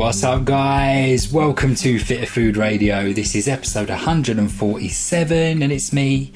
What's 0.00 0.24
up, 0.24 0.46
guys? 0.46 1.30
Welcome 1.30 1.74
to 1.74 1.98
Fitter 1.98 2.24
Food 2.24 2.56
Radio. 2.56 3.12
This 3.12 3.34
is 3.34 3.46
episode 3.46 3.90
147, 3.90 5.62
and 5.62 5.70
it's 5.70 5.92
me, 5.92 6.32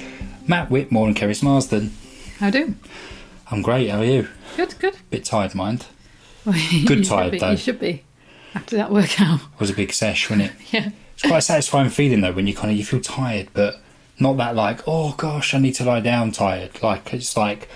Matt 0.46 0.70
Whitmore, 0.70 1.06
and 1.06 1.16
Keris 1.16 1.42
Marsden. 1.42 1.90
How 2.40 2.50
do? 2.50 2.74
I'm 3.50 3.62
great. 3.62 3.88
How 3.88 4.00
are 4.00 4.04
you? 4.04 4.28
Good, 4.58 4.78
good. 4.78 4.98
Bit 5.08 5.24
tired, 5.24 5.54
mind. 5.54 5.86
Well, 6.44 6.54
Good 6.84 7.06
tired, 7.06 7.32
be, 7.32 7.38
though. 7.38 7.52
You 7.52 7.56
should 7.56 7.80
be 7.80 8.04
after 8.54 8.76
that 8.76 8.92
workout. 8.92 9.40
was 9.58 9.70
a 9.70 9.74
big 9.74 9.94
sesh, 9.94 10.28
wasn't 10.28 10.50
it? 10.50 10.56
Yeah. 10.70 10.90
It's 11.14 11.22
quite 11.22 11.38
a 11.38 11.40
satisfying 11.40 11.88
feeling 11.88 12.20
though 12.20 12.32
when 12.32 12.46
you 12.46 12.54
kind 12.54 12.70
of 12.70 12.76
you 12.76 12.84
feel 12.84 13.00
tired, 13.00 13.48
but 13.54 13.80
not 14.20 14.36
that 14.36 14.54
like 14.54 14.86
oh 14.86 15.14
gosh 15.16 15.54
I 15.54 15.58
need 15.58 15.74
to 15.76 15.84
lie 15.84 16.00
down 16.00 16.32
tired. 16.32 16.82
Like 16.82 17.14
it's 17.14 17.34
like 17.34 17.66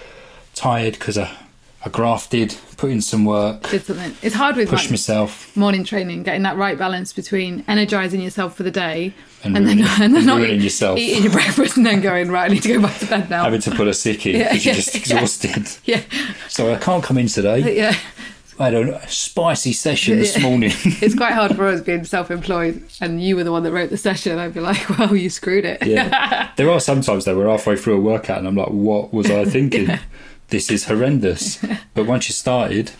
tired 0.55 0.99
because 0.99 1.17
I, 1.17 1.23
uh, 1.23 1.37
I 1.85 1.91
grafted, 1.91 2.57
put 2.77 2.91
in 2.91 3.01
some 3.01 3.25
work, 3.25 3.69
Did 3.71 3.85
something. 3.85 4.13
It's 4.21 4.35
hard 4.35 4.57
with 4.57 4.69
push 4.69 4.83
like, 4.85 4.91
myself, 4.91 5.57
morning 5.57 5.85
training, 5.85 6.25
getting 6.25 6.43
that 6.43 6.57
right 6.57 6.77
balance 6.77 7.13
between 7.13 7.65
energizing 7.69 8.21
yourself 8.21 8.57
for 8.57 8.65
the 8.65 8.71
day 8.73 9.15
And 9.45 9.55
then 9.55 9.65
ruining- 9.65 9.85
and 10.01 10.15
then 10.17 10.27
not 10.27 10.41
eat- 10.43 10.61
yourself. 10.61 10.99
eating 10.99 11.23
your 11.23 11.33
breakfast 11.33 11.77
and 11.77 11.87
then 11.87 12.01
going 12.01 12.33
right. 12.33 12.51
I 12.51 12.55
need 12.55 12.65
to 12.65 12.73
go 12.75 12.83
back 12.83 12.99
to 12.99 13.07
bed 13.07 13.31
now. 13.31 13.45
having 13.45 13.61
to 13.61 13.71
pull 13.71 13.87
a 13.87 13.93
sickie 13.93 14.33
Yeah, 14.35 14.49
because 14.53 14.67
you're 14.67 14.75
just 14.75 14.95
exhausted. 14.97 15.69
yeah, 15.85 16.03
So 16.49 16.73
I 16.75 16.79
can't 16.79 17.05
come 17.05 17.17
in 17.17 17.29
today. 17.29 17.77
yeah. 17.77 17.97
I 18.61 18.71
had 18.71 18.75
a 18.75 19.09
spicy 19.09 19.73
session 19.73 20.19
this 20.19 20.37
morning. 20.43 20.73
It's 20.85 21.15
quite 21.15 21.33
hard 21.33 21.55
for 21.55 21.69
us 21.69 21.81
being 21.81 22.03
self-employed, 22.05 22.83
and 23.01 23.23
you 23.23 23.37
were 23.37 23.45
the 23.45 23.53
one 23.53 23.63
that 23.63 23.71
wrote 23.71 23.91
the 23.91 23.97
session. 23.97 24.37
I'd 24.37 24.53
be 24.53 24.59
like, 24.59 24.99
"Well, 24.99 25.15
you 25.15 25.31
screwed 25.31 25.65
it." 25.65 25.87
yeah. 25.87 26.51
There 26.57 26.69
are 26.69 26.81
sometimes 26.81 27.25
though 27.25 27.39
we're 27.39 27.49
halfway 27.49 27.77
through 27.77 27.99
a 27.99 28.01
workout 28.01 28.39
and 28.39 28.49
I'm 28.49 28.57
like, 28.57 28.71
what 28.71 29.15
was 29.15 29.31
I 29.31 29.45
thinking? 29.45 29.97
This 30.49 30.71
is 30.71 30.87
horrendous. 30.87 31.59
But 31.95 32.07
once 32.07 32.29
you 32.29 32.33
started, 32.33 32.93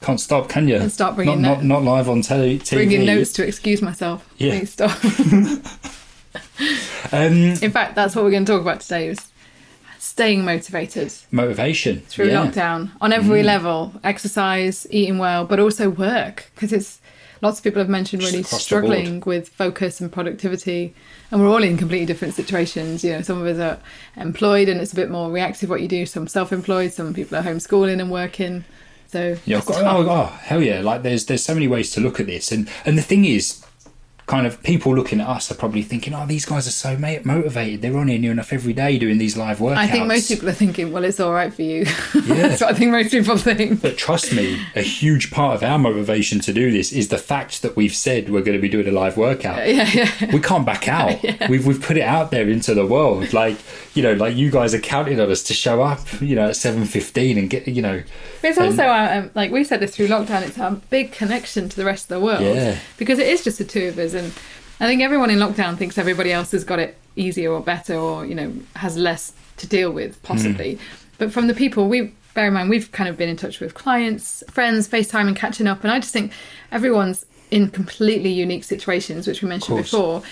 can't 0.00 0.20
stop, 0.20 0.48
can 0.48 0.66
you? 0.66 0.76
And 0.76 0.90
start 0.90 1.14
bringing 1.14 1.40
not, 1.40 1.62
not, 1.62 1.64
notes. 1.64 1.68
not 1.68 1.82
live 1.84 2.08
on 2.08 2.22
tele- 2.22 2.58
TV. 2.58 2.74
Bringing 2.74 3.06
notes 3.06 3.32
to 3.34 3.46
excuse 3.46 3.80
myself. 3.82 4.28
Yeah. 4.36 4.58
Please 4.58 4.72
stop. 4.72 4.90
Um, 7.12 7.54
In 7.60 7.72
fact, 7.72 7.96
that's 7.96 8.14
what 8.14 8.24
we're 8.24 8.30
going 8.30 8.44
to 8.44 8.52
talk 8.52 8.60
about 8.60 8.80
today: 8.80 9.08
is 9.08 9.18
staying 9.98 10.44
motivated. 10.44 11.12
motivation 11.32 12.00
through 12.02 12.28
yeah. 12.28 12.46
lockdown 12.46 12.90
on 13.00 13.12
every 13.12 13.42
level 13.42 13.92
exercise 14.04 14.86
eating 14.90 15.18
well 15.18 15.44
but 15.44 15.58
also 15.58 15.90
work 15.90 16.50
because 16.54 16.72
it's 16.72 17.00
lots 17.42 17.58
of 17.58 17.64
people 17.64 17.80
have 17.80 17.88
mentioned 17.88 18.22
really 18.22 18.42
struggling 18.42 19.20
with 19.26 19.48
focus 19.48 20.00
and 20.00 20.12
productivity 20.12 20.94
and 21.30 21.40
we're 21.40 21.48
all 21.48 21.62
in 21.62 21.76
completely 21.76 22.06
different 22.06 22.34
situations. 22.34 23.04
You 23.04 23.12
know 23.12 23.22
some 23.22 23.40
of 23.40 23.46
us 23.46 23.58
are 23.58 24.22
employed 24.22 24.68
and 24.68 24.80
it's 24.80 24.92
a 24.92 24.96
bit 24.96 25.10
more 25.10 25.30
reactive 25.30 25.70
what 25.70 25.80
you 25.80 25.88
do 25.88 26.06
some 26.06 26.26
self-employed 26.26 26.92
some 26.92 27.14
people 27.14 27.36
are 27.38 27.42
homeschooling 27.42 28.00
and 28.00 28.10
working. 28.10 28.64
So 29.08 29.36
Yeah, 29.44 29.60
got, 29.66 29.82
oh, 29.82 30.08
oh, 30.08 30.26
hell 30.26 30.62
yeah! 30.62 30.80
Like 30.82 31.02
there's 31.02 31.26
there's 31.26 31.44
so 31.44 31.54
many 31.54 31.66
ways 31.66 31.90
to 31.92 32.00
look 32.00 32.20
at 32.20 32.26
this, 32.26 32.52
and 32.52 32.68
and 32.84 32.96
the 32.96 33.02
thing 33.02 33.24
is, 33.24 33.64
kind 34.30 34.46
of 34.46 34.62
people 34.62 34.94
looking 34.94 35.20
at 35.20 35.26
us 35.26 35.50
are 35.50 35.56
probably 35.56 35.82
thinking, 35.82 36.14
oh, 36.14 36.24
these 36.24 36.44
guys 36.46 36.64
are 36.68 36.70
so 36.70 36.96
motivated. 36.96 37.82
They're 37.82 37.96
on 37.96 38.06
here 38.06 38.18
near 38.20 38.30
enough 38.30 38.52
every 38.52 38.72
day 38.72 38.96
doing 38.96 39.18
these 39.18 39.36
live 39.36 39.58
workouts. 39.58 39.76
I 39.76 39.88
think 39.88 40.06
most 40.06 40.28
people 40.28 40.48
are 40.48 40.52
thinking 40.52 40.92
well 40.92 41.02
it's 41.02 41.18
all 41.18 41.32
right 41.32 41.52
for 41.52 41.62
you 41.62 41.84
that's 42.14 42.60
what 42.60 42.70
I 42.70 42.74
think 42.74 42.92
most 42.92 43.10
people 43.10 43.36
think 43.36 43.82
But 43.82 43.98
trust 43.98 44.32
me, 44.32 44.64
a 44.76 44.82
huge 44.82 45.32
part 45.32 45.56
of 45.56 45.64
our 45.64 45.78
motivation 45.78 46.38
to 46.40 46.52
do 46.52 46.70
this 46.70 46.92
is 46.92 47.08
the 47.08 47.18
fact 47.18 47.62
that 47.62 47.74
we've 47.74 47.94
said 47.94 48.30
we're 48.30 48.42
going 48.42 48.56
to 48.56 48.62
be 48.62 48.68
doing 48.68 48.86
a 48.86 48.92
live 48.92 49.16
workout. 49.16 49.68
yeah 49.68 49.88
yeah 49.92 50.32
We 50.32 50.38
can't 50.40 50.64
back 50.64 50.86
out. 50.86 51.18
We've 51.48 51.66
we've 51.66 51.82
put 51.82 51.96
it 51.96 52.02
out 52.02 52.30
there 52.30 52.48
into 52.48 52.74
the 52.74 52.86
world. 52.86 53.32
Like 53.32 53.56
you 53.94 54.02
know, 54.02 54.12
like 54.12 54.36
you 54.36 54.50
guys 54.50 54.74
are 54.74 54.78
counting 54.80 55.18
on 55.18 55.30
us 55.30 55.42
to 55.44 55.54
show 55.54 55.82
up. 55.82 56.00
You 56.20 56.36
know, 56.36 56.48
at 56.48 56.56
seven 56.56 56.84
fifteen 56.84 57.36
and 57.38 57.50
get 57.50 57.66
you 57.66 57.82
know. 57.82 58.02
But 58.40 58.50
it's 58.50 58.58
also, 58.58 58.86
um, 58.86 59.30
like 59.34 59.50
we 59.50 59.64
said 59.64 59.80
this 59.80 59.96
through 59.96 60.08
lockdown, 60.08 60.42
it's 60.42 60.58
our 60.58 60.72
big 60.90 61.12
connection 61.12 61.68
to 61.68 61.76
the 61.76 61.84
rest 61.84 62.04
of 62.04 62.08
the 62.08 62.20
world. 62.20 62.42
Yeah. 62.42 62.78
Because 62.96 63.18
it 63.18 63.26
is 63.26 63.42
just 63.44 63.58
the 63.58 63.64
two 63.64 63.88
of 63.88 63.98
us. 63.98 64.14
And 64.24 64.32
I 64.80 64.86
think 64.86 65.02
everyone 65.02 65.30
in 65.30 65.38
lockdown 65.38 65.76
thinks 65.76 65.98
everybody 65.98 66.32
else 66.32 66.52
has 66.52 66.64
got 66.64 66.78
it 66.78 66.96
easier 67.16 67.52
or 67.52 67.60
better 67.60 67.94
or, 67.94 68.24
you 68.24 68.34
know, 68.34 68.52
has 68.76 68.96
less 68.96 69.32
to 69.58 69.66
deal 69.66 69.90
with, 69.90 70.22
possibly. 70.22 70.74
Hmm. 70.74 70.82
But 71.18 71.32
from 71.32 71.46
the 71.46 71.54
people, 71.54 71.88
we 71.88 72.12
bear 72.34 72.48
in 72.48 72.54
mind, 72.54 72.70
we've 72.70 72.90
kind 72.92 73.08
of 73.08 73.16
been 73.16 73.28
in 73.28 73.36
touch 73.36 73.60
with 73.60 73.74
clients, 73.74 74.42
friends, 74.50 74.88
FaceTime 74.88 75.26
and 75.26 75.36
catching 75.36 75.66
up. 75.66 75.82
And 75.82 75.92
I 75.92 75.98
just 75.98 76.12
think 76.12 76.32
everyone's 76.72 77.26
in 77.50 77.68
completely 77.68 78.30
unique 78.30 78.64
situations, 78.64 79.26
which 79.26 79.42
we 79.42 79.48
mentioned 79.48 79.78
before. 79.78 80.22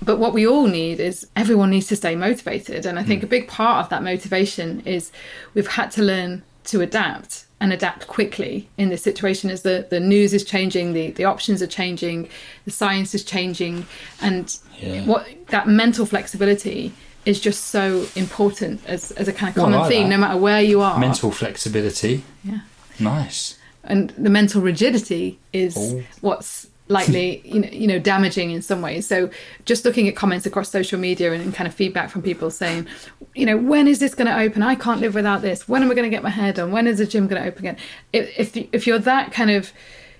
But 0.00 0.18
what 0.18 0.32
we 0.32 0.46
all 0.46 0.66
need 0.66 0.98
is 0.98 1.28
everyone 1.36 1.70
needs 1.70 1.86
to 1.88 1.96
stay 1.96 2.16
motivated. 2.16 2.86
And 2.86 2.98
I 2.98 3.04
think 3.04 3.20
hmm. 3.20 3.26
a 3.26 3.28
big 3.28 3.48
part 3.48 3.84
of 3.84 3.90
that 3.90 4.02
motivation 4.02 4.80
is 4.80 5.12
we've 5.54 5.68
had 5.68 5.90
to 5.92 6.02
learn 6.02 6.42
to 6.64 6.80
adapt 6.80 7.44
and 7.62 7.72
adapt 7.72 8.08
quickly 8.08 8.68
in 8.76 8.88
this 8.88 9.02
situation 9.02 9.48
as 9.48 9.62
the, 9.62 9.86
the 9.88 10.00
news 10.00 10.34
is 10.34 10.44
changing, 10.44 10.92
the, 10.94 11.12
the 11.12 11.24
options 11.24 11.62
are 11.62 11.66
changing, 11.80 12.28
the 12.64 12.70
science 12.72 13.14
is 13.14 13.22
changing. 13.24 13.86
And 14.20 14.44
Yeah. 14.80 15.04
what 15.06 15.22
that 15.54 15.68
mental 15.68 16.04
flexibility 16.04 16.92
is 17.24 17.38
just 17.40 17.60
so 17.68 18.04
important 18.16 18.84
as, 18.86 19.12
as 19.12 19.28
a 19.28 19.32
kind 19.32 19.50
of 19.56 19.62
common 19.62 19.78
like 19.78 19.90
theme, 19.90 20.08
that. 20.08 20.16
no 20.16 20.18
matter 20.18 20.38
where 20.38 20.60
you 20.60 20.80
are. 20.80 20.98
Mental 20.98 21.30
flexibility. 21.30 22.24
Yeah 22.42 22.60
Nice. 22.98 23.56
and 23.84 24.10
the 24.18 24.30
mental 24.30 24.60
rigidity 24.60 25.38
is 25.52 25.76
Oh. 25.78 26.02
what's 26.20 26.66
likely 26.92 27.40
you 27.44 27.60
know, 27.60 27.68
you 27.68 27.86
know 27.86 27.98
damaging 27.98 28.50
in 28.50 28.62
some 28.62 28.82
ways. 28.82 29.06
So 29.06 29.30
just 29.64 29.84
looking 29.84 30.08
at 30.08 30.16
comments 30.16 30.46
across 30.46 30.70
social 30.70 30.98
media 30.98 31.32
and, 31.32 31.52
kind 31.52 31.66
of 31.68 31.74
feedback 31.74 32.08
from 32.10 32.22
people 32.22 32.50
saying 32.50 32.86
you 33.34 33.44
know 33.44 33.56
when 33.56 33.88
is 33.88 33.98
this 33.98 34.14
going 34.14 34.28
to 34.28 34.38
open? 34.38 34.62
I 34.62 34.74
can't 34.74 35.00
live 35.00 35.14
without 35.14 35.42
this. 35.42 35.68
When 35.68 35.82
am 35.82 35.90
i 35.90 35.94
going 35.94 36.04
to 36.04 36.14
get 36.14 36.22
my 36.22 36.30
hair 36.30 36.52
done? 36.52 36.70
When 36.70 36.86
is 36.86 36.98
the 36.98 37.06
gym 37.06 37.26
going 37.26 37.42
to 37.42 37.48
open 37.48 37.60
again? 37.66 37.76
If, 38.12 38.38
if 38.38 38.68
if 38.72 38.86
you're 38.86 38.98
that 39.00 39.32
kind 39.32 39.50
of 39.50 39.72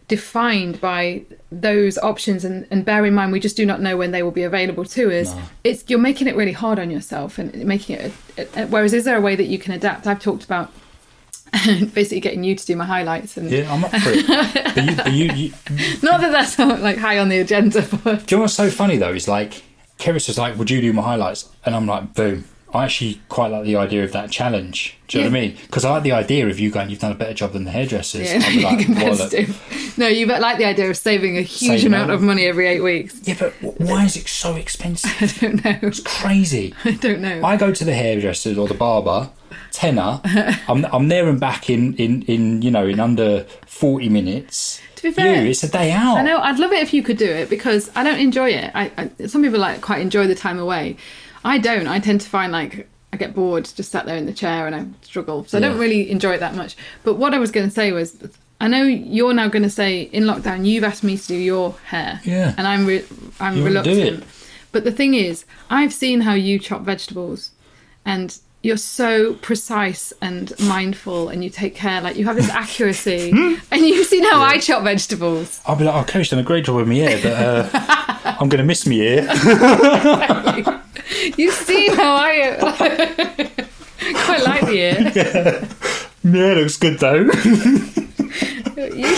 defined 0.09 0.81
by 0.81 1.23
those 1.51 1.97
options 1.99 2.45
and, 2.45 2.67
and 2.71 2.85
bear 2.85 3.07
in 3.07 3.15
mind 3.15 3.33
we 3.33 3.41
just 3.41 3.57
do 3.57 3.65
not 3.65 3.81
know 3.81 3.97
when 3.97 4.11
they 4.11 4.23
will 4.23 4.33
be 4.33 4.43
available 4.43 4.85
to 4.85 5.17
us 5.17 5.33
No. 5.33 5.43
it's 5.65 5.85
you're 5.89 5.99
making 5.99 6.27
it 6.27 6.35
really 6.35 6.53
hard 6.53 6.79
on 6.79 6.91
yourself 6.91 7.39
and 7.39 7.55
making 7.65 7.97
it 7.97 8.13
a, 8.37 8.63
a, 8.63 8.67
whereas 8.67 8.93
is 8.93 9.05
there 9.05 9.17
a 9.17 9.21
way 9.21 9.37
that 9.37 9.45
you 9.45 9.59
can 9.59 9.73
adapt? 9.73 10.07
I've 10.07 10.21
talked 10.21 10.45
about 10.45 10.73
basically 11.95 12.21
getting 12.21 12.45
you 12.45 12.55
to 12.55 12.67
do 12.67 12.77
my 12.77 12.85
highlights 12.85 13.37
and 13.37 13.51
Yeah, 13.51 13.73
I'm 13.73 13.85
up 13.85 13.91
for 13.91 14.11
it. 14.11 14.27
but 14.75 14.85
you, 14.85 14.97
but 14.97 15.13
you, 15.13 15.33
you, 15.33 15.53
not 16.03 16.21
that 16.21 16.33
that's 16.33 16.59
not 16.59 16.81
like 16.81 16.97
high 16.97 17.19
on 17.19 17.29
the 17.29 17.39
agenda, 17.39 17.87
but 18.05 18.27
Do 18.27 18.35
you 18.35 18.39
know 18.39 18.43
what's 18.43 18.55
so 18.55 18.71
funny 18.71 18.97
though? 18.97 19.13
Is 19.13 19.29
like 19.29 19.63
Keris 19.99 20.29
was 20.29 20.39
like, 20.39 20.59
"Would 20.59 20.71
you 20.71 20.81
do 20.81 20.93
my 20.93 21.03
highlights?" 21.03 21.49
And 21.65 21.75
I'm 21.75 21.87
like, 21.87 22.15
"Boom." 22.15 22.45
I 22.75 22.85
actually 22.85 23.21
quite 23.29 23.49
like 23.49 23.65
the 23.65 23.77
idea 23.77 24.03
of 24.03 24.13
that 24.13 24.31
challenge. 24.31 24.97
Do 25.07 25.19
you 25.19 25.25
know 25.25 25.31
what 25.31 25.37
I 25.37 25.41
mean? 25.43 25.57
Because 25.61 25.85
I 25.85 25.91
like 25.91 26.05
the 26.05 26.13
idea 26.13 26.49
of 26.49 26.59
you 26.59 26.71
going, 26.71 26.89
"You've 26.89 27.01
done 27.01 27.13
a 27.13 27.17
better 27.17 27.35
job 27.35 27.53
than 27.53 27.65
the 27.65 27.71
hairdressers." 27.71 28.33
yeah, 28.33 28.39
like, 28.71 28.87
competitive. 28.87 29.61
No, 29.99 30.09
you 30.09 30.25
like 30.25 30.57
the 30.57 30.65
idea 30.65 30.89
of 30.89 30.97
saving 30.97 31.37
a 31.37 31.43
huge 31.43 31.83
Save 31.83 31.87
amount 31.87 32.09
money. 32.09 32.15
of 32.15 32.23
money 32.23 32.47
every 32.47 32.67
eight 32.67 32.81
weeks. 32.81 33.21
Yeah, 33.25 33.37
but 33.39 33.53
why 33.61 34.07
is 34.07 34.17
it 34.17 34.27
so 34.27 34.57
expensive? 34.57 35.13
I 35.21 35.27
don't 35.27 35.63
know. 35.63 35.79
It's 35.83 36.01
crazy. 36.01 36.75
I 36.85 36.93
don't 36.93 37.21
know. 37.21 37.45
I 37.45 37.59
go 37.59 37.73
to 37.73 37.85
the 37.85 37.93
hairdressers 37.93 38.57
or 38.57 38.67
the 38.67 38.75
barber, 38.75 39.29
tenner. 39.73 40.21
I'm 40.69 40.85
I'm 40.87 41.09
there 41.09 41.29
and 41.29 41.41
back 41.41 41.69
in 41.71 41.95
in 41.97 42.23
in 42.23 42.63
you 42.63 42.71
know 42.71 42.87
in 42.87 43.01
under 43.01 43.45
forty 43.67 44.09
minutes. 44.09 44.81
To 44.97 45.03
be 45.03 45.11
fair- 45.11 45.43
you, 45.43 45.51
it's 45.51 45.63
a 45.65 45.69
day 45.71 45.91
out. 45.91 46.19
I 46.19 46.23
know. 46.23 46.39
I'd 46.39 46.59
love 46.61 46.73
it 46.73 46.81
if 46.83 46.93
you 46.95 47.03
could 47.03 47.17
do 47.19 47.29
it 47.29 47.51
because 47.51 47.91
I 47.97 48.05
don't 48.05 48.21
enjoy 48.21 48.51
it. 48.51 48.71
I, 48.75 48.93
I 49.21 49.27
some 49.27 49.43
people 49.43 49.59
like 49.59 49.81
quite 49.81 50.01
enjoy 50.01 50.27
the 50.27 50.35
time 50.35 50.59
away. 50.59 50.97
I 51.45 51.59
don't. 51.59 51.89
I 51.89 51.99
tend 51.99 52.21
to 52.21 52.29
find 52.29 52.53
like 52.53 52.89
I 53.13 53.17
get 53.17 53.35
bored 53.35 53.65
just 53.65 53.91
sat 53.91 54.07
there 54.07 54.17
in 54.17 54.27
the 54.27 54.33
chair 54.33 54.67
and 54.67 54.75
I 54.77 54.87
struggle. 55.05 55.45
So 55.47 55.59
I 55.59 55.61
don't 55.61 55.79
really 55.79 56.11
enjoy 56.11 56.33
it 56.35 56.41
that 56.41 56.55
much. 56.55 56.77
But 57.03 57.15
what 57.15 57.35
I 57.35 57.39
was 57.39 57.51
going 57.51 57.67
to 57.69 57.75
say 57.75 57.93
was. 57.93 58.17
I 58.61 58.69
know 58.69 58.85
you're 58.85 59.35
now 59.35 59.49
going 59.49 59.65
to 59.65 59.71
say 59.71 60.03
in 60.03 60.23
lockdown 60.23 60.65
you've 60.65 60.85
asked 60.85 61.03
me 61.03 61.17
to 61.19 61.27
do 61.27 61.35
your 61.35 61.73
hair, 61.87 62.21
Yeah. 62.23 62.55
and 62.57 62.65
I'm 62.65 62.87
re- 62.87 63.05
I'm 63.41 63.57
You 63.57 63.65
reluctant. 63.65 63.99
it. 63.99 64.23
But 64.71 64.85
the 64.85 64.93
thing 64.93 65.15
is, 65.15 65.45
I've 65.69 65.93
seen 65.93 66.21
how 66.21 66.35
you 66.35 66.61
chop 66.61 66.83
vegetables, 66.83 67.51
and 68.05 68.39
you're 68.63 68.77
so 68.77 69.35
precise 69.35 70.13
and 70.21 70.53
mindful, 70.61 71.29
and 71.29 71.43
you 71.43 71.51
take 71.51 71.75
care. 71.75 72.01
Like 72.01 72.17
you 72.17 72.25
have 72.27 72.37
this 72.37 72.49
accuracy, 72.49 73.31
and 73.71 73.87
you've 73.87 74.07
seen 74.07 74.25
how 74.25 74.41
I 74.41 74.59
chop 74.59 74.85
vegetables. 74.85 75.61
I'll 75.67 75.77
be 75.77 75.85
like, 75.85 75.95
"Oh, 75.95 76.05
Coach, 76.11 76.31
done 76.31 76.39
a 76.39 76.45
great 76.45 76.65
job 76.65 76.77
with 76.77 76.89
me 76.89 77.01
hair, 77.01 77.21
but 77.23 77.33
uh, 77.33 77.69
I'm 78.41 78.49
going 78.49 78.59
to 78.59 78.65
miss 78.65 78.87
me 78.87 79.01
ear." 79.01 79.23
You've 81.37 81.55
seen 81.55 81.95
how 81.95 82.15
I 82.17 82.57
quite 84.15 84.43
like 84.45 84.67
the 84.67 84.73
ear. 84.73 85.67
yeah, 86.25 86.55
looks 86.55 86.77
good 86.77 86.99
though. 87.01 87.29
You 88.77 89.15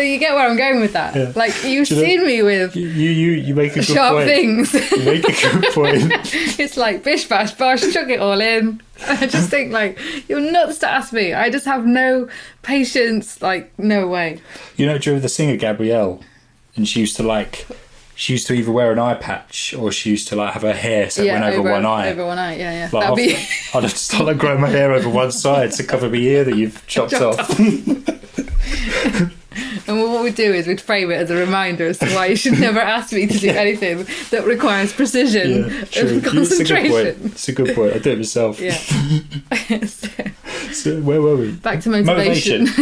so 0.00 0.04
you 0.04 0.18
get 0.18 0.34
where 0.34 0.48
I'm 0.48 0.56
going 0.56 0.80
with 0.80 0.94
that. 0.94 1.14
Yeah. 1.14 1.32
Like 1.36 1.52
you've 1.62 1.90
you 1.90 1.96
know- 1.96 2.02
seen 2.02 2.26
me 2.26 2.42
with 2.42 2.74
you 2.74 2.88
you 2.88 3.32
you 3.32 3.54
make 3.54 3.72
a 3.72 3.74
good 3.76 3.84
sharp 3.84 4.14
point. 4.14 4.28
things. 4.28 4.72
You 4.72 5.04
make 5.04 5.28
a 5.28 5.60
good 5.60 5.64
point. 5.74 6.32
it's 6.58 6.78
like 6.78 7.04
bish 7.04 7.28
bash 7.28 7.52
bosh, 7.52 7.82
chuck 7.92 8.08
it 8.08 8.18
all 8.18 8.40
in. 8.40 8.80
I 9.06 9.26
just 9.26 9.50
think 9.50 9.72
like 9.72 9.98
you're 10.26 10.40
nuts 10.40 10.78
to 10.78 10.88
ask 10.88 11.12
me. 11.12 11.34
I 11.34 11.50
just 11.50 11.66
have 11.66 11.84
no 11.84 12.30
patience. 12.62 13.42
Like 13.42 13.78
no 13.78 14.08
way. 14.08 14.40
You 14.76 14.86
know, 14.86 14.94
remember 14.94 15.20
the 15.20 15.28
singer 15.28 15.56
Gabrielle? 15.56 16.22
And 16.76 16.88
she 16.88 17.00
used 17.00 17.16
to 17.16 17.22
like, 17.22 17.66
she 18.14 18.32
used 18.32 18.46
to 18.46 18.54
either 18.54 18.72
wear 18.72 18.92
an 18.92 18.98
eye 18.98 19.14
patch 19.14 19.74
or 19.74 19.92
she 19.92 20.08
used 20.10 20.28
to 20.28 20.36
like 20.36 20.54
have 20.54 20.62
her 20.62 20.72
hair 20.72 21.10
so 21.10 21.22
it 21.22 21.30
went 21.30 21.44
over, 21.44 21.70
one 21.70 21.84
eye. 21.84 22.10
Over 22.10 22.24
one 22.24 22.38
eye. 22.38 22.56
Yeah, 22.56 22.72
yeah. 22.72 22.90
Like, 22.90 23.02
That'd 23.02 23.16
be. 23.16 23.34
I'd, 23.74 23.82
have 23.82 23.90
to 23.92 23.98
start 23.98 24.24
like 24.24 24.38
growing 24.38 24.62
my 24.62 24.68
hair 24.70 24.92
over 24.92 25.10
one 25.10 25.30
side 25.30 25.72
to 25.72 25.84
cover 25.84 26.08
my 26.08 26.16
ear 26.16 26.44
that 26.44 26.56
you've 26.56 26.86
chopped 26.86 27.10
Chopped 27.10 27.40
off. 27.40 27.60
And 29.86 30.00
what 30.00 30.22
we'd 30.22 30.36
do 30.36 30.52
is 30.52 30.66
we'd 30.68 30.80
frame 30.80 31.10
it 31.10 31.14
as 31.16 31.30
a 31.30 31.34
reminder 31.36 31.86
as 31.86 31.98
to 31.98 32.06
why 32.14 32.26
you 32.26 32.36
should 32.36 32.58
never 32.60 32.78
ask 32.80 33.12
me 33.12 33.26
to 33.26 33.38
do 33.38 33.50
anything 33.50 34.06
that 34.30 34.44
requires 34.46 34.92
precision 34.92 35.50
Yeah, 35.50 35.56
and 35.64 35.90
true. 35.90 36.08
It's 36.08 36.26
a 36.26 36.30
concentration. 36.30 37.20
It's 37.24 37.48
a 37.48 37.52
good 37.52 37.74
point. 37.74 37.94
I 37.94 37.98
do 37.98 38.10
it 38.12 38.16
myself. 38.18 38.60
Yeah. 38.60 38.74
so, 39.86 40.08
So 40.72 41.00
where 41.00 41.20
were 41.20 41.36
we? 41.36 41.50
back 41.52 41.80
to 41.80 41.90
motivation. 41.90 42.66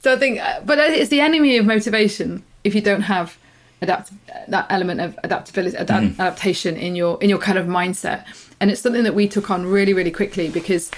so 0.00 0.12
I 0.12 0.16
think, 0.16 0.40
uh, 0.40 0.60
but 0.64 0.78
it's 0.78 1.10
the 1.10 1.20
enemy 1.20 1.56
of 1.56 1.66
motivation 1.66 2.44
if 2.64 2.74
you 2.74 2.80
don't 2.80 3.02
have 3.02 3.36
adapt 3.82 4.10
that 4.48 4.66
element 4.70 5.00
of 5.00 5.18
adaptability, 5.24 5.76
adapt, 5.76 6.04
Mm-hmm. 6.04 6.20
adaptation 6.20 6.76
in 6.76 6.94
your 6.96 7.18
in 7.22 7.28
your 7.28 7.38
kind 7.38 7.58
of 7.58 7.66
mindset. 7.66 8.24
And 8.60 8.70
it's 8.70 8.80
something 8.80 9.02
that 9.04 9.14
we 9.14 9.28
took 9.28 9.50
on 9.50 9.66
really, 9.66 9.92
really 9.92 10.10
quickly 10.10 10.48
because 10.48 10.90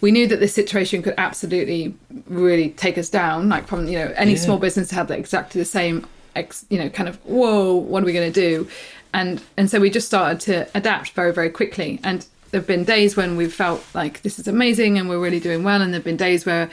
we 0.00 0.10
knew 0.10 0.26
that 0.28 0.40
this 0.40 0.52
situation 0.54 1.02
could 1.02 1.14
absolutely 1.18 1.94
really 2.26 2.70
take 2.70 2.98
us 2.98 3.08
down. 3.08 3.48
Like 3.48 3.66
from 3.66 3.86
you 3.88 3.98
know 3.98 4.12
any 4.16 4.32
Yeah. 4.32 4.38
small 4.38 4.58
business 4.58 4.90
had 4.90 5.10
exactly 5.10 5.60
the 5.60 5.64
same, 5.64 6.06
ex, 6.36 6.64
you 6.70 6.78
know, 6.78 6.88
kind 6.88 7.08
of 7.08 7.16
whoa, 7.24 7.74
what 7.74 8.02
are 8.02 8.06
we 8.06 8.12
going 8.12 8.32
to 8.32 8.40
do? 8.40 8.68
And 9.12 9.40
and 9.56 9.70
so 9.70 9.80
we 9.80 9.90
just 9.90 10.06
started 10.06 10.40
to 10.40 10.68
adapt 10.76 11.10
very, 11.10 11.32
very 11.32 11.50
quickly. 11.50 12.00
And 12.02 12.26
there've 12.50 12.66
been 12.66 12.84
days 12.84 13.16
when 13.16 13.36
we've 13.36 13.52
felt 13.54 13.84
like 13.94 14.22
this 14.22 14.38
is 14.38 14.46
amazing 14.48 14.98
and 14.98 15.08
we're 15.08 15.20
really 15.20 15.40
doing 15.40 15.64
well, 15.64 15.80
and 15.82 15.92
there've 15.92 16.04
been 16.04 16.16
days 16.16 16.44
where 16.46 16.68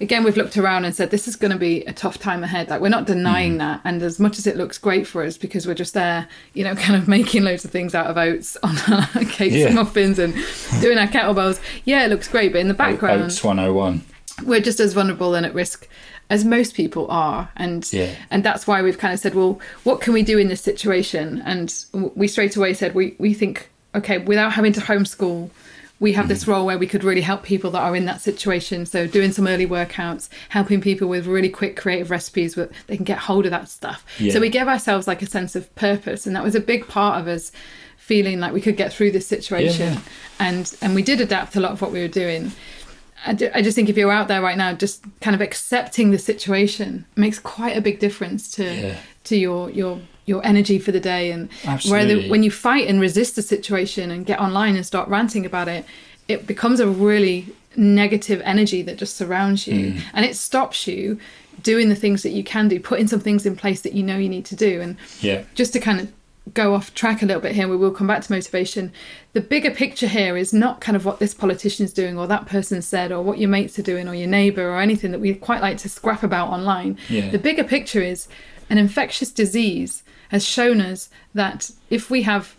again 0.00 0.24
we've 0.24 0.36
looked 0.36 0.56
around 0.56 0.84
and 0.84 0.94
said 0.94 1.10
this 1.10 1.28
is 1.28 1.36
going 1.36 1.50
to 1.50 1.58
be 1.58 1.84
a 1.84 1.92
tough 1.92 2.18
time 2.18 2.42
ahead 2.42 2.68
like 2.68 2.80
we're 2.80 2.88
not 2.88 3.06
denying 3.06 3.54
mm. 3.54 3.58
that 3.58 3.80
and 3.84 4.02
as 4.02 4.18
much 4.18 4.38
as 4.38 4.46
it 4.46 4.56
looks 4.56 4.78
great 4.78 5.06
for 5.06 5.22
us 5.22 5.36
because 5.36 5.66
we're 5.66 5.74
just 5.74 5.94
there 5.94 6.26
you 6.54 6.64
know 6.64 6.74
kind 6.86 7.00
of 7.00 7.08
making 7.08 7.42
loads 7.42 7.64
of 7.64 7.70
things 7.70 7.94
out 7.94 8.06
of 8.06 8.16
oats 8.16 8.56
on 8.62 8.76
our 8.92 9.06
cakes 9.26 9.54
Yeah. 9.54 9.66
and 9.66 9.74
muffins 9.76 10.18
and 10.18 10.34
doing 10.80 10.98
our 10.98 11.06
kettlebells 11.06 11.60
yeah 11.84 12.04
it 12.04 12.08
looks 12.08 12.28
great 12.28 12.52
but 12.52 12.60
in 12.60 12.68
the 12.68 12.74
background 12.74 13.22
Oats 13.22 13.42
101. 13.44 14.02
we're 14.44 14.60
just 14.60 14.80
as 14.80 14.92
vulnerable 14.94 15.34
and 15.34 15.44
at 15.44 15.54
risk 15.54 15.88
as 16.30 16.44
most 16.44 16.74
people 16.74 17.06
are 17.10 17.50
and 17.56 17.92
Yeah. 17.92 18.14
and 18.30 18.44
that's 18.44 18.66
why 18.66 18.82
we've 18.82 18.98
kind 18.98 19.12
of 19.12 19.20
said 19.20 19.34
well 19.34 19.60
what 19.84 20.00
can 20.00 20.12
we 20.12 20.22
do 20.22 20.38
in 20.38 20.48
this 20.48 20.60
situation 20.62 21.42
and 21.44 21.74
we 21.92 22.28
straight 22.28 22.56
away 22.56 22.72
said 22.74 22.94
we 22.94 23.14
we 23.18 23.34
think 23.34 23.68
okay 23.94 24.18
without 24.18 24.52
having 24.52 24.72
to 24.72 24.80
homeschool 24.80 25.50
we 26.00 26.12
have 26.14 26.28
this 26.28 26.44
mm. 26.44 26.48
role 26.48 26.66
where 26.66 26.78
we 26.78 26.86
could 26.86 27.04
really 27.04 27.20
help 27.20 27.42
people 27.42 27.70
that 27.70 27.82
are 27.82 27.94
in 27.94 28.06
that 28.06 28.20
situation 28.20 28.84
so 28.86 29.06
doing 29.06 29.30
some 29.30 29.46
early 29.46 29.66
workouts 29.66 30.28
helping 30.48 30.80
people 30.80 31.08
with 31.08 31.26
really 31.26 31.48
quick 31.50 31.76
creative 31.76 32.10
recipes 32.10 32.56
where 32.56 32.68
they 32.88 32.96
can 32.96 33.04
get 33.04 33.18
hold 33.18 33.44
of 33.44 33.50
that 33.50 33.68
stuff 33.68 34.04
Yeah. 34.18 34.32
so 34.32 34.40
we 34.40 34.48
gave 34.48 34.66
ourselves 34.66 35.06
like 35.06 35.22
a 35.22 35.26
sense 35.26 35.54
of 35.54 35.72
purpose 35.76 36.26
and 36.26 36.34
that 36.34 36.42
was 36.42 36.54
a 36.54 36.60
big 36.60 36.88
part 36.88 37.20
of 37.20 37.28
us 37.28 37.52
feeling 37.98 38.40
like 38.40 38.52
we 38.52 38.60
could 38.60 38.76
get 38.76 38.92
through 38.92 39.12
this 39.12 39.26
situation 39.26 39.92
Yeah. 39.94 40.00
and 40.40 40.74
and 40.82 40.94
we 40.94 41.02
did 41.02 41.20
adapt 41.20 41.54
a 41.54 41.60
lot 41.60 41.70
of 41.72 41.80
what 41.80 41.92
we 41.92 42.00
were 42.00 42.08
doing 42.08 42.50
I, 43.26 43.34
do, 43.34 43.50
I 43.54 43.60
just 43.60 43.74
think 43.74 43.88
if 43.90 43.98
you're 43.98 44.10
out 44.10 44.28
there 44.28 44.40
right 44.40 44.56
now, 44.56 44.72
just 44.72 45.04
kind 45.20 45.34
of 45.34 45.42
accepting 45.42 46.10
the 46.10 46.18
situation 46.18 47.04
makes 47.16 47.38
quite 47.38 47.76
a 47.76 47.82
big 47.82 47.98
difference 47.98 48.50
to 48.52 48.64
Yeah. 48.64 48.96
to 49.24 49.36
your 49.36 49.68
your 49.70 50.00
your 50.30 50.44
energy 50.46 50.78
for 50.78 50.92
the 50.92 51.00
day. 51.00 51.30
And 51.30 51.50
where 51.88 52.06
the, 52.06 52.30
when 52.30 52.42
you 52.42 52.50
fight 52.50 52.88
and 52.88 53.00
resist 53.00 53.36
the 53.36 53.42
situation 53.42 54.10
and 54.10 54.24
get 54.24 54.40
online 54.40 54.76
and 54.76 54.86
start 54.86 55.08
ranting 55.08 55.44
about 55.44 55.68
it, 55.68 55.84
it 56.28 56.46
becomes 56.46 56.80
a 56.80 56.88
really 56.88 57.46
negative 57.76 58.40
energy 58.44 58.82
that 58.82 58.96
just 58.96 59.16
surrounds 59.16 59.66
you, 59.66 59.92
Mm. 59.92 60.00
and 60.14 60.24
it 60.24 60.34
stops 60.36 60.86
you 60.86 61.18
doing 61.62 61.88
the 61.88 61.94
things 61.94 62.22
that 62.22 62.30
you 62.30 62.42
can 62.42 62.68
do, 62.68 62.80
putting 62.80 63.06
some 63.06 63.20
things 63.20 63.44
in 63.46 63.54
place 63.54 63.82
that 63.82 63.92
you 63.92 64.02
know 64.02 64.16
you 64.16 64.28
need 64.28 64.44
to 64.46 64.56
do, 64.56 64.80
and 64.80 64.96
Yeah. 65.20 65.42
just 65.54 65.72
to 65.74 65.78
kind 65.80 66.00
of 66.00 66.08
go 66.54 66.74
off 66.74 66.92
track 66.94 67.22
a 67.22 67.26
little 67.26 67.40
bit 67.42 67.52
here, 67.54 67.68
we 67.68 67.76
will 67.76 67.90
come 67.92 68.06
back 68.08 68.22
to 68.22 68.32
motivation. 68.32 68.90
The 69.34 69.40
bigger 69.40 69.70
picture 69.70 70.08
here 70.08 70.36
is 70.36 70.52
not 70.52 70.80
kind 70.80 70.96
of 70.96 71.04
what 71.04 71.20
this 71.20 71.32
politician's 71.34 71.92
doing 71.92 72.18
or 72.18 72.26
that 72.26 72.46
person 72.46 72.82
said 72.82 73.12
or 73.12 73.22
what 73.22 73.38
your 73.38 73.48
mates 73.50 73.78
are 73.78 73.82
doing 73.82 74.08
or 74.08 74.14
your 74.14 74.26
neighbour 74.26 74.68
or 74.68 74.80
anything 74.80 75.12
that 75.12 75.20
we 75.20 75.32
quite 75.34 75.60
like 75.62 75.78
to 75.78 75.88
scrap 75.88 76.22
about 76.24 76.48
online. 76.48 76.98
Yeah. 77.08 77.30
The 77.30 77.38
bigger 77.38 77.62
picture 77.62 78.00
is 78.02 78.26
an 78.68 78.78
infectious 78.78 79.30
disease 79.30 80.02
has 80.30 80.44
shown 80.44 80.80
us 80.80 81.10
that 81.34 81.70
if 81.90 82.10
we 82.10 82.22
have 82.22 82.54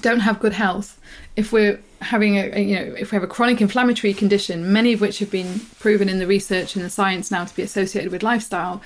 don't 0.00 0.20
have 0.20 0.40
good 0.40 0.52
health, 0.52 1.00
if 1.36 1.52
we're 1.52 1.80
having 2.02 2.36
a, 2.36 2.60
you 2.60 2.76
know 2.76 2.94
if 2.98 3.10
we 3.10 3.16
have 3.16 3.22
a 3.22 3.26
chronic 3.26 3.60
inflammatory 3.60 4.12
condition, 4.12 4.72
many 4.72 4.92
of 4.92 5.00
which 5.00 5.18
have 5.18 5.30
been 5.30 5.60
proven 5.78 6.08
in 6.08 6.18
the 6.18 6.26
research 6.26 6.76
and 6.76 6.84
the 6.84 6.90
science 6.90 7.30
now 7.30 7.44
to 7.44 7.56
be 7.56 7.62
associated 7.62 8.12
with 8.12 8.22
lifestyle, 8.22 8.82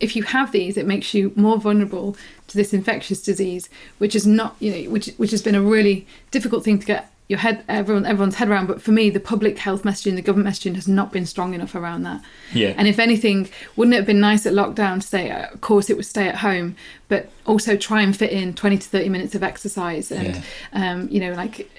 if 0.00 0.16
you 0.16 0.22
have 0.24 0.52
these, 0.52 0.76
it 0.76 0.86
makes 0.86 1.14
you 1.14 1.32
more 1.36 1.58
vulnerable 1.58 2.16
to 2.48 2.56
this 2.56 2.74
infectious 2.74 3.22
disease, 3.22 3.68
which 3.98 4.14
is 4.14 4.26
not 4.26 4.56
you 4.58 4.70
know 4.70 4.90
which 4.90 5.08
which 5.16 5.30
has 5.30 5.42
been 5.42 5.54
a 5.54 5.62
really 5.62 6.06
difficult 6.30 6.64
thing 6.64 6.78
to 6.78 6.86
get 6.86 7.10
your 7.28 7.38
head 7.38 7.64
everyone 7.68 8.04
everyone's 8.04 8.34
head 8.34 8.48
around. 8.48 8.66
But 8.66 8.82
for 8.82 8.92
me, 8.92 9.10
the 9.10 9.20
public 9.20 9.58
health 9.58 9.82
messaging, 9.82 10.14
the 10.14 10.22
government 10.22 10.54
messaging 10.54 10.74
has 10.74 10.86
not 10.86 11.12
been 11.12 11.24
strong 11.26 11.54
enough 11.54 11.74
around 11.74 12.02
that. 12.02 12.22
Yeah. 12.52 12.74
And 12.76 12.86
if 12.86 12.98
anything, 12.98 13.48
wouldn't 13.76 13.94
it 13.94 13.98
have 13.98 14.06
been 14.06 14.20
nice 14.20 14.44
at 14.46 14.52
lockdown 14.52 15.00
to 15.00 15.06
say, 15.06 15.30
uh, 15.30 15.48
of 15.48 15.60
course, 15.60 15.88
it 15.88 15.96
would 15.96 16.06
stay 16.06 16.28
at 16.28 16.36
home, 16.36 16.76
but 17.08 17.30
also 17.46 17.76
try 17.76 18.02
and 18.02 18.16
fit 18.16 18.30
in 18.30 18.54
20 18.54 18.78
to 18.78 18.88
30 18.88 19.08
minutes 19.08 19.34
of 19.34 19.42
exercise 19.42 20.12
and, 20.12 20.42
um, 20.72 21.08
you 21.10 21.20
know, 21.20 21.32
like 21.32 21.70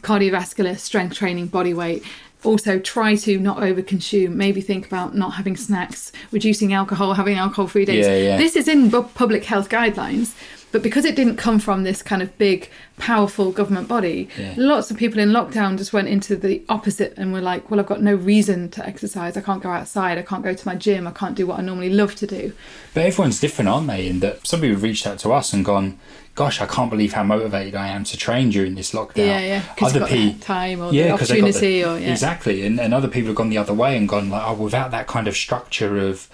cardiovascular, 0.00 0.76
strength 0.78 1.14
training, 1.16 1.46
body 1.46 1.72
weight. 1.74 2.04
Also, 2.42 2.78
try 2.78 3.16
to 3.16 3.38
not 3.38 3.56
overconsume. 3.58 4.34
Maybe 4.34 4.60
think 4.60 4.86
about 4.86 5.16
not 5.16 5.30
having 5.30 5.56
snacks, 5.56 6.12
reducing 6.30 6.74
alcohol, 6.74 7.14
having 7.14 7.38
alcohol 7.38 7.68
free 7.68 7.86
days. 7.86 8.04
Yeah, 8.04 8.16
yeah. 8.16 8.36
This 8.36 8.54
is 8.54 8.68
in 8.68 8.90
public 8.90 9.44
health 9.44 9.70
guidelines, 9.70 10.34
but 10.74 10.82
because 10.82 11.04
it 11.04 11.14
didn't 11.14 11.36
come 11.36 11.60
from 11.60 11.84
this 11.84 12.02
kind 12.02 12.20
of 12.20 12.36
big, 12.36 12.68
powerful 12.98 13.52
government 13.52 13.86
body, 13.86 14.28
Yeah. 14.36 14.54
lots 14.56 14.90
of 14.90 14.96
people 14.96 15.20
in 15.20 15.30
lockdown 15.30 15.78
just 15.78 15.92
went 15.92 16.08
into 16.08 16.34
the 16.34 16.62
opposite 16.68 17.14
and 17.16 17.32
were 17.32 17.40
like, 17.40 17.70
well, 17.70 17.78
I've 17.78 17.86
got 17.86 18.02
no 18.02 18.14
reason 18.16 18.68
to 18.70 18.84
exercise. 18.84 19.36
I 19.36 19.40
can't 19.40 19.62
go 19.62 19.70
outside. 19.70 20.18
I 20.18 20.22
can't 20.22 20.42
go 20.42 20.52
to 20.52 20.66
my 20.68 20.74
gym. 20.74 21.06
I 21.06 21.12
can't 21.12 21.36
do 21.36 21.46
what 21.46 21.60
I 21.60 21.62
normally 21.62 21.90
love 21.90 22.16
to 22.16 22.26
do. 22.26 22.52
But 22.92 23.06
everyone's 23.06 23.38
different, 23.38 23.68
aren't 23.68 23.86
they? 23.86 24.08
In 24.08 24.18
that 24.20 24.44
somebody 24.46 24.72
people 24.72 24.82
reached 24.82 25.06
out 25.06 25.20
to 25.20 25.32
us 25.32 25.52
and 25.52 25.64
gone, 25.64 25.96
"Gosh, 26.34 26.60
I 26.60 26.66
can't 26.66 26.90
believe 26.90 27.12
how 27.12 27.22
motivated 27.22 27.76
I 27.76 27.86
am 27.88 28.02
to 28.04 28.16
train 28.16 28.50
during 28.50 28.74
this 28.74 28.90
lockdown." 28.90 29.26
Yeah, 29.28 29.40
yeah. 29.40 29.62
Because 29.76 29.94
Other 29.94 30.00
got 30.08 30.40
time 30.40 30.80
or 30.82 30.92
yeah, 30.92 31.14
opportunity 31.14 31.82
the- 31.82 31.88
or 31.88 31.98
yeah. 32.00 32.10
exactly, 32.10 32.66
and, 32.66 32.80
and 32.80 32.92
other 32.92 33.06
people 33.08 33.28
have 33.28 33.36
gone 33.36 33.50
the 33.50 33.58
other 33.58 33.74
way 33.74 33.96
and 33.96 34.08
gone 34.08 34.28
like, 34.28 34.42
"Oh, 34.44 34.54
without 34.54 34.90
that 34.90 35.06
kind 35.06 35.28
of 35.28 35.36
structure 35.36 35.96
of 35.98 36.28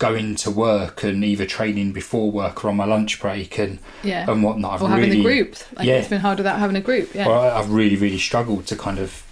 going 0.00 0.34
to 0.34 0.50
work 0.50 1.04
and 1.04 1.22
either 1.24 1.46
training 1.46 1.92
before 1.92 2.32
work 2.32 2.64
or 2.64 2.70
on 2.70 2.76
my 2.76 2.84
lunch 2.84 3.20
break 3.20 3.56
and 3.58 3.78
Yeah. 4.02 4.28
and 4.28 4.42
whatnot." 4.42 4.72
I've 4.74 4.82
or 4.82 4.88
having 4.88 5.10
really, 5.10 5.20
a 5.20 5.22
group. 5.22 5.56
Like 5.76 5.86
yeah. 5.86 5.98
it's 5.98 6.08
been 6.08 6.20
hard 6.20 6.38
without 6.38 6.58
having 6.58 6.74
a 6.74 6.80
group. 6.80 7.14
Yeah. 7.14 7.28
Well, 7.28 7.56
I've 7.56 7.70
really, 7.70 7.94
really 7.96 8.18
struggled 8.18 8.66
to 8.66 8.76
kind 8.76 8.98
of, 8.98 9.22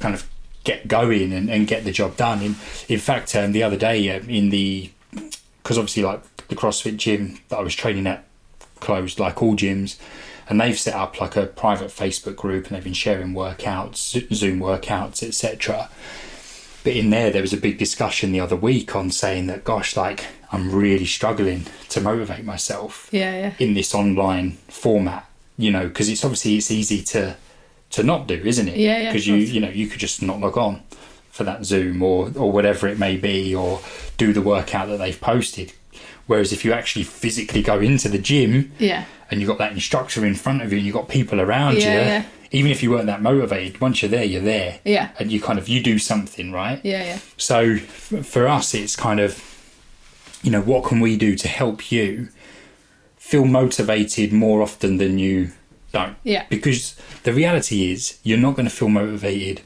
kind 0.00 0.14
of 0.14 0.26
get 0.64 0.88
going 0.88 1.32
and, 1.34 1.50
and 1.50 1.66
get 1.66 1.84
the 1.84 1.92
job 1.92 2.16
done. 2.16 2.40
In 2.40 2.56
in 2.88 2.98
fact, 2.98 3.36
um, 3.36 3.52
the 3.52 3.62
other 3.62 3.76
day 3.76 4.10
um, 4.16 4.30
in 4.30 4.48
the, 4.48 4.90
because 5.62 5.76
obviously 5.76 6.02
like 6.02 6.22
the 6.48 6.56
CrossFit 6.56 6.96
gym 6.96 7.38
that 7.50 7.58
I 7.58 7.62
was 7.62 7.74
training 7.74 8.06
at 8.06 8.24
closed, 8.80 9.18
like 9.18 9.42
all 9.42 9.54
gyms, 9.56 9.98
and 10.48 10.60
they've 10.60 10.78
set 10.78 10.94
up 10.94 11.20
like 11.20 11.36
a 11.36 11.46
private 11.46 11.88
Facebook 11.88 12.36
group 12.36 12.66
and 12.66 12.76
they've 12.76 12.84
been 12.84 12.92
sharing 12.92 13.32
workouts, 13.34 14.32
Zoom 14.32 14.60
workouts, 14.60 15.26
etc. 15.26 15.88
But 16.86 16.94
in 16.94 17.10
there, 17.10 17.30
there 17.32 17.42
was 17.42 17.52
a 17.52 17.56
big 17.56 17.78
discussion 17.78 18.30
the 18.30 18.38
other 18.38 18.54
week 18.54 18.94
on 18.94 19.10
saying 19.10 19.48
that, 19.48 19.64
gosh, 19.64 19.96
like 19.96 20.24
I'm 20.52 20.70
really 20.72 21.04
struggling 21.04 21.66
to 21.88 22.00
motivate 22.00 22.44
myself 22.44 23.08
yeah, 23.10 23.32
yeah. 23.32 23.52
in 23.58 23.74
this 23.74 23.92
online 23.94 24.52
format 24.68 25.24
you 25.58 25.70
know 25.70 25.88
because 25.88 26.08
it's 26.08 26.22
obviously 26.24 26.56
it's 26.56 26.70
easy 26.70 27.02
to 27.02 27.34
to 27.90 28.02
not 28.02 28.26
do 28.28 28.34
isn't 28.34 28.68
it 28.68 28.76
Yeah, 28.76 28.98
yeah, 28.98 29.10
because 29.10 29.26
you 29.26 29.36
you 29.36 29.60
know 29.60 29.70
you 29.70 29.86
could 29.86 30.00
just 30.00 30.20
not 30.22 30.38
log 30.38 30.58
on 30.58 30.82
for 31.30 31.44
that 31.44 31.64
zoom 31.64 32.02
or 32.02 32.30
or 32.36 32.52
whatever 32.52 32.86
it 32.88 32.98
may 32.98 33.16
be 33.16 33.54
or 33.54 33.80
do 34.18 34.32
the 34.32 34.42
workout 34.42 34.88
that 34.88 34.98
they've 34.98 35.20
posted 35.20 35.72
whereas 36.26 36.52
if 36.52 36.64
you 36.64 36.72
actually 36.72 37.04
physically 37.04 37.62
go 37.62 37.80
into 37.80 38.08
the 38.08 38.18
gym 38.18 38.70
Yeah. 38.78 39.04
and 39.30 39.40
you've 39.40 39.48
got 39.48 39.58
that 39.58 39.72
instructor 39.72 40.24
in 40.26 40.34
front 40.34 40.60
of 40.62 40.72
you 40.72 40.78
and 40.78 40.86
you've 40.86 40.94
got 40.94 41.08
people 41.08 41.40
around 41.40 41.76
Yeah, 41.78 41.82
you 41.92 41.98
yeah. 41.98 42.24
Even 42.52 42.70
if 42.70 42.82
you 42.82 42.90
weren't 42.90 43.06
that 43.06 43.22
motivated 43.22 43.80
once 43.80 44.02
you're 44.02 44.10
there 44.10 44.24
you're 44.24 44.42
there 44.42 44.78
Yeah. 44.84 45.10
and 45.18 45.30
you 45.32 45.40
kind 45.40 45.58
of 45.58 45.68
you 45.68 45.82
do 45.82 45.98
something 45.98 46.52
right 46.52 46.80
Yeah, 46.84 47.04
yeah. 47.04 47.18
so 47.36 47.60
f- 47.74 48.24
for 48.26 48.46
us, 48.48 48.74
it's 48.74 48.96
kind 48.96 49.20
of, 49.20 49.42
you 50.42 50.50
know, 50.50 50.60
what 50.62 50.84
can 50.84 51.00
we 51.00 51.16
do 51.16 51.34
to 51.36 51.48
help 51.48 51.90
you 51.90 52.28
feel 53.16 53.44
motivated 53.44 54.32
more 54.32 54.62
often 54.62 54.98
than 54.98 55.18
you 55.18 55.50
don't? 55.92 56.16
Yeah. 56.22 56.44
Because 56.48 56.94
the 57.24 57.32
reality 57.32 57.90
is, 57.90 58.18
you're 58.22 58.38
not 58.38 58.54
going 58.54 58.68
to 58.68 58.74
feel 58.74 58.88
motivated 58.88 59.62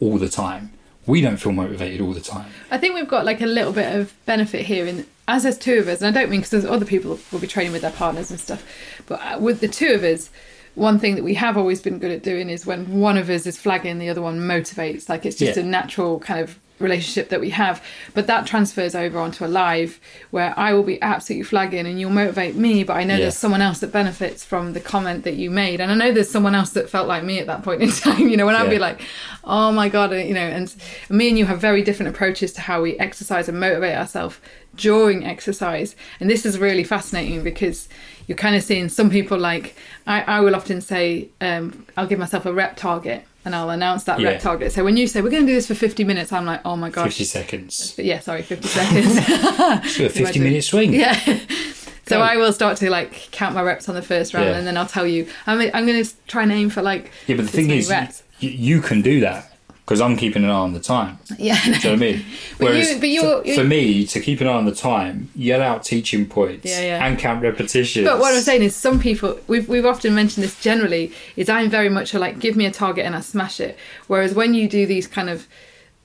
all 0.00 0.18
the 0.18 0.28
time. 0.28 0.72
We 1.06 1.20
don't 1.20 1.36
feel 1.36 1.52
motivated 1.52 2.00
all 2.00 2.12
the 2.12 2.20
time. 2.20 2.50
I 2.70 2.78
think 2.78 2.94
we've 2.94 3.06
got 3.08 3.24
like 3.24 3.40
a 3.42 3.46
little 3.46 3.72
bit 3.72 3.94
of 3.94 4.12
benefit 4.26 4.66
here, 4.66 4.86
in 4.86 5.06
as 5.28 5.42
there's 5.44 5.58
two 5.58 5.78
of 5.78 5.88
us, 5.88 6.00
and 6.02 6.14
I 6.16 6.20
don't 6.20 6.30
mean 6.30 6.40
because 6.40 6.50
there's 6.50 6.64
other 6.64 6.86
people 6.86 7.18
will 7.30 7.38
be 7.38 7.46
training 7.46 7.72
with 7.72 7.82
their 7.82 7.90
partners 7.92 8.30
and 8.30 8.40
stuff, 8.40 8.62
but 9.06 9.20
uh, 9.22 9.38
with 9.38 9.60
the 9.60 9.68
two 9.68 9.92
of 9.92 10.02
us, 10.02 10.30
one 10.74 10.98
thing 10.98 11.14
that 11.16 11.24
we 11.24 11.34
have 11.34 11.56
always 11.56 11.80
been 11.80 11.98
good 11.98 12.10
at 12.10 12.22
doing 12.22 12.48
is 12.50 12.66
when 12.66 13.00
one 13.00 13.16
of 13.16 13.30
us 13.30 13.46
is 13.46 13.56
flagging, 13.58 13.98
the 13.98 14.08
other 14.08 14.22
one 14.22 14.40
motivates. 14.40 15.08
Like 15.08 15.24
it's 15.26 15.36
just 15.36 15.56
Yeah. 15.56 15.62
a 15.62 15.66
natural 15.66 16.18
kind 16.18 16.40
of 16.40 16.58
relationship 16.80 17.28
that 17.28 17.40
we 17.40 17.50
have. 17.50 17.82
But 18.14 18.26
that 18.26 18.46
transfers 18.46 18.94
over 18.94 19.18
onto 19.18 19.44
a 19.44 19.46
live 19.46 20.00
where 20.30 20.52
i 20.58 20.72
will 20.72 20.82
be 20.82 21.00
absolutely 21.02 21.44
flagging 21.44 21.86
and 21.86 22.00
you'll 22.00 22.10
motivate 22.10 22.56
me 22.56 22.82
but 22.82 22.94
i 22.96 23.04
know 23.04 23.14
Yeah. 23.14 23.20
there's 23.20 23.36
someone 23.36 23.60
else 23.62 23.78
that 23.78 23.92
benefits 23.92 24.44
from 24.44 24.72
the 24.72 24.80
comment 24.80 25.22
that 25.24 25.34
you 25.34 25.50
made. 25.50 25.80
And 25.80 25.92
i 25.92 25.94
know 25.94 26.10
there's 26.12 26.30
someone 26.30 26.54
else 26.54 26.70
that 26.70 26.90
felt 26.90 27.06
like 27.06 27.22
me 27.22 27.38
at 27.38 27.46
that 27.46 27.62
point 27.62 27.80
in 27.82 27.90
time 28.04 28.28
you 28.28 28.36
know 28.36 28.44
when 28.46 28.56
i'd 28.56 28.68
be 28.70 28.78
like 28.78 29.00
oh 29.44 29.70
my 29.72 29.88
god 29.88 30.10
you 30.12 30.34
know 30.34 30.40
and 30.40 30.74
me 31.08 31.28
and 31.28 31.38
you 31.38 31.46
have 31.46 31.60
very 31.60 31.82
different 31.82 32.14
approaches 32.14 32.52
to 32.54 32.60
how 32.60 32.82
we 32.82 32.98
exercise 32.98 33.48
and 33.48 33.58
motivate 33.60 33.96
ourselves 33.96 34.38
during 34.76 35.24
exercise. 35.24 35.94
And 36.18 36.28
this 36.28 36.44
is 36.44 36.58
really 36.58 36.82
fascinating 36.82 37.44
because 37.44 37.88
you're 38.26 38.36
kind 38.36 38.56
of 38.56 38.62
seeing 38.64 38.88
some 38.88 39.08
people 39.10 39.38
like 39.38 39.76
i, 40.08 40.22
I 40.22 40.40
will 40.40 40.56
often 40.56 40.80
say 40.80 41.28
um, 41.40 41.86
i'll 41.96 42.06
give 42.08 42.18
myself 42.18 42.44
a 42.46 42.52
rep 42.52 42.76
target 42.76 43.24
and 43.44 43.54
i'll 43.54 43.70
announce 43.70 44.04
that 44.04 44.20
Yeah. 44.20 44.30
rep 44.30 44.40
target 44.40 44.72
so 44.72 44.84
when 44.84 44.96
you 44.96 45.06
say 45.06 45.20
we're 45.22 45.30
going 45.30 45.42
to 45.44 45.46
do 45.48 45.54
this 45.54 45.66
for 45.66 45.74
50 45.74 46.04
minutes 46.04 46.32
i'm 46.32 46.46
like 46.46 46.60
oh 46.64 46.76
my 46.76 46.90
gosh 46.90 47.06
50 47.18 47.24
seconds. 47.24 47.94
yeah 47.98 48.20
sorry 48.20 48.42
50 48.42 48.68
seconds 48.68 49.14
Let's 49.98 49.98
a 50.00 50.08
50 50.10 50.40
minute 50.40 50.64
swing. 50.64 50.94
yeah 50.94 51.14
so 52.06 52.18
Go. 52.18 52.20
I 52.20 52.36
will 52.36 52.52
start 52.52 52.76
to 52.78 52.90
like 52.90 53.28
count 53.30 53.54
my 53.54 53.62
reps 53.62 53.88
on 53.88 53.94
the 53.94 54.02
first 54.02 54.34
round, 54.34 54.46
Yeah. 54.46 54.56
and 54.58 54.66
then 54.66 54.76
I'll 54.76 54.86
tell 54.86 55.06
you. 55.06 55.26
I'm 55.46 55.58
I'm 55.72 55.86
going 55.86 56.04
to 56.04 56.10
try 56.26 56.42
and 56.42 56.52
aim 56.52 56.68
for 56.70 56.82
like 56.82 57.10
Yeah, 57.26 57.36
but 57.36 57.46
the 57.46 57.52
thing 57.52 57.70
is, 57.70 57.90
you, 58.40 58.50
you 58.50 58.80
can 58.82 59.00
do 59.00 59.20
that 59.20 59.53
because 59.84 60.00
I'm 60.00 60.16
keeping 60.16 60.44
an 60.44 60.50
eye 60.50 60.54
on 60.54 60.72
the 60.72 60.80
time. 60.80 61.18
yeah, 61.38 61.60
Do 61.62 61.70
you 61.70 61.72
know 61.72 61.78
what 61.78 61.92
I 61.92 61.96
mean? 61.96 62.24
But 62.58 62.74
you- 62.74 62.98
but 63.00 63.08
you're- 63.08 63.42
for, 63.42 63.46
you- 63.48 63.54
for 63.54 63.64
me 63.64 64.06
to 64.06 64.20
keep 64.20 64.40
an 64.40 64.46
eye 64.46 64.52
on 64.54 64.64
the 64.64 64.74
time, 64.74 65.28
yell 65.36 65.60
out 65.60 65.84
teaching 65.84 66.24
points 66.26 66.64
Yeah, 66.64 66.80
yeah. 66.80 67.06
and 67.06 67.18
count 67.18 67.42
repetitions. 67.42 68.06
But 68.06 68.18
what 68.18 68.34
I'm 68.34 68.40
saying 68.40 68.62
is, 68.62 68.74
some 68.74 68.98
people 68.98 69.38
we've 69.46 69.68
we've 69.68 69.84
often 69.84 70.14
mentioned 70.14 70.42
this 70.44 70.58
generally 70.60 71.12
is 71.36 71.48
I'm 71.50 71.68
very 71.68 71.90
much 71.90 72.14
a 72.14 72.18
like 72.18 72.38
give 72.38 72.56
me 72.56 72.64
a 72.66 72.70
target 72.70 73.04
and 73.04 73.14
I 73.14 73.20
smash 73.20 73.60
it. 73.60 73.76
Whereas 74.06 74.34
when 74.34 74.54
you 74.54 74.68
do 74.68 74.86
these 74.86 75.06
kind 75.06 75.28
of 75.28 75.46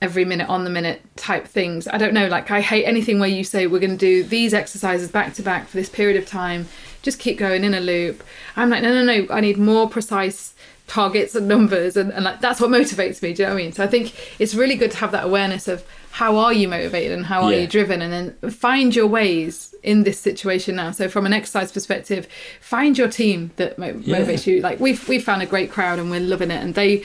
every 0.02 0.24
minute 0.24 0.48
on 0.48 0.64
the 0.64 0.70
minute 0.70 1.02
type 1.16 1.46
things, 1.46 1.86
I 1.88 1.96
don't 1.98 2.12
know. 2.14 2.26
Like 2.26 2.50
I 2.50 2.60
hate 2.60 2.84
anything 2.84 3.18
where 3.18 3.28
you 3.28 3.44
say 3.44 3.66
we're 3.66 3.80
going 3.80 3.96
to 3.96 3.96
do 3.98 4.22
these 4.24 4.52
exercises 4.54 5.10
back 5.10 5.34
to 5.34 5.42
back 5.42 5.68
for 5.68 5.76
this 5.78 5.88
period 5.88 6.16
of 6.16 6.26
time. 6.26 6.68
Just 7.02 7.18
keep 7.18 7.38
going 7.38 7.64
in 7.64 7.72
a 7.72 7.80
loop. 7.80 8.22
I'm 8.56 8.68
like 8.68 8.82
no 8.82 8.92
no 8.92 9.02
no. 9.04 9.26
I 9.34 9.40
need 9.40 9.56
more 9.56 9.88
precise 9.88 10.52
targets 10.90 11.36
and 11.36 11.46
numbers 11.46 11.96
and, 11.96 12.12
and 12.12 12.24
like 12.24 12.40
that's 12.40 12.60
what 12.60 12.68
motivates 12.68 13.22
me 13.22 13.32
do 13.32 13.42
you 13.42 13.46
know 13.48 13.54
what 13.54 13.60
i 13.60 13.62
mean 13.62 13.72
so 13.72 13.84
i 13.84 13.86
think 13.86 14.12
it's 14.40 14.56
really 14.56 14.74
good 14.74 14.90
to 14.90 14.96
have 14.96 15.12
that 15.12 15.24
awareness 15.24 15.68
of 15.68 15.84
how 16.10 16.36
are 16.36 16.52
you 16.52 16.66
motivated 16.66 17.12
and 17.16 17.24
how 17.26 17.42
are 17.44 17.52
Yeah. 17.52 17.60
you 17.60 17.66
driven 17.68 18.02
and 18.02 18.12
then 18.12 18.50
find 18.50 18.96
your 18.96 19.06
ways 19.06 19.72
in 19.84 20.02
this 20.02 20.18
situation 20.18 20.74
now 20.74 20.90
so 20.90 21.08
from 21.08 21.26
an 21.26 21.32
exercise 21.32 21.70
perspective 21.70 22.26
find 22.60 22.98
your 22.98 23.06
team 23.06 23.52
that 23.54 23.78
mo- 23.78 23.94
Yeah. 24.02 24.16
motivates 24.18 24.48
you 24.48 24.60
like 24.62 24.80
we've 24.80 25.08
we've 25.08 25.22
found 25.22 25.42
a 25.42 25.46
great 25.46 25.70
crowd 25.70 26.00
and 26.00 26.10
we're 26.10 26.18
loving 26.20 26.50
it 26.50 26.60
and 26.60 26.74
they 26.74 27.04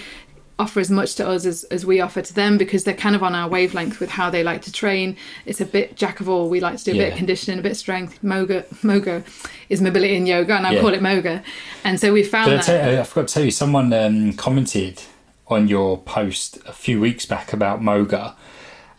offer 0.57 0.79
as 0.79 0.89
much 0.89 1.15
to 1.15 1.27
us 1.27 1.45
as, 1.45 1.63
as 1.65 1.85
we 1.85 1.99
offer 1.99 2.21
to 2.21 2.33
them 2.33 2.57
because 2.57 2.85
they're 2.85 2.93
kind 2.93 3.15
of 3.15 3.21
on 3.23 3.35
our 3.35 3.49
wavelength 3.49 3.99
with 3.99 4.09
how 4.09 4.29
they 4.29 4.41
like 4.43 4.61
to 4.61 4.71
train 4.71 5.17
it's 5.45 5.59
a 5.59 5.65
bit 5.65 5.95
jack 5.97 6.21
of 6.21 6.29
all 6.29 6.47
we 6.49 6.59
like 6.61 6.77
to 6.77 6.83
do 6.85 6.91
a 6.91 6.95
bit 6.95 7.11
of 7.11 7.17
conditioning 7.17 7.59
a 7.59 7.61
bit 7.61 7.73
of 7.73 7.77
strength 7.77 8.23
moga 8.23 8.63
moga 8.81 9.21
is 9.67 9.81
mobility 9.81 10.15
in 10.15 10.25
yoga 10.25 10.55
and 10.55 10.65
i 10.65 10.71
Yeah. 10.71 10.79
call 10.81 10.93
it 10.93 11.01
moga 11.01 11.43
and 11.83 11.99
so 11.99 12.13
we 12.13 12.23
found 12.23 12.51
I, 12.51 12.55
that 12.55 12.63
tell 12.63 12.93
you, 12.93 12.99
I 12.99 13.03
forgot 13.03 13.27
to 13.27 13.33
tell 13.33 13.43
you, 13.43 13.51
someone 13.51 13.91
um, 13.91 14.31
commented 14.33 15.01
on 15.47 15.67
your 15.67 15.97
post 15.99 16.57
a 16.65 16.71
few 16.73 16.99
weeks 17.01 17.25
back 17.25 17.53
about 17.53 17.79
Moga 17.83 18.35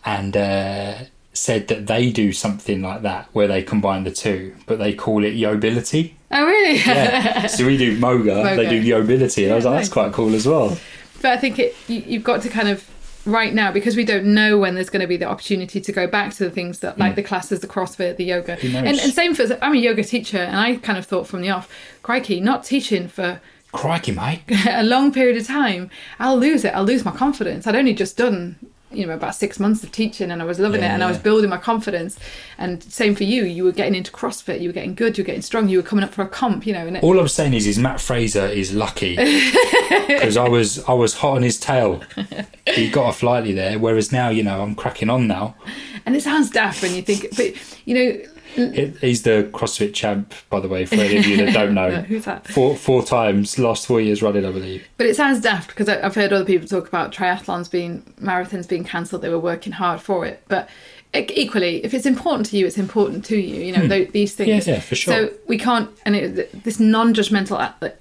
and 0.04 0.36
uh, 0.36 0.94
said 1.32 1.66
that 1.68 1.86
they 1.88 2.10
do 2.12 2.32
something 2.32 2.82
like 2.82 3.02
that 3.02 3.28
where 3.32 3.48
they 3.48 3.62
combine 3.64 4.04
the 4.04 4.12
two, 4.12 4.54
but 4.66 4.78
they 4.78 4.94
call 4.94 5.24
it 5.24 5.34
yobility. 5.34 6.16
oh 6.30 6.44
really 6.46 6.78
Yeah. 6.78 7.46
so 7.56 7.66
we 7.66 7.76
do 7.76 7.98
Moga, 7.98 8.54
they 8.56 8.68
do 8.68 8.80
yobility. 8.80 9.44
And 9.44 9.52
I 9.52 9.56
was 9.56 9.64
Yeah, 9.64 9.70
like, 9.70 9.78
that's 9.80 9.88
nice. 9.88 9.92
quite 9.92 10.12
cool 10.12 10.34
as 10.36 10.46
well. 10.46 10.78
But 11.22 11.32
I 11.32 11.36
think 11.36 11.58
it 11.58 11.74
you, 11.88 12.02
you've 12.06 12.24
got 12.24 12.42
to 12.42 12.48
kind 12.48 12.68
of 12.68 12.88
right 13.26 13.52
now 13.52 13.72
because 13.72 13.96
we 13.96 14.04
don't 14.04 14.24
know 14.24 14.56
when 14.56 14.74
there's 14.74 14.88
going 14.88 15.00
to 15.00 15.06
be 15.06 15.16
the 15.16 15.26
opportunity 15.26 15.80
to 15.80 15.92
go 15.92 16.06
back 16.06 16.32
to 16.34 16.44
the 16.44 16.50
things 16.50 16.78
that 16.78 16.96
like 16.98 17.16
the 17.16 17.22
classes, 17.22 17.60
the 17.60 17.66
CrossFit, 17.66 18.16
the 18.16 18.24
yoga, 18.24 18.56
Mm. 18.56 18.74
And, 18.74 19.00
and 19.00 19.12
same 19.12 19.34
for 19.34 19.58
I'm 19.62 19.74
a 19.74 19.78
yoga 19.78 20.02
teacher, 20.04 20.38
and 20.38 20.56
I 20.56 20.76
kind 20.76 20.98
of 20.98 21.06
thought 21.06 21.26
from 21.26 21.40
the 21.40 21.50
off, 21.50 21.68
crikey, 22.02 22.40
not 22.40 22.64
teaching 22.64 23.08
for 23.08 23.40
Crikey, 23.72 24.12
mate. 24.12 24.42
a 24.68 24.82
long 24.82 25.12
period 25.12 25.36
of 25.36 25.46
time, 25.46 25.90
I'll 26.18 26.38
lose 26.38 26.64
it. 26.64 26.74
I'll 26.74 26.84
lose 26.84 27.04
my 27.04 27.10
confidence. 27.10 27.66
I'd 27.66 27.76
only 27.76 27.92
just 27.92 28.16
done, 28.16 28.56
you 28.92 29.04
know, 29.06 29.14
about 29.14 29.34
six 29.34 29.58
months 29.58 29.82
of 29.82 29.90
teaching 29.90 30.30
and 30.30 30.40
I 30.40 30.44
was 30.44 30.58
loving 30.58 30.80
Yeah, 30.80 30.92
it 30.92 30.94
and 30.94 31.04
I 31.04 31.08
was 31.08 31.18
building 31.18 31.50
my 31.50 31.56
confidence. 31.56 32.18
And 32.56 32.82
same 32.82 33.14
for 33.14 33.24
you. 33.24 33.44
You 33.44 33.64
were 33.64 33.72
getting 33.72 33.94
into 33.94 34.12
CrossFit, 34.12 34.60
you 34.60 34.68
were 34.68 34.72
getting 34.72 34.94
good, 34.94 35.18
you 35.18 35.24
were 35.24 35.26
getting 35.26 35.42
strong, 35.42 35.68
you 35.68 35.78
were 35.78 35.82
coming 35.82 36.04
up 36.04 36.12
for 36.14 36.22
a 36.22 36.28
comp, 36.28 36.66
you 36.66 36.72
know. 36.72 36.86
And 36.86 36.96
it, 36.96 37.02
All 37.02 37.18
I'm 37.18 37.28
saying 37.28 37.54
is, 37.54 37.66
is 37.66 37.78
Mat 37.78 38.00
Fraser 38.00 38.46
is 38.46 38.72
lucky 38.72 39.16
because 40.06 40.36
I 40.36 40.48
was 40.48 40.82
I 40.84 40.92
was 40.92 41.14
hot 41.14 41.36
on 41.36 41.42
his 41.42 41.58
tail. 41.58 42.02
He 42.66 42.88
got 42.90 43.06
off 43.06 43.22
lightly 43.22 43.52
there, 43.52 43.78
whereas 43.78 44.12
now 44.12 44.28
you 44.28 44.42
know 44.42 44.62
I'm 44.62 44.74
cracking 44.74 45.10
on 45.10 45.26
now. 45.26 45.56
and 46.06 46.14
it 46.16 46.22
sounds 46.22 46.50
daft 46.50 46.82
when 46.82 46.94
you 46.94 47.02
think, 47.02 47.36
but 47.36 47.54
you 47.86 47.94
know, 47.94 48.20
It, 48.58 48.96
he's 48.98 49.22
the 49.22 49.48
CrossFit 49.52 49.94
champ, 49.94 50.32
by 50.50 50.60
the 50.60 50.68
way, 50.68 50.86
for 50.86 50.96
any 50.96 51.18
of 51.18 51.26
you 51.26 51.36
that 51.38 51.52
don't 51.52 51.74
know. 51.80 51.90
who's 52.02 52.24
that? 52.24 52.46
Four 52.46 52.76
four 52.76 53.02
times, 53.04 53.58
last 53.58 53.86
four 53.86 54.00
years 54.00 54.22
running, 54.22 54.44
I 54.44 54.50
believe. 54.52 54.86
But 54.96 55.06
it 55.06 55.16
sounds 55.16 55.40
daft 55.40 55.68
because 55.68 55.88
I've 55.88 56.14
heard 56.14 56.32
other 56.32 56.44
people 56.44 56.66
talk 56.68 56.88
about 56.88 57.12
triathlons 57.12 57.70
being 57.70 58.02
marathons 58.20 58.68
being 58.68 58.84
cancelled. 58.84 59.22
They 59.22 59.28
were 59.30 59.38
working 59.38 59.72
hard 59.72 60.00
for 60.00 60.24
it, 60.26 60.42
but 60.48 60.68
equally, 61.14 61.84
if 61.84 61.94
it's 61.94 62.06
important 62.06 62.46
to 62.50 62.56
you, 62.58 62.66
it's 62.66 62.78
important 62.78 63.24
to 63.26 63.36
you. 63.36 63.62
You 63.62 63.72
know 63.72 63.86
tho- 63.86 64.04
these 64.06 64.34
things. 64.34 64.64
Hmm. 64.64 64.70
Yeah, 64.70 64.76
yeah, 64.76 64.80
for 64.82 64.94
sure. 64.94 65.14
So 65.14 65.34
we 65.46 65.58
can't, 65.58 65.90
and 66.04 66.14
it, 66.16 66.64
this 66.64 66.78
non-judgmental 66.80 67.92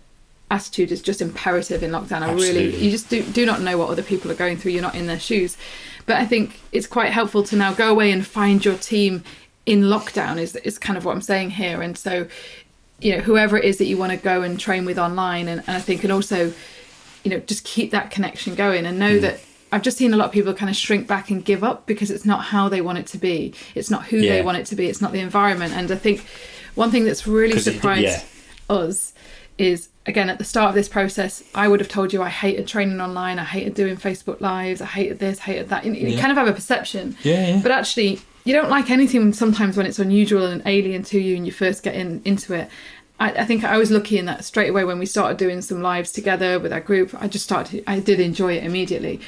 attitude 0.51 0.91
is 0.91 1.01
just 1.01 1.21
imperative 1.21 1.81
in 1.83 1.91
lockdown. 1.91 2.21
I 2.21 2.31
really, 2.31 2.47
Absolutely. 2.67 2.77
you 2.85 2.91
just 2.91 3.09
do 3.09 3.23
do 3.23 3.45
not 3.45 3.61
know 3.61 3.77
what 3.77 3.89
other 3.89 4.03
people 4.03 4.31
are 4.31 4.35
going 4.35 4.57
through. 4.57 4.71
You're 4.73 4.81
not 4.81 4.95
in 4.95 5.07
their 5.07 5.19
shoes, 5.19 5.57
but 6.05 6.17
I 6.17 6.25
think 6.25 6.59
it's 6.71 6.87
quite 6.87 7.11
helpful 7.11 7.43
to 7.43 7.55
now 7.55 7.73
go 7.73 7.89
away 7.91 8.11
and 8.11 8.25
find 8.25 8.63
your 8.63 8.77
team 8.77 9.23
in 9.65 9.81
lockdown. 9.81 10.37
Is 10.37 10.55
is 10.57 10.77
kind 10.77 10.97
of 10.97 11.05
what 11.05 11.15
I'm 11.15 11.21
saying 11.21 11.51
here, 11.51 11.81
and 11.81 11.97
so 11.97 12.27
you 12.99 13.15
know 13.15 13.21
whoever 13.21 13.57
it 13.57 13.65
is 13.65 13.77
that 13.77 13.85
you 13.85 13.97
want 13.97 14.11
to 14.11 14.17
go 14.17 14.41
and 14.41 14.59
train 14.59 14.85
with 14.85 14.97
online 14.97 15.49
and, 15.49 15.61
and 15.67 15.75
i 15.75 15.81
think 15.81 16.03
and 16.03 16.13
also 16.13 16.53
you 17.25 17.31
know 17.31 17.39
just 17.39 17.65
keep 17.65 17.91
that 17.91 18.09
connection 18.09 18.55
going 18.55 18.85
and 18.85 18.97
know 18.97 19.17
mm. 19.17 19.21
that 19.21 19.41
i've 19.73 19.81
just 19.81 19.97
seen 19.97 20.13
a 20.13 20.17
lot 20.17 20.27
of 20.27 20.31
people 20.31 20.53
kind 20.53 20.69
of 20.69 20.77
shrink 20.77 21.05
back 21.05 21.29
and 21.29 21.43
give 21.43 21.61
up 21.61 21.85
because 21.85 22.09
it's 22.09 22.23
not 22.25 22.41
how 22.45 22.69
they 22.69 22.79
want 22.79 22.97
it 22.97 23.05
to 23.07 23.17
be. 23.17 23.53
It's 23.75 23.89
not 23.89 24.05
who 24.05 24.21
they 24.21 24.41
want 24.41 24.57
it 24.57 24.65
to 24.67 24.75
be. 24.75 24.87
It's 24.87 25.01
not 25.01 25.11
the 25.11 25.19
environment. 25.19 25.73
And 25.73 25.91
i 25.91 25.95
think 25.95 26.25
one 26.75 26.89
thing 26.89 27.03
that's 27.03 27.27
really 27.27 27.53
'Cause 27.53 27.67
it- 27.67 27.73
surprised 27.73 28.03
yeah. 28.03 28.23
us 28.69 29.13
is 29.57 29.89
again 30.05 30.29
at 30.29 30.37
the 30.37 30.43
start 30.45 30.69
of 30.69 30.75
this 30.75 30.87
process 30.87 31.41
i 31.55 31.67
would 31.67 31.79
have 31.79 31.89
told 31.89 32.13
you 32.13 32.21
i 32.21 32.29
hated 32.29 32.65
training 32.67 33.01
online. 33.01 33.39
I 33.39 33.43
hated 33.43 33.73
doing 33.73 33.97
facebook 33.97 34.39
lives. 34.39 34.79
I 34.81 34.85
hated 34.85 35.19
this. 35.19 35.39
Hated 35.39 35.67
that. 35.69 35.83
You, 35.85 35.91
you 35.91 36.07
Yeah. 36.09 36.21
kind 36.21 36.31
of 36.31 36.37
have 36.37 36.47
a 36.47 36.53
perception. 36.53 37.17
Yeah, 37.23 37.47
yeah. 37.55 37.59
but 37.61 37.71
actually 37.71 38.21
you 38.45 38.53
don't 38.53 38.69
like 38.69 38.89
anything 38.89 39.33
sometimes 39.33 39.75
when 39.75 39.85
it's 39.85 39.99
unusual 39.99 40.45
and 40.45 40.61
alien 40.65 41.03
to 41.03 41.19
you 41.19 41.35
and 41.35 41.45
you 41.45 41.51
first 41.51 41.83
get 41.83 41.95
in 41.95 42.21
into 42.23 42.53
it 42.53 42.69
I, 43.19 43.31
I 43.31 43.45
think 43.45 43.63
I 43.63 43.77
was 43.77 43.91
lucky 43.91 44.17
in 44.17 44.25
that 44.25 44.43
straight 44.45 44.69
away 44.69 44.83
when 44.83 44.99
we 44.99 45.05
started 45.05 45.37
doing 45.37 45.61
some 45.61 45.81
lives 45.81 46.11
together 46.11 46.59
with 46.59 46.73
our 46.73 46.81
group. 46.81 47.15
I 47.17 47.29
just 47.29 47.45
started, 47.45 47.81
I 47.87 48.01
did 48.01 48.19
enjoy 48.19 48.57
it 48.57 48.65
immediately. 48.65 49.21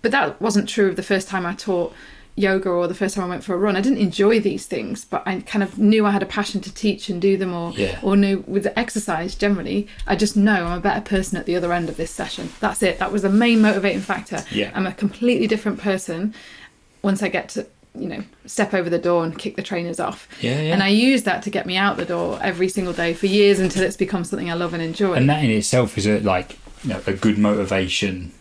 But 0.00 0.12
that 0.12 0.40
wasn't 0.40 0.66
true 0.66 0.88
of 0.88 0.96
the 0.96 1.02
first 1.02 1.28
time 1.28 1.44
I 1.44 1.52
taught 1.54 1.92
yoga 2.36 2.70
or 2.70 2.88
the 2.88 2.94
first 2.94 3.14
time 3.14 3.24
I 3.24 3.28
went 3.28 3.44
for 3.44 3.54
a 3.54 3.58
run. 3.58 3.76
I 3.76 3.82
didn't 3.82 3.98
enjoy 3.98 4.40
these 4.40 4.64
things, 4.66 5.04
but 5.04 5.22
I 5.26 5.40
kind 5.40 5.62
of 5.62 5.78
knew 5.78 6.06
I 6.06 6.10
had 6.10 6.22
a 6.22 6.26
passion 6.26 6.62
to 6.62 6.72
teach 6.72 7.10
and 7.10 7.20
do 7.20 7.36
them 7.36 7.52
or, 7.52 7.72
Yeah. 7.72 7.98
or 8.02 8.16
knew 8.16 8.42
with 8.46 8.62
the 8.62 8.78
exercise 8.78 9.34
generally, 9.34 9.88
I 10.06 10.16
just 10.16 10.38
know 10.38 10.64
I'm 10.64 10.78
a 10.78 10.80
better 10.80 11.02
person 11.02 11.36
at 11.36 11.44
the 11.44 11.54
other 11.54 11.72
end 11.74 11.90
of 11.90 11.98
this 11.98 12.10
session. 12.10 12.48
That's 12.60 12.82
it. 12.82 12.98
That 12.98 13.12
was 13.12 13.20
the 13.22 13.28
main 13.28 13.60
motivating 13.60 14.00
factor. 14.00 14.42
Yeah. 14.50 14.70
I'm 14.74 14.86
a 14.86 14.92
completely 14.92 15.46
different 15.46 15.80
person 15.80 16.32
once 17.02 17.22
I 17.22 17.28
get 17.28 17.50
to 17.50 17.66
you 17.96 18.08
know 18.08 18.22
step 18.46 18.74
over 18.74 18.90
the 18.90 18.98
door 18.98 19.24
and 19.24 19.38
kick 19.38 19.54
the 19.56 19.62
trainers 19.62 20.00
off 20.00 20.26
Yeah, 20.40 20.60
yeah. 20.60 20.72
and 20.72 20.82
i 20.82 20.88
use 20.88 21.22
that 21.24 21.42
to 21.44 21.50
get 21.50 21.64
me 21.64 21.76
out 21.76 21.96
the 21.96 22.04
door 22.04 22.38
every 22.42 22.68
single 22.68 22.92
day 22.92 23.14
for 23.14 23.26
years 23.26 23.60
until 23.60 23.82
it's 23.84 23.96
become 23.96 24.24
something 24.24 24.50
i 24.50 24.54
love 24.54 24.74
and 24.74 24.82
enjoy 24.82 25.14
And 25.14 25.28
that 25.30 25.44
in 25.44 25.50
itself 25.50 25.96
is 25.96 26.06
a, 26.06 26.18
like 26.20 26.58
you 26.82 26.90
know, 26.90 27.00
a 27.06 27.12
good 27.14 27.38
motivation. 27.38 28.32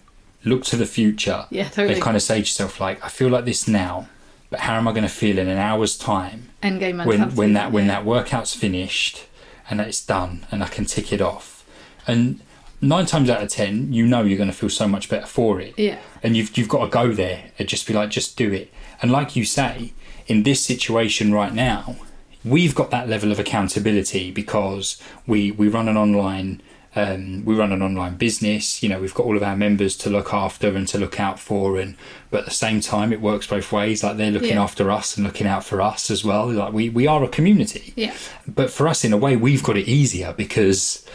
Look 0.43 0.65
to 0.65 0.75
the 0.75 0.85
future. 0.85 1.45
Yeah, 1.49 1.69
totally. 1.69 1.93
And 1.93 2.03
kind 2.03 2.17
of 2.17 2.21
say 2.21 2.35
to 2.35 2.39
yourself, 2.41 2.81
like, 2.81 3.01
I 3.05 3.07
feel 3.07 3.29
like 3.29 3.45
this 3.45 3.65
now, 3.65 4.09
but 4.49 4.59
how 4.59 4.75
am 4.75 4.85
I 4.89 4.91
going 4.91 5.03
to 5.03 5.09
feel 5.09 5.37
in 5.37 5.47
an 5.47 5.57
hour's 5.57 5.97
time 5.97 6.49
end 6.61 6.81
game 6.81 6.97
when 6.97 7.07
mentality 7.07 7.37
when 7.37 7.53
that 7.53 7.71
when 7.71 7.85
yeah. 7.85 7.91
that 7.93 8.05
workout's 8.05 8.53
finished 8.53 9.25
and 9.69 9.79
that 9.79 9.87
it's 9.87 10.05
done 10.05 10.45
and 10.51 10.61
I 10.61 10.67
can 10.67 10.83
tick 10.85 11.13
it 11.13 11.21
off. 11.21 11.63
And 12.05 12.41
nine 12.81 13.05
times 13.05 13.29
out 13.29 13.41
of 13.41 13.47
ten, 13.49 13.93
you 13.93 14.05
know 14.05 14.23
you're 14.23 14.37
going 14.37 14.49
to 14.49 14.55
feel 14.55 14.69
so 14.69 14.87
much 14.87 15.07
better 15.09 15.25
for 15.27 15.61
it. 15.61 15.73
yeah 15.77 15.99
and 16.21 16.35
you've 16.35 16.57
you've 16.57 16.69
got 16.69 16.83
to 16.83 16.89
go 16.89 17.13
there 17.13 17.51
and 17.57 17.67
just 17.69 17.87
be 17.87 17.93
like, 17.93 18.09
just 18.09 18.35
do 18.35 18.51
it. 18.51 18.69
And 19.03 19.11
like 19.11 19.35
you 19.35 19.45
say, 19.45 19.93
in 20.27 20.41
this 20.43 20.61
situation 20.65 21.33
right 21.33 21.53
now, 21.53 21.97
we've 22.43 22.73
got 22.73 22.89
that 22.91 23.07
level 23.09 23.31
of 23.31 23.37
accountability 23.39 24.31
because 24.31 24.99
we 25.27 25.51
we 25.51 25.67
run 25.67 25.87
an 25.87 25.97
online 25.97 26.61
um, 26.95 27.43
we 27.43 27.55
run 27.55 27.71
an 27.71 27.81
online 27.81 28.15
business. 28.17 28.81
You 28.83 28.89
know, 28.89 28.99
we've 29.01 29.13
got 29.15 29.25
all 29.25 29.35
of 29.35 29.41
our 29.43 29.55
members 29.57 29.97
to 29.97 30.09
look 30.11 30.31
after 30.31 30.69
and 30.75 30.87
to 30.89 30.97
look 30.99 31.19
out 31.19 31.39
for, 31.39 31.79
and 31.79 31.95
but 32.29 32.41
at 32.41 32.45
the 32.45 32.51
same 32.51 32.81
time, 32.81 33.11
it 33.11 33.19
works 33.19 33.47
both 33.47 33.71
ways. 33.71 34.03
Like 34.03 34.15
they're 34.17 34.31
looking 34.31 34.49
Yeah. 34.57 34.63
after 34.63 34.89
us 34.91 35.17
and 35.17 35.25
looking 35.25 35.47
out 35.47 35.65
for 35.65 35.81
us 35.81 36.09
as 36.11 36.23
well. 36.23 36.49
Like 36.51 36.71
we 36.71 36.89
we 36.89 37.05
are 37.07 37.23
a 37.23 37.27
community 37.27 37.93
yeah 37.95 38.15
but 38.47 38.69
for 38.71 38.87
us 38.87 39.03
in 39.03 39.11
a 39.13 39.17
way 39.17 39.35
we've 39.35 39.63
got 39.63 39.75
it 39.77 39.87
easier 39.87 40.33
because 40.33 41.05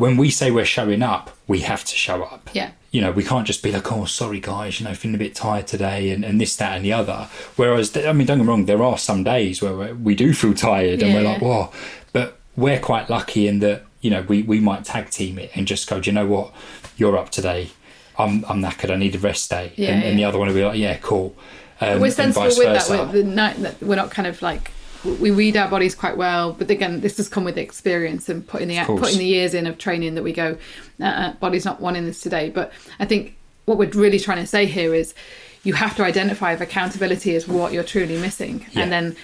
when 0.00 0.16
we 0.16 0.30
say 0.30 0.50
we're 0.50 0.64
showing 0.64 1.02
up, 1.02 1.30
we 1.46 1.60
have 1.60 1.84
to 1.84 1.94
show 1.94 2.22
up. 2.22 2.48
Yeah. 2.54 2.70
You 2.90 3.02
know, 3.02 3.12
we 3.12 3.22
can't 3.22 3.46
just 3.46 3.62
be 3.62 3.70
like, 3.70 3.92
oh, 3.92 4.06
sorry 4.06 4.40
guys, 4.40 4.80
you 4.80 4.86
know, 4.86 4.94
feeling 4.94 5.14
a 5.14 5.18
bit 5.18 5.34
tired 5.34 5.66
today 5.66 6.10
and, 6.10 6.24
and 6.24 6.40
this, 6.40 6.56
that, 6.56 6.74
and 6.74 6.84
the 6.84 6.92
other. 6.94 7.28
Whereas, 7.56 7.94
I 7.96 8.12
mean, 8.12 8.26
don't 8.26 8.38
get 8.38 8.44
me 8.44 8.48
wrong, 8.48 8.64
there 8.64 8.82
are 8.82 8.96
some 8.96 9.22
days 9.24 9.60
where 9.60 9.94
we 9.94 10.14
do 10.14 10.32
feel 10.32 10.54
tired 10.54 11.02
and 11.02 11.12
we're 11.12 11.20
Yeah. 11.22 11.32
like, 11.32 11.42
whoa. 11.42 11.70
But 12.14 12.38
we're 12.56 12.80
quite 12.80 13.10
lucky 13.10 13.46
in 13.46 13.58
that, 13.60 13.84
you 14.00 14.10
know, 14.10 14.22
we, 14.22 14.42
we 14.42 14.58
might 14.58 14.86
tag 14.86 15.10
team 15.10 15.38
it 15.38 15.50
and 15.54 15.66
just 15.66 15.86
go, 15.86 16.00
do 16.00 16.08
you 16.08 16.14
know 16.14 16.26
what? 16.26 16.52
You're 16.96 17.18
up 17.18 17.28
today. 17.28 17.68
I'm, 18.18 18.42
I'm 18.48 18.62
knackered. 18.62 18.90
I 18.90 18.96
need 18.96 19.14
a 19.14 19.18
rest 19.18 19.50
day. 19.50 19.72
Yeah, 19.76 19.90
and, 19.90 20.02
and 20.02 20.18
the 20.18 20.24
other 20.24 20.38
one 20.38 20.48
will 20.48 20.54
be 20.54 20.64
like, 20.64 20.78
yeah, 20.78 20.96
cool. 20.96 21.36
Um, 21.80 22.00
we're 22.00 22.10
sensible 22.10 22.46
with 22.46 22.56
versa. 22.56 22.92
that. 22.92 23.12
With 23.12 23.12
the 23.12 23.30
night 23.30 23.56
that 23.58 23.82
we're 23.82 23.96
not 23.96 24.10
kind 24.10 24.26
of 24.28 24.40
like 24.40 24.70
we 25.04 25.30
read 25.30 25.56
our 25.56 25.68
bodies 25.68 25.94
quite 25.94 26.16
well, 26.16 26.52
but 26.52 26.70
again, 26.70 27.00
this 27.00 27.16
has 27.16 27.28
come 27.28 27.44
with 27.44 27.56
experience 27.56 28.28
and 28.28 28.46
putting 28.46 28.68
the 28.68 28.82
putting 28.84 29.18
the 29.18 29.24
years 29.26 29.54
in 29.54 29.66
of 29.66 29.78
training 29.78 30.14
that 30.14 30.22
we 30.22 30.32
go. 30.32 30.56
Uh, 31.00 31.04
uh, 31.04 31.32
body's 31.34 31.64
not 31.64 31.80
wanting 31.80 32.04
this 32.04 32.20
today, 32.20 32.50
but 32.50 32.72
I 32.98 33.06
think 33.06 33.36
what 33.64 33.78
we're 33.78 33.90
really 33.90 34.18
trying 34.18 34.38
to 34.38 34.46
say 34.46 34.66
here 34.66 34.94
is 34.94 35.14
you 35.62 35.74
have 35.74 35.96
to 35.96 36.04
identify 36.04 36.52
if 36.52 36.60
accountability 36.60 37.34
is 37.34 37.46
what 37.48 37.72
you're 37.72 37.84
truly 37.84 38.18
missing, 38.18 38.66
Yeah. 38.72 38.82
and 38.82 38.92
then. 38.92 39.16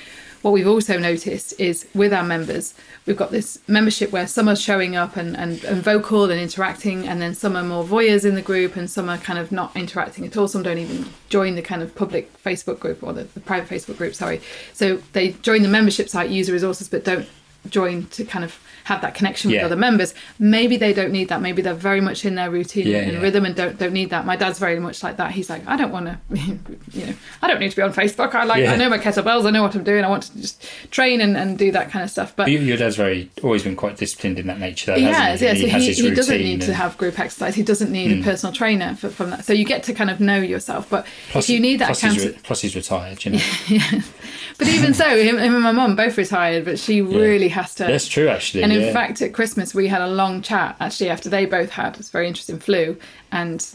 What 0.43 0.53
we've 0.53 0.67
also 0.67 0.99
noticed 0.99 1.59
is 1.59 1.87
with 1.95 2.13
our 2.13 2.23
members, 2.23 2.75
we've 3.05 3.17
got 3.17 3.31
this 3.31 3.59
membership 3.67 4.13
where 4.13 4.27
some 4.27 4.49
are 4.49 4.57
showing 4.57 4.95
up 4.95 5.17
and, 5.17 5.37
and, 5.37 5.63
and 5.65 5.83
vocal 5.83 6.31
and 6.31 6.41
interacting, 6.41 7.07
and 7.09 7.21
then 7.21 7.35
some 7.35 7.57
are 7.57 7.65
more 7.65 7.85
voyeurs 7.85 8.25
in 8.25 8.35
the 8.35 8.43
group, 8.43 8.77
and 8.77 8.89
some 8.89 9.09
are 9.09 9.19
kind 9.19 9.39
of 9.39 9.51
not 9.51 9.75
interacting 9.77 10.25
at 10.25 10.37
all. 10.37 10.49
Some 10.49 10.63
don't 10.63 10.79
even 10.79 11.07
join 11.29 11.55
the 11.57 11.63
kind 11.63 11.83
of 11.83 11.95
public 11.95 12.31
Facebook 12.43 12.79
group 12.79 13.03
or 13.03 13.13
the, 13.13 13.25
the 13.25 13.41
private 13.41 13.69
Facebook 13.69 13.97
group, 13.97 14.15
sorry. 14.15 14.41
So 14.73 15.03
they 15.13 15.33
join 15.43 15.63
the 15.63 15.69
membership 15.69 16.09
site, 16.09 16.31
use 16.31 16.47
the 16.47 16.53
resources, 16.53 16.89
but 16.89 17.05
don't 17.05 17.29
join 17.71 18.07
to 18.07 18.25
kind 18.25 18.45
of 18.45 18.59
have 18.85 19.01
that 19.01 19.15
connection 19.17 19.51
with 19.51 19.57
Yeah. 19.59 19.65
other 19.67 19.75
members. 19.75 20.15
Maybe 20.39 20.77
they 20.77 20.93
don't 20.93 21.11
need 21.11 21.29
that. 21.31 21.43
Maybe 21.43 21.61
they're 21.61 21.75
very 21.75 22.01
much 22.01 22.25
in 22.25 22.37
their 22.37 22.51
routine 22.51 22.87
Yeah, 22.87 22.99
and 22.99 23.13
yeah. 23.15 23.21
rhythm 23.21 23.45
and 23.45 23.55
don't 23.57 23.77
don't 23.79 23.93
need 23.93 24.11
that. 24.11 24.25
My 24.25 24.37
dad's 24.37 24.61
very 24.61 24.79
much 24.79 25.03
like 25.03 25.17
that. 25.17 25.33
He's 25.33 25.51
like, 25.51 25.67
I 25.67 25.77
don't 25.77 25.91
want 25.91 26.07
to, 26.07 26.19
you 26.93 27.07
know, 27.07 27.15
I 27.43 27.49
don't 27.49 27.59
need 27.59 27.71
to 27.71 27.77
be 27.77 27.83
on 27.83 27.93
Facebook. 27.93 28.33
I 28.35 28.45
like, 28.45 28.63
Yeah. 28.63 28.73
I 28.73 28.77
know 28.77 28.89
my 28.89 28.99
kettlebells. 28.99 29.45
I 29.45 29.51
know 29.51 29.63
what 29.63 29.75
I'm 29.75 29.83
doing. 29.83 30.05
I 30.05 30.09
want 30.09 30.23
to 30.25 30.41
just 30.41 30.65
train 30.93 31.21
and, 31.21 31.37
and 31.37 31.59
do 31.59 31.73
that 31.73 31.91
kind 31.91 32.05
of 32.05 32.11
stuff. 32.13 32.35
But 32.37 32.45
But 32.45 32.53
your- 32.53 32.77
dad's 32.77 32.95
very 32.97 33.29
always 33.43 33.65
been 33.65 33.75
quite 33.75 33.97
disciplined 33.97 34.39
in 34.39 34.47
that 34.47 34.61
nature. 34.61 34.93
Though, 34.93 34.99
he 34.99 35.05
hasn't 35.07 35.41
he? 35.41 35.47
yeah. 35.47 35.55
So 35.55 35.69
has 35.69 35.83
he, 35.83 35.89
his 35.89 35.99
he 35.99 36.11
doesn't 36.15 36.39
need 36.39 36.61
to 36.61 36.67
and- 36.69 36.77
Hmm. 36.77 36.83
have 36.83 36.97
group 36.97 37.19
exercise. 37.19 37.57
He 37.57 37.63
doesn't 37.65 37.91
need 37.91 38.21
a 38.21 38.23
personal 38.23 38.53
trainer 38.55 38.95
for, 38.95 39.09
from 39.09 39.31
that. 39.31 39.45
So 39.45 39.53
you 39.53 39.65
get 39.65 39.83
to 39.85 39.95
kind 39.95 40.11
of 40.11 40.21
know 40.21 40.39
yourself. 40.41 40.89
But 40.89 41.07
Plus- 41.31 41.45
if 41.45 41.51
you 41.51 41.59
need 41.59 41.81
that 41.81 41.87
plus 41.89 42.03
he's, 42.03 42.25
re- 42.25 42.39
plus 42.45 42.61
he's 42.61 42.77
retired, 42.77 43.25
you 43.25 43.33
know. 43.33 43.41
but 44.59 44.69
even 44.69 44.95
so, 44.95 45.05
him, 45.17 45.39
him 45.39 45.55
and 45.55 45.63
my 45.63 45.73
mum 45.73 45.97
both 45.97 46.17
retired, 46.17 46.65
but 46.65 46.79
she 46.79 47.03
really 47.03 47.49
has 47.57 47.75
to. 47.77 47.85
That's 47.85 48.07
true, 48.07 48.29
actually. 48.29 48.63
And 48.63 48.73
in 48.73 48.81
yeah. 48.81 48.93
fact, 48.93 49.21
at 49.21 49.33
Christmas, 49.33 49.75
we 49.75 49.89
had 49.89 50.01
a 50.01 50.07
long 50.09 50.43
chat 50.43 50.77
actually 50.79 51.11
after 51.11 51.29
they 51.29 51.45
both 51.45 51.71
had 51.71 51.97
this 51.97 52.09
very 52.11 52.29
interesting 52.29 52.59
flu 52.59 52.97
and 53.33 53.67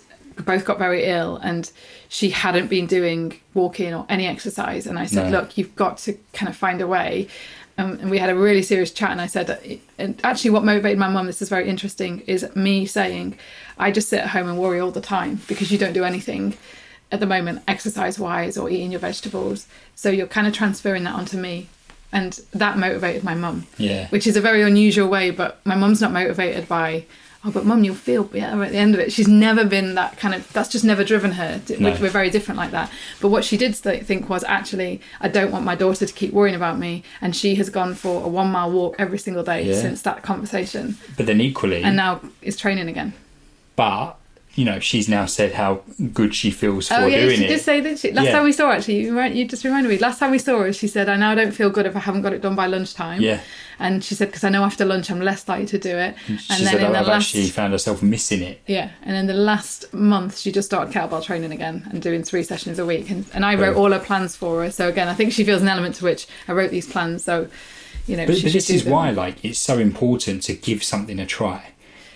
both 0.45 0.65
got 0.65 0.79
very 0.79 1.05
ill. 1.05 1.37
And 1.37 1.69
she 2.07 2.29
hadn't 2.29 2.67
been 2.67 2.87
doing 2.87 3.39
walking 3.53 3.93
or 3.93 4.05
any 4.07 4.25
exercise. 4.25 4.87
And 4.87 4.97
I 4.97 5.05
said, 5.05 5.31
No. 5.31 5.39
Look, 5.39 5.57
you've 5.57 5.75
got 5.75 5.97
to 5.99 6.17
kind 6.33 6.49
of 6.49 6.55
find 6.55 6.81
a 6.81 6.87
way. 6.87 7.27
Um, 7.77 7.97
and 8.01 8.11
we 8.11 8.17
had 8.17 8.29
a 8.29 8.35
really 8.35 8.61
serious 8.61 8.91
chat. 8.91 9.11
And 9.11 9.21
I 9.21 9.27
said, 9.27 9.79
and 9.97 10.19
actually, 10.23 10.51
what 10.51 10.63
motivated 10.63 10.99
my 10.99 11.09
mum, 11.09 11.25
this 11.25 11.41
is 11.41 11.49
very 11.49 11.67
interesting, 11.67 12.21
is 12.27 12.45
me 12.55 12.85
saying, 12.85 13.37
I 13.77 13.91
just 13.91 14.09
sit 14.09 14.19
at 14.19 14.29
home 14.29 14.47
and 14.47 14.57
worry 14.57 14.79
all 14.79 14.91
the 14.91 15.01
time 15.01 15.41
because 15.47 15.71
you 15.71 15.77
don't 15.77 15.93
do 15.93 16.03
anything 16.03 16.55
at 17.11 17.19
the 17.19 17.25
moment, 17.25 17.61
exercise 17.67 18.17
wise 18.17 18.57
or 18.57 18.69
eating 18.69 18.91
your 18.91 18.99
vegetables. 18.99 19.67
So 19.95 20.09
you're 20.09 20.27
kind 20.27 20.47
of 20.47 20.53
transferring 20.53 21.03
that 21.03 21.15
onto 21.15 21.37
me. 21.37 21.67
And 22.13 22.39
that 22.51 22.77
motivated 22.77 23.23
my 23.23 23.35
mum 23.35 23.67
yeah. 23.77 24.07
which 24.09 24.27
is 24.27 24.35
a 24.35 24.41
very 24.41 24.61
unusual 24.61 25.07
way. 25.07 25.29
But 25.31 25.59
my 25.65 25.75
mum's 25.75 26.01
not 26.01 26.11
motivated 26.11 26.67
by, 26.67 27.05
oh, 27.45 27.51
but 27.51 27.65
mum, 27.65 27.83
you'll 27.85 27.95
feel 27.95 28.25
better 28.25 28.61
at 28.63 28.71
the 28.73 28.77
end 28.77 28.93
of 28.93 28.99
it. 28.99 29.13
She's 29.13 29.29
never 29.29 29.63
been 29.63 29.95
that 29.95 30.17
kind 30.17 30.35
of. 30.35 30.51
That's 30.51 30.67
just 30.69 30.83
never 30.83 31.03
driven 31.05 31.31
her. 31.33 31.61
No. 31.79 31.91
We're 32.01 32.09
very 32.09 32.29
different 32.29 32.57
like 32.57 32.71
that. 32.71 32.91
But 33.21 33.29
what 33.29 33.45
she 33.45 33.55
did 33.55 33.75
think 33.75 34.27
was 34.29 34.43
actually, 34.43 34.99
I 35.21 35.29
don't 35.29 35.51
want 35.51 35.63
my 35.63 35.75
daughter 35.75 36.05
to 36.05 36.13
keep 36.13 36.33
worrying 36.33 36.55
about 36.55 36.77
me, 36.77 37.03
and 37.21 37.33
she 37.35 37.55
has 37.55 37.69
gone 37.69 37.95
for 37.95 38.25
a 38.25 38.27
one 38.27 38.51
mile 38.51 38.69
walk 38.71 38.95
every 38.99 39.17
single 39.17 39.43
day 39.43 39.63
Yeah. 39.63 39.81
since 39.81 40.01
that 40.01 40.21
conversation, 40.21 40.97
But 41.15 41.27
then 41.27 41.39
equally, 41.39 41.81
and 41.83 41.95
now 41.95 42.19
is 42.41 42.57
training 42.57 42.89
again. 42.89 43.13
but 43.77 44.17
you 44.55 44.65
know, 44.65 44.79
she's 44.79 45.07
now 45.07 45.25
said 45.25 45.53
how 45.53 45.81
good 46.13 46.35
she 46.35 46.51
feels 46.51 46.91
oh, 46.91 46.95
for 46.95 47.01
Oh 47.03 47.07
yeah, 47.07 47.21
doing 47.21 47.37
she 47.37 47.45
it. 47.45 47.47
did 47.47 47.61
say 47.61 47.79
that. 47.79 47.99
She, 47.99 48.11
last 48.11 48.25
Yeah. 48.25 48.31
time 48.33 48.43
we 48.43 48.51
saw 48.51 48.67
her, 48.67 48.73
actually, 48.73 49.01
you, 49.05 49.15
weren't- 49.15 49.33
you 49.33 49.45
just 49.47 49.63
reminded 49.63 49.87
me. 49.89 49.97
Last 49.97 50.19
time 50.19 50.31
we 50.31 50.39
saw 50.39 50.59
her, 50.59 50.73
she 50.73 50.87
said, 50.87 51.07
"I 51.07 51.15
now 51.15 51.33
don't 51.35 51.53
feel 51.53 51.69
good 51.69 51.85
if 51.85 51.95
I 51.95 51.99
haven't 51.99 52.21
got 52.21 52.33
it 52.33 52.41
done 52.41 52.55
by 52.55 52.67
lunchtime." 52.67 53.21
yeah, 53.21 53.39
And 53.79 54.03
she 54.03 54.13
said, 54.13 54.27
"Because 54.27 54.43
I 54.43 54.49
know 54.49 54.63
after 54.65 54.83
lunch 54.83 55.09
I'm 55.09 55.21
less 55.21 55.47
likely 55.47 55.67
to 55.67 55.77
do 55.77 55.95
it." 55.97 56.15
she 56.27 56.33
and 56.33 56.63
said 56.63 56.75
in 56.81 56.85
"Oh, 56.87 56.91
the 56.93 57.01
last 57.01 57.27
actually 57.27 57.47
found 57.47 57.71
herself 57.71 58.03
missing 58.03 58.41
it. 58.41 58.59
Yeah, 58.67 58.89
and 59.03 59.15
in 59.15 59.27
the 59.27 59.33
last 59.33 59.93
month, 59.93 60.37
she 60.37 60.51
just 60.51 60.67
started 60.67 60.93
kettlebell 60.93 61.23
training 61.23 61.53
again 61.53 61.87
and 61.89 62.01
doing 62.01 62.21
three 62.23 62.43
sessions 62.43 62.77
a 62.77 62.85
week. 62.85 63.09
And, 63.09 63.25
and 63.33 63.45
I 63.45 63.55
wrote 63.55 63.77
all 63.77 63.91
her 63.91 63.99
plans 63.99 64.35
for 64.35 64.63
her. 64.63 64.69
So 64.71 64.89
again, 64.89 65.07
I 65.07 65.13
think 65.13 65.31
she 65.31 65.45
feels 65.45 65.61
an 65.61 65.69
element 65.69 65.95
to 65.95 66.03
which 66.03 66.27
I 66.49 66.51
wrote 66.51 66.71
these 66.71 66.87
plans. 66.87 67.23
So, 67.23 67.47
you 68.05 68.17
know, 68.17 68.25
But, 68.25 68.35
she 68.35 68.43
but 68.43 68.51
this 68.53 68.69
is 68.69 68.83
them. 68.83 68.91
why, 68.93 69.11
like, 69.11 69.43
it's 69.45 69.59
so 69.59 69.77
important 69.79 70.43
to 70.43 70.53
give 70.53 70.83
something 70.83 71.19
a 71.19 71.25
try. 71.25 71.67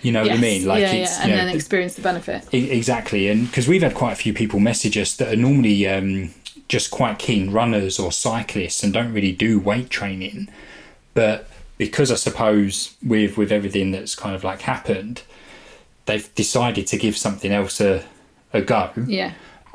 You 0.06 0.12
know 0.12 0.22
what 0.22 0.30
I 0.30 0.36
mean? 0.36 0.64
Like, 0.64 0.82
yeah, 0.82 0.92
it's 0.92 1.18
yeah, 1.18 1.26
you 1.26 1.32
and 1.32 1.40
know, 1.40 1.46
then 1.46 1.56
experience 1.56 1.94
the 1.94 2.02
benefit. 2.02 2.46
Exactly, 2.54 3.28
and 3.28 3.48
because 3.48 3.66
we've 3.66 3.82
had 3.82 3.96
quite 3.96 4.12
a 4.12 4.16
few 4.16 4.32
people 4.32 4.60
message 4.60 4.96
us 4.96 5.16
that 5.16 5.32
are 5.32 5.36
normally 5.36 5.84
um, 5.88 6.32
just 6.68 6.92
quite 6.92 7.18
keen 7.18 7.50
runners 7.50 7.98
or 7.98 8.12
cyclists 8.12 8.84
and 8.84 8.92
don't 8.92 9.12
really 9.12 9.32
do 9.32 9.58
weight 9.58 9.90
training, 9.90 10.46
but 11.14 11.48
because 11.76 12.12
I 12.12 12.14
suppose 12.14 12.94
with 13.04 13.36
with 13.36 13.50
everything 13.50 13.90
that's 13.90 14.14
kind 14.14 14.36
of 14.36 14.44
like 14.44 14.60
happened, 14.60 15.22
they've 16.04 16.32
decided 16.36 16.86
to 16.86 16.96
give 16.96 17.16
something 17.16 17.50
else 17.50 17.80
a 17.80 18.04
a 18.52 18.62
go, 18.62 18.92
Yeah, 19.08 19.32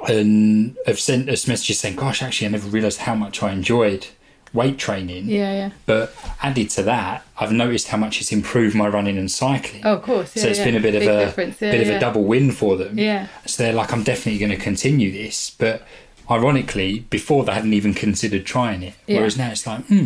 and 0.08 0.78
have 0.86 0.98
sent 0.98 1.28
us 1.28 1.46
messages 1.46 1.80
saying, 1.82 1.98
"Gosh, 1.98 2.22
actually, 2.22 2.48
I 2.48 2.52
never 2.52 2.70
realised 2.70 3.00
how 3.00 3.15
much 3.15 3.44
I 3.44 3.52
enjoyed 3.52 4.08
weight 4.54 4.78
training." 4.78 5.26
yeah, 5.28 5.54
yeah. 5.54 5.70
But 5.86 6.14
added 6.42 6.70
to 6.72 6.84
that, 6.84 7.26
I've 7.40 7.52
noticed 7.52 7.88
how 7.90 7.98
much 7.98 8.22
it's 8.22 8.32
improved 8.32 8.76
my 8.76 8.88
running 8.88 9.18
and 9.18 9.32
cycling. 9.32 9.82
Oh, 9.86 9.96
of 9.96 10.04
course. 10.04 10.36
Yeah, 10.36 10.44
so 10.44 10.50
it's 10.50 10.60
yeah. 10.60 10.66
been 10.66 10.76
a 10.76 10.80
bit 10.80 10.94
Big 10.94 11.04
of 11.04 11.16
a 11.16 11.26
difference. 11.26 11.62
Yeah, 11.62 11.72
bit 11.72 11.88
of 11.88 11.96
a 11.96 12.00
double 12.00 12.24
win 12.24 12.52
for 12.52 12.78
them. 12.78 12.98
Yeah. 12.98 13.28
So 13.46 13.64
they're 13.64 13.74
like, 13.74 13.92
I'm 13.94 14.04
definitely 14.04 14.40
going 14.40 14.52
to 14.52 14.64
continue 14.64 15.12
this. 15.12 15.52
But 15.52 15.86
ironically, 16.30 17.00
before 17.10 17.44
they 17.44 17.54
hadn't 17.54 17.74
even 17.74 17.94
considered 17.94 18.46
trying 18.46 18.84
it. 18.84 18.94
Yeah. 19.08 19.18
Whereas 19.18 19.38
now 19.38 19.52
it's 19.52 19.66
like, 19.68 19.86
hmm, 19.86 20.06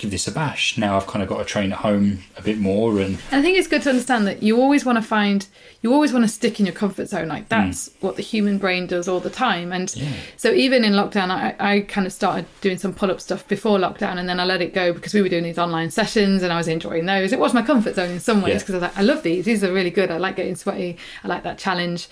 give 0.00 0.10
this 0.10 0.26
a 0.26 0.32
bash. 0.32 0.78
Now 0.78 0.96
I've 0.96 1.06
kind 1.06 1.22
of 1.22 1.28
got 1.28 1.38
to 1.38 1.44
train 1.44 1.72
at 1.72 1.78
home 1.78 2.20
a 2.36 2.42
bit 2.42 2.58
more. 2.58 2.98
And 3.00 3.16
I 3.30 3.42
think 3.42 3.58
it's 3.58 3.68
good 3.68 3.82
to 3.82 3.90
understand 3.90 4.26
that 4.26 4.42
you 4.42 4.60
always 4.60 4.84
want 4.84 4.96
to 4.96 5.02
find, 5.02 5.46
you 5.82 5.92
always 5.92 6.12
want 6.12 6.24
to 6.24 6.28
stick 6.28 6.58
in 6.58 6.66
your 6.66 6.74
comfort 6.74 7.08
zone. 7.08 7.28
Like 7.28 7.42
hmm. 7.44 7.48
that's 7.50 7.90
what 8.00 8.16
the 8.16 8.22
human 8.22 8.58
brain 8.58 8.86
does 8.86 9.08
all 9.08 9.20
the 9.20 9.30
time. 9.30 9.72
And 9.72 9.94
Yeah. 9.94 10.08
so 10.36 10.52
even 10.52 10.84
in 10.84 10.94
lockdown, 10.94 11.30
I, 11.30 11.54
I 11.60 11.80
kind 11.80 12.06
of 12.06 12.12
started 12.12 12.46
doing 12.62 12.78
some 12.78 12.94
pull 12.94 13.10
up 13.10 13.20
stuff 13.20 13.46
before 13.46 13.78
lockdown 13.78 14.16
and 14.18 14.28
then 14.28 14.40
I 14.40 14.44
let 14.44 14.62
it 14.62 14.72
go 14.74 14.92
because 14.92 15.12
we 15.12 15.20
were 15.22 15.28
doing 15.28 15.44
these 15.44 15.58
online 15.58 15.90
sessions 15.90 16.42
and 16.42 16.52
I 16.52 16.56
was 16.56 16.68
enjoying 16.68 17.06
those. 17.06 17.32
It 17.32 17.38
was 17.38 17.52
my 17.52 17.62
comfort 17.62 17.94
zone 17.94 18.10
in 18.10 18.20
some 18.20 18.40
ways 18.40 18.54
Yeah. 18.54 18.58
because 18.60 18.74
I 18.74 18.78
was 18.78 18.82
like, 18.82 18.98
I 18.98 19.02
love 19.02 19.22
these. 19.22 19.44
These 19.44 19.62
are 19.62 19.72
really 19.72 19.90
good. 19.90 20.10
I 20.10 20.16
like 20.16 20.36
getting 20.36 20.56
sweaty. 20.56 20.96
I 21.22 21.28
like 21.28 21.42
that 21.42 21.58
challenge. 21.58 22.08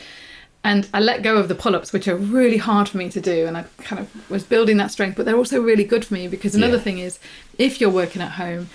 And 0.65 0.89
I 0.93 1.01
let 1.01 1.23
go 1.23 1.37
of 1.37 1.49
the 1.49 1.55
pull 1.55 1.75
ups, 1.77 1.93
which 1.93 2.09
are 2.09 2.17
really 2.17 2.57
hard 2.59 2.89
for 2.89 2.99
me 2.99 3.09
to 3.11 3.21
do. 3.21 3.47
And 3.47 3.57
I 3.57 3.65
kind 3.79 4.01
of 4.03 4.31
was 4.31 4.43
building 4.43 4.77
that 4.79 4.91
strength, 4.91 5.17
but 5.17 5.25
they're 5.25 5.37
also 5.37 5.61
really 5.63 5.85
good 5.85 6.05
for 6.05 6.15
me 6.15 6.29
because 6.29 6.55
another 6.55 6.77
Yeah. 6.77 6.83
thing 6.83 6.99
is 6.99 7.19
if 7.59 7.81
you're 7.81 7.91
working 7.91 8.21
at 8.21 8.33
home, 8.33 8.69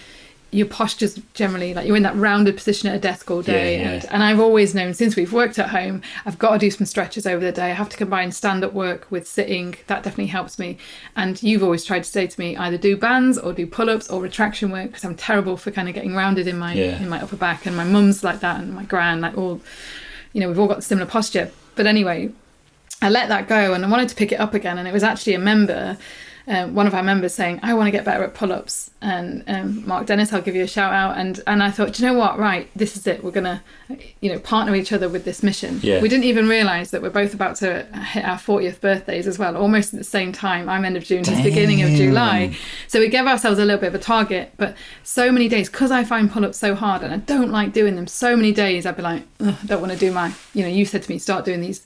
your 0.50 0.68
posture's 0.68 1.20
generally 1.34 1.74
like 1.74 1.88
you're 1.88 1.98
in 1.98 2.04
that 2.04 2.16
rounded 2.16 2.56
position 2.56 2.88
at 2.88 2.96
a 2.96 3.00
desk 3.00 3.30
all 3.32 3.42
day. 3.42 3.78
Yeah, 3.78 3.82
yeah. 3.82 3.92
And, 3.94 4.06
and 4.12 4.24
I've 4.24 4.40
always 4.40 4.76
known 4.76 4.94
since 4.94 5.16
we've 5.16 5.34
worked 5.34 5.58
at 5.58 5.70
home, 5.70 6.04
I've 6.28 6.38
got 6.38 6.52
to 6.52 6.60
do 6.60 6.70
some 6.70 6.86
stretches 6.86 7.26
over 7.26 7.44
the 7.44 7.52
day. 7.52 7.72
I 7.72 7.74
have 7.74 7.90
to 7.90 7.98
combine 7.98 8.32
stand 8.32 8.64
up 8.64 8.72
work 8.72 9.08
with 9.10 9.28
sitting. 9.28 9.76
That 9.88 10.04
definitely 10.04 10.28
helps 10.28 10.60
me. 10.60 10.78
And 11.16 11.42
you've 11.42 11.64
always 11.64 11.84
tried 11.84 12.04
to 12.04 12.10
say 12.10 12.28
to 12.28 12.40
me 12.40 12.56
either 12.56 12.78
do 12.78 12.96
bands 12.96 13.40
or 13.40 13.52
do 13.54 13.66
pull 13.66 13.90
ups 13.90 14.10
or 14.10 14.22
retraction 14.22 14.72
work 14.72 14.88
because 14.88 15.04
I'm 15.04 15.16
terrible 15.16 15.58
for 15.58 15.72
kind 15.72 15.90
of 15.90 15.96
getting 15.96 16.14
rounded 16.16 16.48
in 16.48 16.58
my 16.60 16.74
Yeah. 16.76 17.02
in 17.02 17.10
my 17.10 17.20
upper 17.22 17.36
back. 17.36 17.66
And 17.66 17.76
my 17.76 17.84
mum's 17.84 18.24
like 18.24 18.40
that 18.42 18.62
and 18.62 18.74
my 18.76 18.84
gran, 18.84 19.22
like 19.22 19.36
all, 19.36 19.60
you 20.34 20.40
know, 20.42 20.48
we've 20.50 20.60
all 20.60 20.68
got 20.68 20.84
similar 20.84 21.08
posture. 21.08 21.50
But 21.76 21.88
anyway, 21.88 22.32
I 23.02 23.10
let 23.10 23.30
that 23.30 23.48
go 23.48 23.74
and 23.74 23.86
I 23.86 23.90
wanted 23.90 24.10
to 24.10 24.16
pick 24.16 24.32
it 24.32 24.40
up 24.40 24.54
again. 24.54 24.78
And 24.78 24.88
it 24.88 24.94
was 24.94 25.04
actually 25.04 25.34
a 25.34 25.40
member, 25.40 25.98
um, 26.48 26.76
one 26.76 26.88
of 26.88 26.94
our 26.94 27.04
members, 27.04 27.34
saying, 27.34 27.60
"I 27.64 27.74
want 27.74 27.88
to 27.88 27.92
get 27.92 28.04
better 28.04 28.24
at 28.24 28.34
pull-ups." 28.34 28.92
And 29.02 29.44
um, 29.48 29.86
Mark 29.88 30.06
Dennis, 30.06 30.32
I'll 30.32 30.42
give 30.42 30.56
you 30.56 30.64
a 30.64 30.68
shout 30.68 30.94
out. 30.94 31.18
And 31.18 31.42
and 31.48 31.62
I 31.62 31.72
thought, 31.72 31.94
Do 31.94 32.04
you 32.04 32.10
know 32.10 32.18
what? 32.18 32.40
Right, 32.40 32.70
this 32.76 32.96
is 32.96 33.06
it. 33.08 33.24
We're 33.24 33.32
gonna, 33.32 33.64
you 34.22 34.32
know, 34.32 34.40
partner 34.40 34.76
each 34.76 34.92
other 34.92 35.10
with 35.10 35.26
this 35.26 35.44
mission. 35.44 35.80
Yeah. 35.82 36.02
We 36.02 36.10
didn't 36.10 36.26
even 36.26 36.48
realise 36.48 36.92
that 36.92 37.02
we're 37.02 37.10
both 37.10 37.34
about 37.34 37.58
to 37.58 37.84
hit 37.84 38.26
our 38.26 38.38
40th 38.38 38.82
birthdays 38.82 39.28
as 39.28 39.40
well, 39.40 39.56
almost 39.58 39.94
at 39.94 40.00
the 40.00 40.06
same 40.06 40.32
time. 40.32 40.70
I'm 40.70 40.86
end 40.86 40.98
of 40.98 41.04
June, 41.04 41.24
he's 41.24 41.42
beginning 41.44 41.82
of 41.82 41.92
July. 41.92 42.56
So 42.88 43.00
we 43.00 43.10
gave 43.10 43.26
ourselves 43.26 43.60
a 43.60 43.66
little 43.66 43.80
bit 43.80 43.88
of 43.88 43.96
a 43.96 44.00
target, 44.00 44.54
but 44.58 44.76
so 45.04 45.32
many 45.32 45.48
days 45.48 45.70
because 45.70 45.92
I 45.92 46.04
find 46.04 46.32
pull-ups 46.32 46.58
so 46.58 46.76
hard 46.76 47.04
and 47.04 47.14
I 47.14 47.18
don't 47.18 47.52
like 47.52 47.74
doing 47.74 47.96
them. 47.96 48.08
So 48.08 48.36
many 48.36 48.52
days 48.52 48.86
I'd 48.86 48.98
be 48.98 49.02
like, 49.02 49.24
"Ugh, 49.40 49.56
I 49.62 49.66
don't 49.66 49.82
want 49.82 49.94
to 49.94 50.00
do 50.00 50.12
my. 50.12 50.34
You 50.54 50.64
know, 50.64 50.70
you 50.70 50.86
said 50.86 51.04
to 51.04 51.12
me, 51.12 51.20
start 51.20 51.46
doing 51.46 51.62
these 51.62 51.86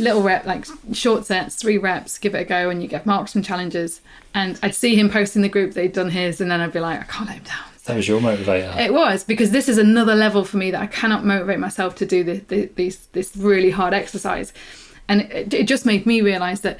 little 0.00 0.22
rep, 0.22 0.46
like 0.46 0.66
short 0.92 1.26
sets, 1.26 1.56
three 1.56 1.78
reps, 1.78 2.18
give 2.18 2.34
it 2.34 2.38
a 2.40 2.44
go, 2.44 2.70
and 2.70 2.82
you 2.82 2.88
get 2.88 3.06
marks 3.06 3.32
from 3.32 3.42
challenges. 3.42 4.00
And 4.34 4.58
I'd 4.62 4.74
see 4.74 4.96
him 4.96 5.10
post 5.10 5.36
in 5.36 5.42
the 5.42 5.48
group 5.48 5.74
that 5.74 5.82
he'd 5.82 5.92
done 5.92 6.10
his, 6.10 6.40
and 6.40 6.50
then 6.50 6.60
I'd 6.60 6.72
be 6.72 6.80
like, 6.80 7.00
I 7.00 7.04
can't 7.04 7.28
let 7.28 7.38
him 7.38 7.44
down. 7.44 7.64
That 7.86 7.96
was 7.96 8.06
your 8.06 8.20
motivator. 8.20 8.76
It 8.78 8.92
was 8.92 9.24
because 9.24 9.50
this 9.50 9.68
is 9.68 9.78
another 9.78 10.14
level 10.14 10.44
for 10.44 10.58
me 10.58 10.70
that 10.70 10.80
I 10.80 10.86
cannot 10.86 11.24
motivate 11.24 11.58
myself 11.58 11.96
to 11.96 12.06
do 12.06 12.22
this 12.22 12.70
this, 12.76 12.96
this 13.12 13.36
really 13.36 13.70
hard 13.70 13.94
exercise, 13.94 14.52
and 15.08 15.22
it, 15.22 15.52
it 15.52 15.66
just 15.66 15.84
made 15.86 16.06
me 16.06 16.20
realize 16.20 16.60
that 16.60 16.78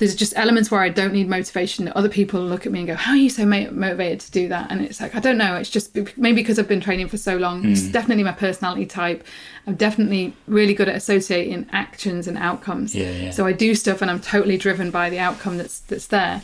there's 0.00 0.14
just 0.14 0.32
elements 0.34 0.70
where 0.70 0.80
I 0.80 0.88
don't 0.88 1.12
need 1.12 1.28
motivation. 1.28 1.92
Other 1.94 2.08
people 2.08 2.40
look 2.40 2.64
at 2.64 2.72
me 2.72 2.78
and 2.78 2.88
go, 2.88 2.94
"How 2.94 3.12
are 3.12 3.18
you 3.18 3.28
so 3.28 3.44
motivated 3.44 4.20
to 4.20 4.30
do 4.30 4.48
that?" 4.48 4.72
And 4.72 4.80
it's 4.80 4.98
like 4.98 5.14
I 5.14 5.20
don't 5.20 5.36
know. 5.36 5.56
It's 5.56 5.68
just 5.68 5.94
maybe 6.16 6.40
because 6.40 6.58
I've 6.58 6.66
been 6.66 6.80
training 6.80 7.08
for 7.08 7.18
so 7.18 7.36
long. 7.36 7.62
Mm. 7.62 7.72
It's 7.72 7.82
definitely 7.82 8.24
my 8.24 8.32
personality 8.32 8.86
type. 8.86 9.22
I'm 9.66 9.74
definitely 9.74 10.32
really 10.48 10.72
good 10.72 10.88
at 10.88 10.96
associating 10.96 11.66
actions 11.70 12.26
and 12.26 12.38
outcomes. 12.38 12.94
Yeah, 12.94 13.10
yeah. 13.10 13.30
So 13.30 13.44
I 13.44 13.52
do 13.52 13.74
stuff, 13.74 14.00
and 14.00 14.10
I'm 14.10 14.20
totally 14.20 14.56
driven 14.56 14.90
by 14.90 15.10
the 15.10 15.18
outcome 15.18 15.58
that's 15.58 15.80
that's 15.80 16.06
there. 16.06 16.40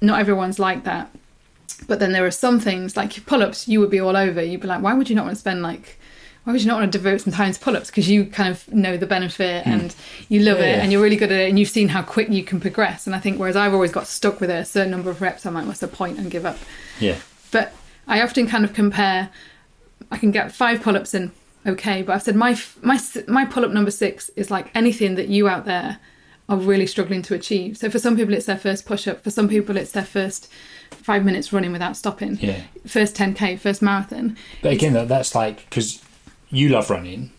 Not 0.00 0.20
everyone's 0.20 0.60
like 0.60 0.84
that, 0.84 1.10
but 1.88 1.98
then 1.98 2.12
there 2.12 2.24
are 2.24 2.30
some 2.30 2.60
things 2.60 2.96
like 2.96 3.26
pull-ups. 3.26 3.66
You 3.66 3.80
would 3.80 3.90
be 3.90 4.00
all 4.00 4.16
over. 4.16 4.40
You'd 4.40 4.60
be 4.60 4.68
like, 4.68 4.80
"Why 4.80 4.94
would 4.94 5.10
you 5.10 5.16
not 5.16 5.24
want 5.24 5.34
to 5.34 5.40
spend 5.40 5.60
like?" 5.60 5.98
Why 6.44 6.52
would 6.52 6.60
you 6.60 6.66
not 6.66 6.80
want 6.80 6.92
to 6.92 6.98
devote 6.98 7.20
some 7.20 7.32
time 7.32 7.52
to 7.52 7.60
pull-ups? 7.60 7.88
Because 7.88 8.08
you 8.08 8.26
kind 8.26 8.50
of 8.50 8.72
know 8.72 8.96
the 8.96 9.06
benefit 9.06 9.64
mm. 9.64 9.68
and 9.68 9.94
you 10.28 10.40
love 10.40 10.58
yeah, 10.58 10.64
it 10.64 10.78
and 10.80 10.90
you're 10.90 11.02
really 11.02 11.16
good 11.16 11.30
at 11.30 11.38
it 11.38 11.48
and 11.48 11.58
you've 11.58 11.68
seen 11.68 11.88
how 11.88 12.02
quick 12.02 12.28
you 12.30 12.42
can 12.42 12.60
progress. 12.60 13.06
And 13.06 13.14
i 13.14 13.20
think 13.20 13.38
whereas 13.38 13.56
i've 13.56 13.74
always 13.74 13.92
got 13.92 14.06
stuck 14.06 14.40
with 14.40 14.50
a 14.50 14.64
certain 14.64 14.90
number 14.90 15.10
of 15.10 15.20
reps 15.20 15.46
i'm 15.46 15.54
like 15.54 15.66
what's 15.66 15.80
the 15.80 15.88
point 15.88 16.18
and 16.18 16.30
give 16.30 16.44
up. 16.44 16.58
Yeah. 16.98 17.18
But 17.50 17.72
i 18.08 18.20
often 18.20 18.46
kind 18.46 18.64
of 18.64 18.72
compare 18.72 19.30
i 20.10 20.18
can 20.18 20.30
get 20.32 20.52
five 20.52 20.82
pull-ups 20.82 21.14
in 21.14 21.30
okay 21.64 22.02
but 22.02 22.14
i've 22.14 22.22
said 22.22 22.34
my 22.34 22.58
my 22.82 23.00
my 23.28 23.44
pull-up 23.44 23.70
number 23.70 23.92
six 23.92 24.28
is 24.30 24.50
like 24.50 24.68
anything 24.74 25.14
that 25.14 25.28
you 25.28 25.48
out 25.48 25.64
there 25.64 26.00
are 26.48 26.56
really 26.56 26.86
struggling 26.86 27.22
to 27.22 27.34
achieve. 27.34 27.78
So 27.78 27.88
for 27.88 27.98
some 27.98 28.16
people 28.16 28.34
it's 28.34 28.46
their 28.46 28.58
first 28.58 28.84
push-up 28.84 29.22
for 29.22 29.30
some 29.30 29.48
people 29.48 29.76
it's 29.76 29.92
their 29.92 30.04
first 30.04 30.50
five 30.90 31.24
minutes 31.24 31.52
running 31.52 31.72
without 31.72 31.96
stopping. 31.96 32.36
Yeah. 32.40 32.62
First 32.86 33.16
10k 33.16 33.58
first 33.58 33.80
marathon. 33.80 34.36
But 34.60 34.72
again 34.72 34.92
that, 34.94 35.08
that's 35.08 35.34
like 35.34 35.68
because 35.70 36.02
you 36.52 36.68
love 36.68 36.90
running. 36.90 37.32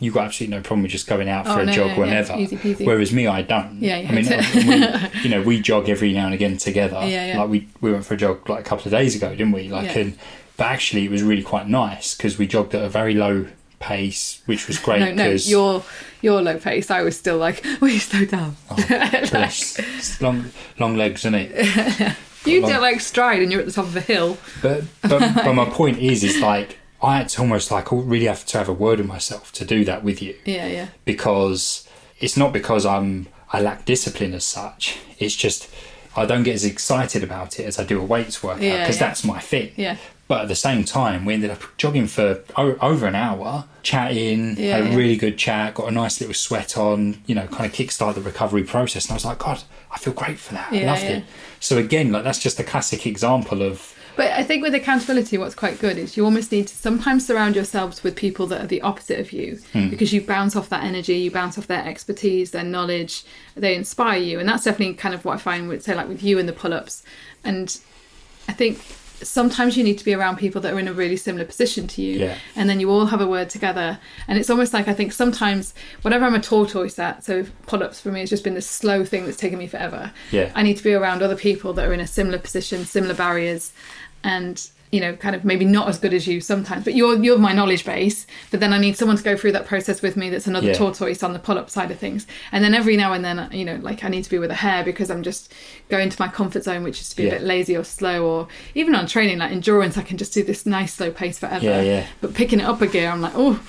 You 0.00 0.10
got 0.10 0.24
absolutely 0.24 0.56
no 0.56 0.62
problem 0.62 0.82
with 0.82 0.90
just 0.90 1.06
going 1.06 1.28
out 1.28 1.44
for 1.46 1.52
oh, 1.52 1.58
a 1.58 1.66
no, 1.66 1.72
jog 1.72 1.90
yeah, 1.90 1.98
whenever. 1.98 2.36
Yeah, 2.36 2.74
Whereas 2.86 3.12
me, 3.12 3.26
I 3.26 3.42
don't. 3.42 3.80
Yeah, 3.80 3.98
yeah. 3.98 4.08
I 4.08 4.12
mean, 4.12 5.12
we, 5.12 5.20
you 5.22 5.28
know, 5.28 5.42
we 5.42 5.60
jog 5.60 5.88
every 5.88 6.12
now 6.12 6.26
and 6.26 6.34
again 6.34 6.56
together. 6.56 7.00
Yeah, 7.02 7.26
yeah. 7.26 7.40
Like 7.40 7.50
we 7.50 7.68
we 7.80 7.92
went 7.92 8.04
for 8.04 8.14
a 8.14 8.16
jog 8.16 8.48
like 8.48 8.60
a 8.60 8.68
couple 8.68 8.86
of 8.86 8.90
days 8.90 9.14
ago, 9.14 9.30
didn't 9.30 9.52
we? 9.52 9.68
Like, 9.68 9.94
Yeah. 9.94 10.02
and 10.02 10.18
but 10.56 10.66
actually, 10.66 11.04
it 11.04 11.10
was 11.10 11.22
really 11.22 11.42
quite 11.42 11.68
nice 11.68 12.14
because 12.16 12.38
we 12.38 12.46
jogged 12.46 12.74
at 12.74 12.82
a 12.84 12.88
very 12.88 13.14
low 13.14 13.46
pace, 13.78 14.40
which 14.46 14.66
was 14.66 14.78
great. 14.84 15.00
No, 15.00 15.12
no, 15.12 15.30
your 15.30 15.84
your 16.22 16.42
low 16.42 16.58
pace. 16.58 16.90
I 16.90 17.02
was 17.02 17.16
still 17.16 17.38
like, 17.38 17.64
will 17.80 17.88
you 17.88 18.00
slow 18.00 18.24
down? 18.24 18.56
oh. 18.70 18.76
It's 18.88 20.20
long 20.20 20.46
long 20.78 20.96
legs, 20.96 21.20
isn't 21.22 21.34
it? 21.36 22.16
You 22.44 22.60
Long- 22.60 22.72
do 22.72 22.78
like 22.78 23.00
stride 23.00 23.42
and 23.42 23.50
you're 23.50 23.60
at 23.60 23.66
the 23.66 23.72
top 23.72 23.86
of 23.86 23.96
a 23.96 24.00
hill. 24.00 24.36
But 24.60 24.84
but, 25.02 25.20
but 25.34 25.52
my 25.54 25.64
point 25.66 25.98
is, 25.98 26.22
is 26.22 26.40
like 26.40 26.78
I 27.02 27.18
had 27.18 27.28
to 27.30 27.40
almost 27.42 27.70
like 27.70 27.88
really 27.92 28.26
have 28.26 28.46
to 28.46 28.58
have 28.58 28.68
a 28.68 28.72
word 28.72 28.98
with 28.98 29.06
myself 29.08 29.52
to 29.52 29.64
do 29.64 29.84
that 29.84 30.02
with 30.02 30.22
you. 30.22 30.34
Yeah, 30.44 30.66
yeah. 30.66 30.86
because 31.04 31.86
it's 32.18 32.36
not 32.36 32.52
because 32.52 32.86
I'm 32.86 33.28
I 33.52 33.60
lack 33.60 33.84
discipline 33.84 34.34
as 34.34 34.44
such. 34.44 34.98
It's 35.18 35.36
just 35.36 35.68
I 36.16 36.26
don't 36.26 36.42
get 36.44 36.54
as 36.54 36.64
excited 36.64 37.22
about 37.22 37.58
it 37.60 37.64
as 37.66 37.78
I 37.78 37.84
do 37.84 38.00
a 38.00 38.04
weights 38.04 38.42
workout 38.42 38.60
because 38.60 38.72
Yeah, 38.78 38.86
yeah. 38.88 38.92
that's 38.98 39.24
my 39.24 39.40
thing. 39.40 39.72
Yeah. 39.76 39.96
But 40.26 40.42
at 40.42 40.48
the 40.48 40.54
same 40.54 40.84
time, 40.84 41.26
we 41.26 41.34
ended 41.34 41.50
up 41.50 41.60
jogging 41.76 42.06
for 42.06 42.42
o- 42.56 42.78
over 42.80 43.06
an 43.06 43.14
hour, 43.14 43.64
chatting, 43.82 44.56
Yeah, 44.56 44.78
had 44.78 44.92
a 44.94 44.96
really 44.96 45.16
good 45.16 45.36
chat, 45.36 45.74
got 45.74 45.88
a 45.88 45.90
nice 45.90 46.18
little 46.20 46.32
sweat 46.34 46.78
on, 46.78 47.22
you 47.26 47.34
know, 47.34 47.46
kind 47.48 47.66
of 47.66 47.72
kickstart 47.72 48.14
the 48.14 48.22
recovery 48.22 48.64
process. 48.64 49.04
And 49.04 49.10
I 49.12 49.14
was 49.14 49.24
like, 49.26 49.38
God, 49.40 49.62
I 49.90 49.98
feel 49.98 50.14
great 50.14 50.38
for 50.38 50.54
that. 50.54 50.72
I 50.72 50.84
loved 50.84 51.02
it. 51.02 51.24
So 51.60 51.76
again, 51.76 52.10
like 52.10 52.24
that's 52.24 52.38
just 52.38 52.58
a 52.58 52.64
classic 52.64 53.06
example 53.06 53.60
of 53.62 53.94
But 54.16 54.30
I 54.32 54.42
think 54.44 54.62
with 54.62 54.74
accountability, 54.74 55.38
what's 55.38 55.54
quite 55.54 55.78
good 55.80 55.98
is 55.98 56.16
you 56.16 56.24
almost 56.24 56.52
need 56.52 56.66
to 56.68 56.74
sometimes 56.76 57.26
surround 57.26 57.56
yourselves 57.56 58.02
with 58.04 58.14
people 58.16 58.46
that 58.48 58.60
are 58.62 58.66
the 58.66 58.82
opposite 58.82 59.18
of 59.18 59.32
you 59.32 59.58
Hmm. 59.72 59.88
because 59.88 60.12
you 60.12 60.20
bounce 60.20 60.54
off 60.56 60.68
that 60.68 60.84
energy, 60.84 61.14
you 61.16 61.30
bounce 61.30 61.58
off 61.58 61.66
their 61.66 61.84
expertise, 61.84 62.52
their 62.52 62.64
knowledge, 62.64 63.24
they 63.56 63.74
inspire 63.74 64.18
you. 64.20 64.38
And 64.38 64.48
that's 64.48 64.64
definitely 64.64 64.94
kind 64.94 65.14
of 65.14 65.24
what 65.24 65.34
I 65.34 65.38
find 65.38 65.68
with, 65.68 65.82
say, 65.82 65.94
like 65.94 66.08
with 66.08 66.22
you 66.22 66.38
and 66.38 66.48
the 66.48 66.52
pull 66.52 66.72
ups. 66.72 67.02
And 67.42 67.76
I 68.48 68.52
think 68.52 68.78
sometimes 69.22 69.76
you 69.76 69.84
need 69.84 69.96
to 69.96 70.04
be 70.04 70.12
around 70.12 70.36
people 70.36 70.60
that 70.60 70.72
are 70.74 70.78
in 70.78 70.88
a 70.88 70.92
really 70.92 71.16
similar 71.16 71.44
position 71.46 71.86
to 71.86 72.02
you 72.02 72.18
Yeah. 72.18 72.36
and 72.56 72.68
then 72.68 72.78
you 72.80 72.90
all 72.90 73.06
have 73.06 73.20
a 73.20 73.26
word 73.26 73.48
together 73.48 73.98
and 74.26 74.36
it's 74.38 74.50
almost 74.50 74.74
like 74.74 74.86
i 74.88 74.92
think 74.92 75.12
sometimes 75.12 75.72
whenever 76.02 76.24
i'm 76.26 76.34
a 76.34 76.40
tortoise 76.40 76.98
at 76.98 77.24
so 77.24 77.46
pull-ups 77.66 78.00
for 78.00 78.10
me 78.10 78.20
has 78.20 78.28
just 78.28 78.42
been 78.44 78.54
this 78.54 78.68
slow 78.68 79.04
thing 79.04 79.24
that's 79.24 79.36
taken 79.38 79.58
me 79.58 79.68
forever 79.68 80.12
Yeah. 80.32 80.50
i 80.56 80.62
need 80.62 80.76
to 80.76 80.84
be 80.84 80.92
around 80.92 81.22
other 81.22 81.36
people 81.36 81.72
that 81.74 81.86
are 81.88 81.94
in 81.94 82.00
a 82.00 82.08
similar 82.08 82.38
position 82.38 82.84
similar 82.84 83.14
barriers 83.14 83.72
and 84.24 84.70
you 84.92 85.00
know 85.00 85.14
kind 85.16 85.34
of 85.34 85.44
maybe 85.44 85.64
not 85.64 85.88
as 85.88 85.98
good 85.98 86.14
as 86.14 86.24
you 86.26 86.40
sometimes 86.40 86.84
but 86.84 86.94
you're 86.94 87.16
you're 87.22 87.38
my 87.38 87.52
knowledge 87.52 87.84
base 87.84 88.26
but 88.52 88.60
then 88.60 88.72
i 88.72 88.78
need 88.78 88.96
someone 88.96 89.16
to 89.16 89.24
go 89.24 89.36
through 89.36 89.50
that 89.50 89.66
process 89.66 90.02
with 90.02 90.16
me 90.16 90.30
that's 90.30 90.46
another 90.46 90.68
Yeah. 90.68 90.74
tortoise 90.74 91.22
on 91.24 91.32
the 91.32 91.40
pull-up 91.40 91.68
side 91.68 91.90
of 91.90 91.98
things 91.98 92.26
and 92.52 92.62
then 92.62 92.74
every 92.74 92.96
now 92.96 93.12
and 93.12 93.24
then 93.24 93.38
uh, 93.40 93.48
you 93.52 93.64
know 93.64 93.74
like 93.82 94.04
i 94.04 94.08
need 94.08 94.22
to 94.22 94.30
be 94.30 94.38
with 94.38 94.52
a 94.52 94.54
hare 94.54 94.84
because 94.84 95.10
i'm 95.10 95.24
just 95.24 95.52
going 95.88 96.10
to 96.10 96.16
my 96.20 96.28
comfort 96.28 96.62
zone 96.62 96.84
which 96.84 97.00
is 97.00 97.08
to 97.08 97.16
be 97.16 97.24
Yeah. 97.24 97.30
a 97.30 97.32
bit 97.32 97.42
lazy 97.42 97.76
or 97.76 97.82
slow 97.82 98.24
or 98.24 98.48
even 98.76 98.94
on 98.94 99.06
training 99.08 99.38
like 99.38 99.50
endurance 99.50 99.98
i 99.98 100.02
can 100.02 100.16
just 100.16 100.32
do 100.32 100.44
this 100.44 100.64
nice 100.64 100.94
slow 100.94 101.10
pace 101.10 101.38
forever 101.40 101.64
Yeah, 101.64 101.80
yeah. 101.82 102.06
but 102.20 102.32
picking 102.34 102.60
it 102.60 102.64
up 102.64 102.80
a 102.80 102.86
gear 102.86 103.10
i'm 103.10 103.20
like 103.20 103.32
oh 103.34 103.60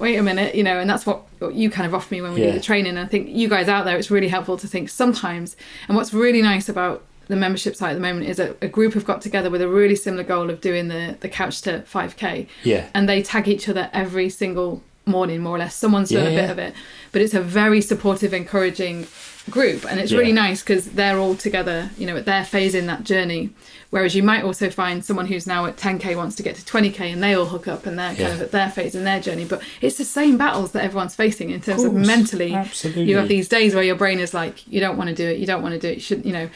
wait 0.00 0.16
a 0.16 0.22
minute 0.24 0.54
you 0.56 0.64
know 0.64 0.78
and 0.80 0.90
that's 0.90 1.06
what, 1.06 1.22
what 1.38 1.54
you 1.54 1.70
kind 1.70 1.86
of 1.86 1.94
offer 1.94 2.12
me 2.12 2.20
when 2.20 2.32
we 2.34 2.40
Yeah. 2.40 2.46
do 2.50 2.52
the 2.58 2.60
training 2.64 2.96
and 2.96 2.98
i 2.98 3.06
think 3.06 3.28
you 3.28 3.48
guys 3.48 3.68
out 3.68 3.84
there 3.84 3.96
it's 3.96 4.10
really 4.10 4.28
helpful 4.28 4.56
to 4.56 4.66
think 4.66 4.88
sometimes 4.88 5.56
and 5.86 5.96
what's 5.96 6.12
really 6.12 6.42
nice 6.42 6.68
about 6.68 7.04
the 7.28 7.36
membership 7.36 7.74
site 7.76 7.90
at 7.90 7.94
the 7.94 8.00
moment 8.00 8.28
is 8.28 8.38
a, 8.38 8.54
a 8.62 8.68
group 8.68 8.94
have 8.94 9.04
got 9.04 9.20
together 9.22 9.50
with 9.50 9.62
a 9.62 9.68
really 9.68 9.96
similar 9.96 10.24
goal 10.24 10.50
of 10.50 10.60
doing 10.60 10.88
the 10.88 11.16
the 11.20 11.28
couch 11.28 11.60
to 11.62 11.80
5k 11.90 12.46
Yeah. 12.62 12.88
and 12.94 13.08
they 13.08 13.22
tag 13.22 13.48
each 13.48 13.68
other 13.68 13.90
every 13.92 14.28
single 14.30 14.82
morning 15.06 15.40
more 15.42 15.56
or 15.56 15.58
less. 15.58 15.74
Someone's 15.74 16.08
done 16.08 16.24
Yeah, 16.24 16.30
a 16.30 16.42
bit 16.42 16.50
of 16.50 16.58
it. 16.58 16.72
But 17.12 17.20
it's 17.20 17.34
a 17.34 17.40
very 17.42 17.82
supportive 17.82 18.32
encouraging 18.32 19.06
group. 19.50 19.84
And 19.84 20.00
it's 20.00 20.10
Yeah. 20.10 20.18
really 20.20 20.32
nice 20.32 20.62
because 20.62 20.86
they're 20.92 21.18
all 21.18 21.34
together 21.34 21.90
you 21.98 22.06
know 22.06 22.16
at 22.16 22.24
their 22.24 22.44
phase 22.44 22.74
in 22.74 22.86
that 22.86 23.04
journey. 23.04 23.50
Whereas 23.90 24.16
you 24.16 24.22
might 24.22 24.42
also 24.42 24.70
find 24.70 25.04
someone 25.04 25.26
who's 25.26 25.46
now 25.46 25.66
at 25.66 25.76
10k 25.76 26.16
wants 26.16 26.34
to 26.36 26.42
get 26.42 26.56
to 26.56 26.64
20k 26.64 27.12
and 27.12 27.22
they 27.22 27.34
all 27.34 27.44
hook 27.44 27.68
up 27.68 27.84
and 27.86 27.98
they're 27.98 28.14
kind 28.14 28.32
of 28.32 28.40
at 28.40 28.50
their 28.50 28.70
phase 28.70 28.94
in 28.94 29.04
their 29.04 29.20
journey. 29.20 29.44
But 29.44 29.60
it's 29.82 29.98
the 29.98 30.04
same 30.06 30.36
battles 30.38 30.72
that 30.72 30.82
everyone's 30.82 31.14
facing 31.14 31.50
in 31.50 31.60
terms 31.60 31.84
of, 31.84 31.92
course. 31.92 32.06
mentally. 32.06 32.54
Absolutely. 32.54 33.04
you 33.04 33.16
have 33.18 33.28
these 33.28 33.46
days 33.46 33.74
where 33.74 33.84
your 33.84 33.94
brain 33.96 34.18
is 34.20 34.32
like 34.34 34.66
you 34.66 34.80
don't 34.80 34.96
want 34.96 35.10
to 35.10 35.14
do 35.14 35.28
it. 35.28 35.36
You 35.38 35.46
don't 35.46 35.62
want 35.62 35.74
to 35.74 35.78
do 35.78 35.88
it. 35.88 35.96
You 35.96 36.00
should 36.00 36.24
you 36.24 36.32
know 36.32 36.48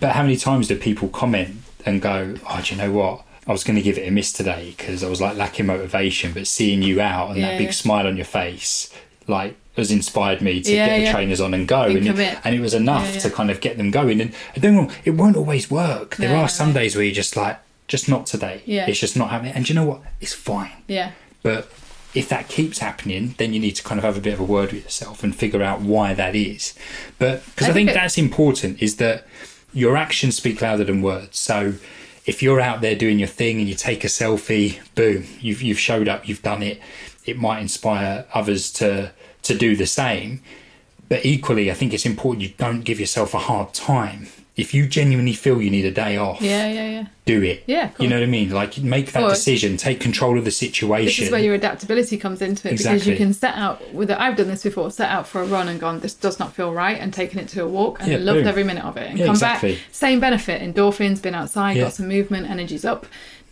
But 0.00 0.12
how 0.12 0.22
many 0.22 0.36
times 0.36 0.68
do 0.68 0.76
people 0.76 1.08
comment 1.08 1.56
and 1.86 2.00
go, 2.00 2.34
"Oh, 2.48 2.60
do 2.64 2.74
you 2.74 2.80
know 2.80 2.90
what? 2.92 3.24
I 3.46 3.52
was 3.52 3.64
going 3.64 3.76
to 3.76 3.82
give 3.82 3.98
it 3.98 4.06
a 4.06 4.10
miss 4.10 4.32
today 4.32 4.74
because 4.76 5.02
I 5.02 5.08
was 5.08 5.20
like 5.20 5.36
lacking 5.36 5.66
motivation, 5.66 6.32
but 6.32 6.46
seeing 6.46 6.82
you 6.82 7.00
out 7.00 7.30
and 7.30 7.38
Yeah, 7.38 7.50
that 7.50 7.58
big 7.58 7.66
yeah. 7.68 7.72
smile 7.72 8.06
on 8.06 8.16
your 8.16 8.26
face, 8.26 8.90
like." 9.26 9.56
Has 9.76 9.92
inspired 9.92 10.42
me 10.42 10.60
to 10.60 10.74
Yeah, 10.74 10.86
get 10.98 11.06
the 11.06 11.12
trainers 11.12 11.40
on 11.40 11.54
and 11.54 11.66
go, 11.66 11.82
And 11.82 11.98
and, 12.06 12.18
it, 12.18 12.38
and 12.44 12.54
it 12.54 12.60
was 12.60 12.74
enough 12.74 13.18
to 13.20 13.30
kind 13.30 13.50
of 13.50 13.60
get 13.60 13.78
them 13.78 13.90
going. 13.92 14.20
And, 14.20 14.34
don't 14.60 14.76
wrong, 14.76 14.92
it 15.04 15.10
won't 15.12 15.36
always 15.36 15.70
work. 15.70 16.16
There 16.16 16.28
No, 16.28 16.40
are 16.40 16.48
some 16.48 16.72
days 16.74 16.96
where 16.96 17.04
you're 17.04 17.14
just 17.14 17.34
like, 17.36 17.56
just 17.86 18.06
not 18.08 18.26
today. 18.26 18.62
Yeah. 18.66 18.86
It's 18.88 18.98
just 18.98 19.16
not 19.16 19.30
happening. 19.30 19.52
And 19.54 19.64
do 19.64 19.72
you 19.72 19.78
know 19.78 19.86
what? 19.86 20.02
It's 20.20 20.34
fine. 20.34 20.72
yeah 20.88 21.12
But 21.42 21.70
if 22.14 22.28
that 22.28 22.48
keeps 22.48 22.80
happening, 22.80 23.36
then 23.38 23.54
you 23.54 23.60
need 23.60 23.76
to 23.76 23.82
kind 23.84 23.98
of 23.98 24.04
have 24.04 24.18
a 24.18 24.20
bit 24.20 24.34
of 24.34 24.40
a 24.40 24.44
word 24.44 24.72
with 24.72 24.82
yourself 24.82 25.22
and 25.22 25.34
figure 25.34 25.62
out 25.62 25.80
why 25.80 26.12
that 26.14 26.34
is. 26.34 26.74
But 27.18 27.46
because 27.46 27.68
I 27.68 27.70
I, 27.70 27.72
think 27.72 27.88
think 27.88 27.96
it- 27.96 28.00
that's 28.00 28.18
important, 28.18 28.82
is 28.82 28.96
that 28.96 29.24
your 29.72 29.96
actions 29.96 30.36
speak 30.36 30.60
louder 30.60 30.84
than 30.84 31.02
words. 31.02 31.38
So 31.38 31.74
if 32.26 32.42
you're 32.42 32.60
out 32.60 32.80
there 32.80 32.94
doing 32.94 33.18
your 33.18 33.28
thing 33.28 33.58
and 33.58 33.68
you 33.68 33.74
take 33.74 34.04
a 34.04 34.08
selfie, 34.08 34.80
boom, 34.94 35.24
you've 35.40 35.62
you've 35.62 35.78
showed 35.78 36.08
up, 36.08 36.28
you've 36.28 36.42
done 36.42 36.62
it. 36.62 36.80
It 37.24 37.38
might 37.38 37.60
inspire 37.60 38.26
others 38.34 38.70
to 38.74 39.12
to 39.42 39.54
do 39.54 39.76
the 39.76 39.86
same. 39.86 40.42
But 41.08 41.26
equally, 41.26 41.70
I 41.70 41.74
think 41.74 41.92
it's 41.92 42.06
important 42.06 42.42
you 42.42 42.54
don't 42.56 42.82
give 42.82 43.00
yourself 43.00 43.34
a 43.34 43.38
hard 43.38 43.74
time. 43.74 44.28
If 44.60 44.74
you 44.74 44.86
genuinely 44.86 45.32
feel 45.32 45.60
you 45.60 45.70
need 45.70 45.84
a 45.84 45.90
day 45.90 46.16
off, 46.16 46.40
yeah 46.40 46.68
yeah 46.68 46.88
yeah 46.90 47.04
do 47.26 47.42
it. 47.42 47.62
Yeah, 47.66 47.88
cool. 47.88 48.04
You 48.04 48.10
know 48.10 48.16
what 48.16 48.24
I 48.24 48.26
mean? 48.26 48.50
Like 48.50 48.78
make 48.78 49.12
that 49.12 49.28
decision, 49.28 49.76
take 49.76 50.00
control 50.00 50.36
of 50.36 50.44
the 50.44 50.50
situation. 50.50 51.06
this 51.06 51.18
is 51.20 51.30
where 51.30 51.40
your 51.40 51.54
adaptability 51.54 52.16
comes 52.18 52.42
into 52.42 52.66
it 52.68 52.72
because 52.72 52.86
Exactly. 52.86 53.12
you 53.12 53.16
can 53.18 53.32
set 53.32 53.54
out 53.54 53.94
with 53.94 54.10
it. 54.10 54.18
I've 54.18 54.36
done 54.36 54.48
this 54.48 54.62
before 54.64 54.90
set 54.90 55.08
out 55.10 55.26
for 55.28 55.40
a 55.42 55.46
run 55.46 55.68
and 55.68 55.78
gone 55.78 56.00
this 56.00 56.14
does 56.14 56.38
not 56.40 56.52
feel 56.54 56.72
right 56.72 56.98
and 56.98 57.12
taken 57.12 57.38
it 57.38 57.48
to 57.50 57.62
a 57.64 57.68
walk 57.68 58.00
and 58.00 58.10
Yeah, 58.10 58.18
loved 58.18 58.40
boom. 58.40 58.48
every 58.48 58.64
minute 58.64 58.84
of 58.84 58.96
it 58.96 59.08
and 59.10 59.18
Yeah, 59.18 59.26
come 59.26 59.34
exactly. 59.36 59.72
back 59.74 59.82
same 59.92 60.18
benefit 60.20 60.60
endorphins 60.60 61.22
been 61.22 61.34
outside 61.34 61.76
Yeah. 61.76 61.84
got 61.84 61.94
some 61.94 62.08
movement 62.08 62.50
energy's 62.50 62.84
up 62.84 63.06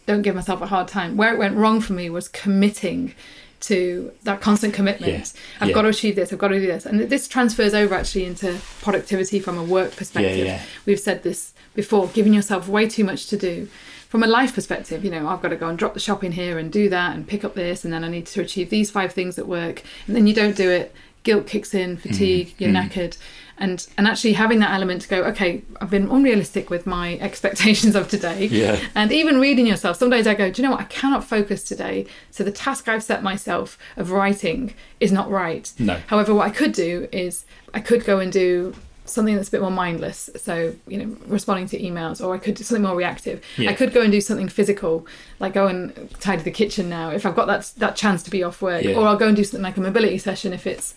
don't 0.06 0.22
give 0.22 0.34
myself 0.34 0.60
a 0.62 0.66
hard 0.66 0.88
time 0.88 1.16
where 1.16 1.32
it 1.32 1.38
went 1.38 1.54
wrong 1.54 1.80
for 1.80 1.92
me 1.92 2.10
was 2.10 2.26
committing 2.28 3.14
to 3.60 4.12
that 4.22 4.40
constant 4.40 4.74
commitment. 4.74 5.12
Yeah, 5.12 5.40
I've 5.60 5.68
yeah. 5.68 5.74
got 5.74 5.82
to 5.82 5.88
achieve 5.88 6.16
this 6.16 6.32
I've 6.32 6.38
got 6.38 6.48
to 6.48 6.60
do 6.60 6.66
this. 6.66 6.86
And 6.86 7.00
this 7.00 7.28
transfers 7.28 7.74
over 7.74 7.94
actually 7.94 8.24
into 8.24 8.58
productivity 8.80 9.40
from 9.40 9.58
a 9.58 9.62
work 9.62 9.96
perspective. 9.96 10.46
yeah. 10.46 10.62
we've 10.86 11.00
said 11.00 11.22
this 11.22 11.52
before 11.74 12.08
giving 12.08 12.34
yourself 12.34 12.68
way 12.68 12.88
too 12.88 13.04
much 13.04 13.26
to 13.28 13.36
do. 13.36 13.68
From 14.08 14.22
a 14.22 14.26
life 14.26 14.54
perspective 14.54 15.04
you 15.04 15.10
know 15.10 15.28
i've 15.28 15.42
got 15.42 15.48
to 15.48 15.56
go 15.56 15.68
and 15.68 15.78
drop 15.78 15.92
the 15.92 16.00
shop 16.00 16.24
in 16.24 16.32
here 16.32 16.58
and 16.58 16.72
do 16.72 16.88
that 16.88 17.14
and 17.14 17.28
pick 17.28 17.44
up 17.44 17.54
this 17.54 17.84
and 17.84 17.92
then 17.92 18.04
i 18.04 18.08
need 18.08 18.24
to 18.28 18.40
achieve 18.40 18.70
these 18.70 18.90
five 18.90 19.12
things 19.12 19.38
at 19.38 19.46
work 19.46 19.82
and 20.06 20.16
then 20.16 20.26
you 20.26 20.32
don't 20.32 20.56
do 20.56 20.70
it 20.70 20.94
guilt 21.22 21.46
kicks 21.46 21.74
in, 21.74 21.96
fatigue, 21.96 22.48
Mm-hmm. 22.48 22.62
you're 22.64 22.72
knackered. 22.72 23.18
And, 23.60 23.84
and 23.98 24.06
actually 24.06 24.34
having 24.34 24.60
that 24.60 24.70
element 24.72 25.02
to 25.02 25.08
go, 25.08 25.24
okay, 25.24 25.62
I've 25.80 25.90
been 25.90 26.08
unrealistic 26.08 26.70
with 26.70 26.86
my 26.86 27.18
expectations 27.20 27.96
of 27.96 28.08
today. 28.08 28.46
Yeah. 28.46 28.78
And 28.94 29.10
even 29.10 29.40
reading 29.40 29.66
yourself, 29.66 29.96
some 29.96 30.10
days 30.10 30.28
I 30.28 30.34
go, 30.34 30.48
do 30.48 30.62
you 30.62 30.68
know 30.68 30.72
what? 30.72 30.80
I 30.80 30.84
cannot 30.84 31.24
focus 31.24 31.64
today. 31.64 32.06
So 32.30 32.44
the 32.44 32.52
task 32.52 32.86
I've 32.88 33.02
set 33.02 33.22
myself 33.24 33.76
of 33.96 34.12
writing 34.12 34.74
is 35.00 35.10
not 35.10 35.28
right. 35.28 35.72
No. 35.80 36.00
However, 36.06 36.34
what 36.34 36.46
I 36.46 36.50
could 36.50 36.70
do 36.72 37.08
is 37.10 37.44
I 37.74 37.80
could 37.80 38.04
go 38.04 38.20
and 38.20 38.30
do 38.32 38.74
something 39.08 39.34
that's 39.36 39.48
a 39.48 39.50
bit 39.50 39.60
more 39.60 39.70
mindless. 39.70 40.30
So, 40.36 40.74
you 40.86 40.98
know, 40.98 41.16
responding 41.26 41.66
to 41.68 41.80
emails, 41.80 42.24
or 42.24 42.34
I 42.34 42.38
could 42.38 42.54
do 42.54 42.64
something 42.64 42.82
more 42.82 42.96
reactive. 42.96 43.42
Yeah. 43.56 43.70
I 43.70 43.74
could 43.74 43.92
go 43.92 44.02
and 44.02 44.12
do 44.12 44.20
something 44.20 44.48
physical, 44.48 45.06
like 45.40 45.54
go 45.54 45.66
and 45.66 46.10
tidy 46.20 46.42
the 46.42 46.50
kitchen 46.50 46.88
now 46.88 47.10
if 47.10 47.26
I've 47.26 47.36
got 47.36 47.46
that 47.46 47.72
that 47.78 47.96
chance 47.96 48.22
to 48.24 48.30
be 48.30 48.42
off 48.42 48.62
work. 48.62 48.84
Yeah. 48.84 48.96
Or 48.96 49.06
I'll 49.06 49.16
go 49.16 49.28
and 49.28 49.36
do 49.36 49.44
something 49.44 49.62
like 49.62 49.76
a 49.76 49.80
mobility 49.80 50.18
session 50.18 50.52
if 50.52 50.66
it's 50.66 50.94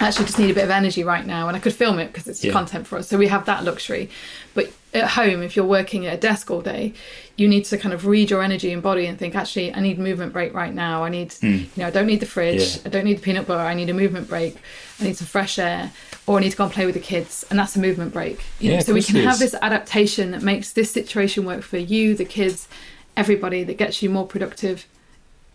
I 0.00 0.08
actually 0.08 0.26
just 0.26 0.38
need 0.38 0.50
a 0.50 0.54
bit 0.54 0.64
of 0.64 0.70
energy 0.70 1.04
right 1.04 1.24
now 1.24 1.48
and 1.48 1.56
I 1.56 1.60
could 1.60 1.74
film 1.74 1.98
it 1.98 2.08
because 2.08 2.26
it's 2.26 2.42
Yeah. 2.42 2.52
content 2.52 2.86
for 2.86 2.98
us. 2.98 3.08
So 3.08 3.18
we 3.18 3.28
have 3.28 3.46
that 3.46 3.64
luxury. 3.64 4.10
But 4.54 4.72
at 4.94 5.10
home, 5.10 5.42
if 5.42 5.56
you're 5.56 5.64
working 5.64 6.06
at 6.06 6.14
a 6.14 6.16
desk 6.16 6.50
all 6.50 6.60
day, 6.60 6.92
you 7.36 7.48
need 7.48 7.64
to 7.66 7.78
kind 7.78 7.94
of 7.94 8.06
read 8.06 8.30
your 8.30 8.42
energy 8.42 8.72
and 8.72 8.82
body 8.82 9.06
and 9.06 9.18
think, 9.18 9.34
actually, 9.34 9.72
I 9.72 9.80
need 9.80 9.98
movement 9.98 10.32
break 10.32 10.52
right 10.52 10.74
now. 10.74 11.04
I 11.04 11.08
need, 11.08 11.32
hmm. 11.32 11.46
you 11.46 11.68
know, 11.76 11.86
I 11.86 11.90
don't 11.90 12.06
need 12.06 12.20
the 12.20 12.26
fridge. 12.26 12.76
Yeah. 12.76 12.82
I 12.86 12.88
don't 12.90 13.04
need 13.04 13.18
the 13.18 13.22
peanut 13.22 13.46
butter. 13.46 13.62
I 13.62 13.74
need 13.74 13.88
a 13.88 13.94
movement 13.94 14.28
break. 14.28 14.56
I 15.02 15.06
need 15.08 15.16
some 15.16 15.26
fresh 15.26 15.58
air 15.58 15.90
or 16.26 16.38
I 16.38 16.40
need 16.40 16.50
to 16.50 16.56
go 16.56 16.64
and 16.64 16.72
play 16.72 16.86
with 16.86 16.94
the 16.94 17.00
kids. 17.00 17.44
And 17.50 17.58
that's 17.58 17.74
a 17.76 17.80
movement 17.80 18.12
break. 18.12 18.40
You 18.60 18.70
Yeah, 18.70 18.76
know, 18.76 18.82
so 18.82 18.94
we 18.94 19.02
can 19.02 19.16
have 19.16 19.38
this 19.38 19.54
adaptation 19.60 20.30
that 20.30 20.42
makes 20.42 20.72
this 20.72 20.90
situation 20.90 21.44
work 21.44 21.62
for 21.62 21.78
you, 21.78 22.14
the 22.14 22.24
kids, 22.24 22.68
everybody, 23.16 23.64
that 23.64 23.76
gets 23.76 24.02
you 24.02 24.10
more 24.10 24.26
productive 24.26 24.86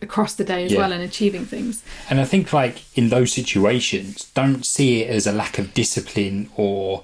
across 0.01 0.35
the 0.35 0.43
day 0.43 0.65
as 0.65 0.73
Yeah. 0.73 0.79
well 0.79 0.91
and 0.91 1.01
achieving 1.01 1.45
things. 1.45 1.83
And 2.09 2.19
I 2.19 2.25
think, 2.25 2.53
like, 2.53 2.81
in 2.95 3.09
those 3.09 3.31
situations, 3.33 4.27
don't 4.35 4.65
see 4.65 5.01
it 5.01 5.09
as 5.09 5.25
a 5.25 5.31
lack 5.31 5.57
of 5.57 5.73
discipline 5.73 6.49
or, 6.55 7.03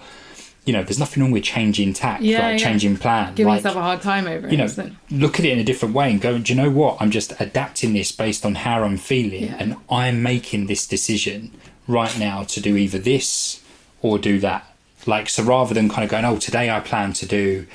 you 0.65 0.73
know, 0.73 0.84
there's 0.84 0.99
nothing 0.99 1.23
wrong 1.23 1.32
with 1.32 1.43
changing 1.43 1.93
tack, 1.93 2.19
Yeah, 2.21 2.45
like 2.49 2.60
yeah. 2.60 2.65
changing 2.65 2.97
plan. 2.97 3.34
Giving 3.34 3.49
like, 3.49 3.60
yourself 3.63 3.77
a 3.77 3.82
hard 3.82 4.01
time 4.03 4.27
over 4.27 4.47
it. 4.47 4.51
you 4.51 4.58
know, 4.58 4.67
look 5.10 5.39
at 5.39 5.45
it 5.45 5.51
in 5.53 5.60
a 5.60 5.63
different 5.63 5.95
way 5.95 6.12
and 6.12 6.21
go, 6.21 6.38
do 6.38 6.53
you 6.53 6.62
know 6.62 6.69
what? 6.69 6.97
I'm 6.99 7.10
just 7.10 7.34
adapting 7.39 7.93
this 7.93 8.12
based 8.12 8.45
on 8.45 8.56
how 8.56 8.84
I'm 8.84 8.97
feeling, 8.97 9.49
and 9.49 9.75
I'm 9.89 10.21
making 10.21 10.67
this 10.67 10.86
decision 10.86 11.51
right 11.88 12.17
now 12.17 12.43
to 12.43 12.62
do 12.62 12.76
either 12.78 12.98
this 12.98 13.63
or 14.02 14.17
do 14.17 14.39
that. 14.39 14.67
Like, 15.06 15.30
so 15.30 15.43
rather 15.43 15.74
than 15.74 15.89
kind 15.89 16.04
of 16.04 16.10
going, 16.10 16.26
oh, 16.26 16.38
today 16.38 16.69
I 16.69 16.80
plan 16.80 17.13
to 17.13 17.26
do, 17.26 17.67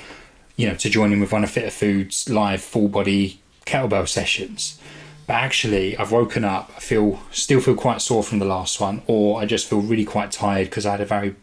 you 0.55 0.67
know, 0.67 0.75
to 0.75 0.89
join 0.89 1.13
in 1.13 1.19
with 1.19 1.31
one 1.31 1.43
of 1.43 1.51
Fitter 1.51 1.69
Foods 1.69 2.29
live 2.29 2.61
full 2.61 2.87
body 2.87 3.39
kettlebell 3.65 4.07
sessions. 4.07 4.79
But 5.27 5.35
actually, 5.35 5.95
I've 5.95 6.11
woken 6.11 6.43
up. 6.43 6.71
I 6.75 6.79
feel 6.79 7.19
still 7.31 7.61
feel 7.61 7.75
quite 7.75 8.01
sore 8.01 8.23
from 8.23 8.39
the 8.39 8.45
last 8.45 8.81
one, 8.81 9.03
or 9.05 9.39
I 9.39 9.45
just 9.45 9.67
feel 9.69 9.79
really 9.79 10.05
quite 10.05 10.31
tired 10.31 10.69
because 10.69 10.87
I 10.87 10.91
had 10.91 11.01
a 11.01 11.05
very, 11.05 11.35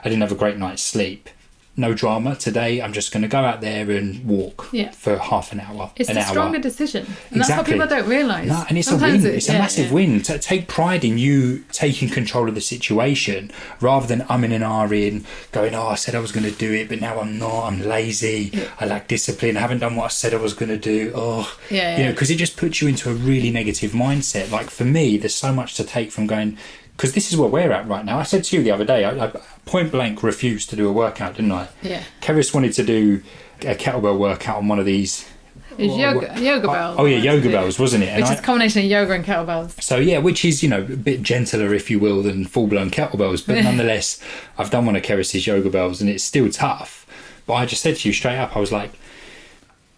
I 0.00 0.04
didn't 0.04 0.22
have 0.22 0.32
a 0.32 0.36
great 0.36 0.56
night's 0.56 0.82
sleep. 0.82 1.28
No 1.78 1.92
drama 1.92 2.34
today. 2.36 2.80
I'm 2.80 2.94
just 2.94 3.12
going 3.12 3.20
to 3.22 3.28
go 3.28 3.38
out 3.40 3.60
there 3.60 3.90
and 3.90 4.24
walk 4.24 4.68
Yeah. 4.72 4.92
for 4.92 5.18
half 5.18 5.52
an 5.52 5.60
hour. 5.60 5.90
It's 5.96 6.08
an 6.08 6.14
the 6.14 6.22
hour. 6.22 6.28
stronger 6.28 6.58
decision. 6.58 7.04
And 7.30 7.40
that's 7.40 7.50
what 7.50 7.60
Exactly. 7.68 7.72
people 7.74 7.86
don't 7.88 8.08
realise. 8.08 8.48
No, 8.48 8.64
and 8.68 8.78
it's 8.78 8.88
Sometimes 8.88 9.24
a 9.24 9.26
win. 9.26 9.34
it- 9.34 9.36
it's 9.36 9.48
a 9.50 9.52
massive 9.52 9.86
yeah. 9.88 9.92
win. 9.92 10.22
To 10.22 10.38
take 10.38 10.68
pride 10.68 11.04
in 11.04 11.18
you 11.18 11.64
taking 11.72 12.08
control 12.08 12.48
of 12.48 12.54
the 12.54 12.60
situation 12.62 13.50
rather 13.80 14.06
than 14.06 14.24
I'm 14.28 14.42
in 14.44 14.52
umming 14.52 14.54
and 14.54 14.64
ahhing, 14.64 15.24
going, 15.52 15.74
"Oh, 15.74 15.88
I 15.88 15.96
said 15.96 16.14
I 16.14 16.18
was 16.20 16.32
going 16.32 16.44
to 16.44 16.56
do 16.56 16.72
it, 16.72 16.88
but 16.88 17.00
now 17.00 17.20
I'm 17.20 17.38
not. 17.38 17.64
I'm 17.66 17.82
lazy. 17.82 18.52
I 18.80 18.86
lack 18.86 19.06
discipline. 19.08 19.56
I 19.56 19.60
haven't 19.60 19.80
done 19.80 19.96
what 19.96 20.04
I 20.06 20.08
said 20.08 20.32
I 20.32 20.38
was 20.38 20.54
going 20.54 20.70
to 20.70 20.78
do." 20.78 21.12
Oh, 21.14 21.52
Yeah, 21.70 21.92
you 21.92 21.98
know, 21.98 22.04
yeah. 22.04 22.10
because 22.12 22.30
it 22.30 22.36
just 22.36 22.56
puts 22.56 22.80
you 22.80 22.88
into 22.88 23.10
a 23.10 23.14
really 23.14 23.50
negative 23.50 23.92
mindset. 23.92 24.50
Like 24.50 24.70
for 24.70 24.84
me, 24.84 25.18
there's 25.18 25.34
so 25.34 25.52
much 25.52 25.74
to 25.74 25.84
take 25.84 26.10
from 26.10 26.26
going. 26.26 26.56
Because 26.96 27.12
this 27.12 27.30
is 27.30 27.36
where 27.38 27.48
we're 27.48 27.72
at 27.72 27.86
right 27.86 28.04
now. 28.04 28.18
I 28.18 28.22
said 28.22 28.44
to 28.44 28.56
you 28.56 28.62
the 28.62 28.70
other 28.70 28.84
day, 28.84 29.04
I, 29.04 29.26
I 29.26 29.32
point 29.66 29.92
blank 29.92 30.22
refused 30.22 30.70
to 30.70 30.76
do 30.76 30.88
a 30.88 30.92
workout, 30.92 31.36
didn't 31.36 31.52
I? 31.52 31.68
Yeah. 31.82 32.02
Keris 32.22 32.54
wanted 32.54 32.72
to 32.74 32.84
do 32.84 33.22
a 33.60 33.74
kettlebell 33.74 34.18
workout 34.18 34.56
on 34.58 34.68
one 34.68 34.78
of 34.78 34.86
these. 34.86 35.28
It's 35.78 35.88
Well, 35.90 35.98
yoga, 35.98 36.26
what- 36.28 36.38
yoga 36.40 36.68
oh, 36.68 36.72
bells. 36.72 36.96
oh, 37.00 37.04
yeah, 37.04 37.18
yoga 37.18 37.50
bells, 37.50 37.78
wasn't 37.78 38.04
it? 38.04 38.08
And 38.08 38.22
Which 38.22 38.32
is 38.32 38.38
a 38.38 38.42
combination 38.42 38.82
of 38.82 38.88
yoga 38.90 39.12
and 39.12 39.24
kettlebells. 39.26 39.82
so 39.82 39.96
yeah, 39.98 40.16
which 40.18 40.42
is 40.42 40.62
you 40.62 40.70
know 40.70 40.80
a 40.80 40.84
bit 40.96 41.22
gentler, 41.22 41.74
if 41.74 41.90
you 41.90 41.98
will, 41.98 42.22
than 42.22 42.46
full 42.46 42.66
blown 42.66 42.90
kettlebells, 42.90 43.46
but 43.46 43.56
nonetheless, 43.62 44.18
I've 44.56 44.70
done 44.70 44.86
one 44.86 44.96
of 44.96 45.02
Keris's 45.02 45.46
yoga 45.46 45.68
bells, 45.68 46.00
and 46.00 46.08
it's 46.08 46.24
still 46.24 46.48
tough. 46.50 47.06
But 47.46 47.54
I 47.54 47.66
just 47.66 47.82
said 47.82 47.96
to 47.96 48.08
you 48.08 48.14
straight 48.14 48.38
up, 48.38 48.56
I 48.56 48.60
was 48.60 48.72
like, 48.72 48.90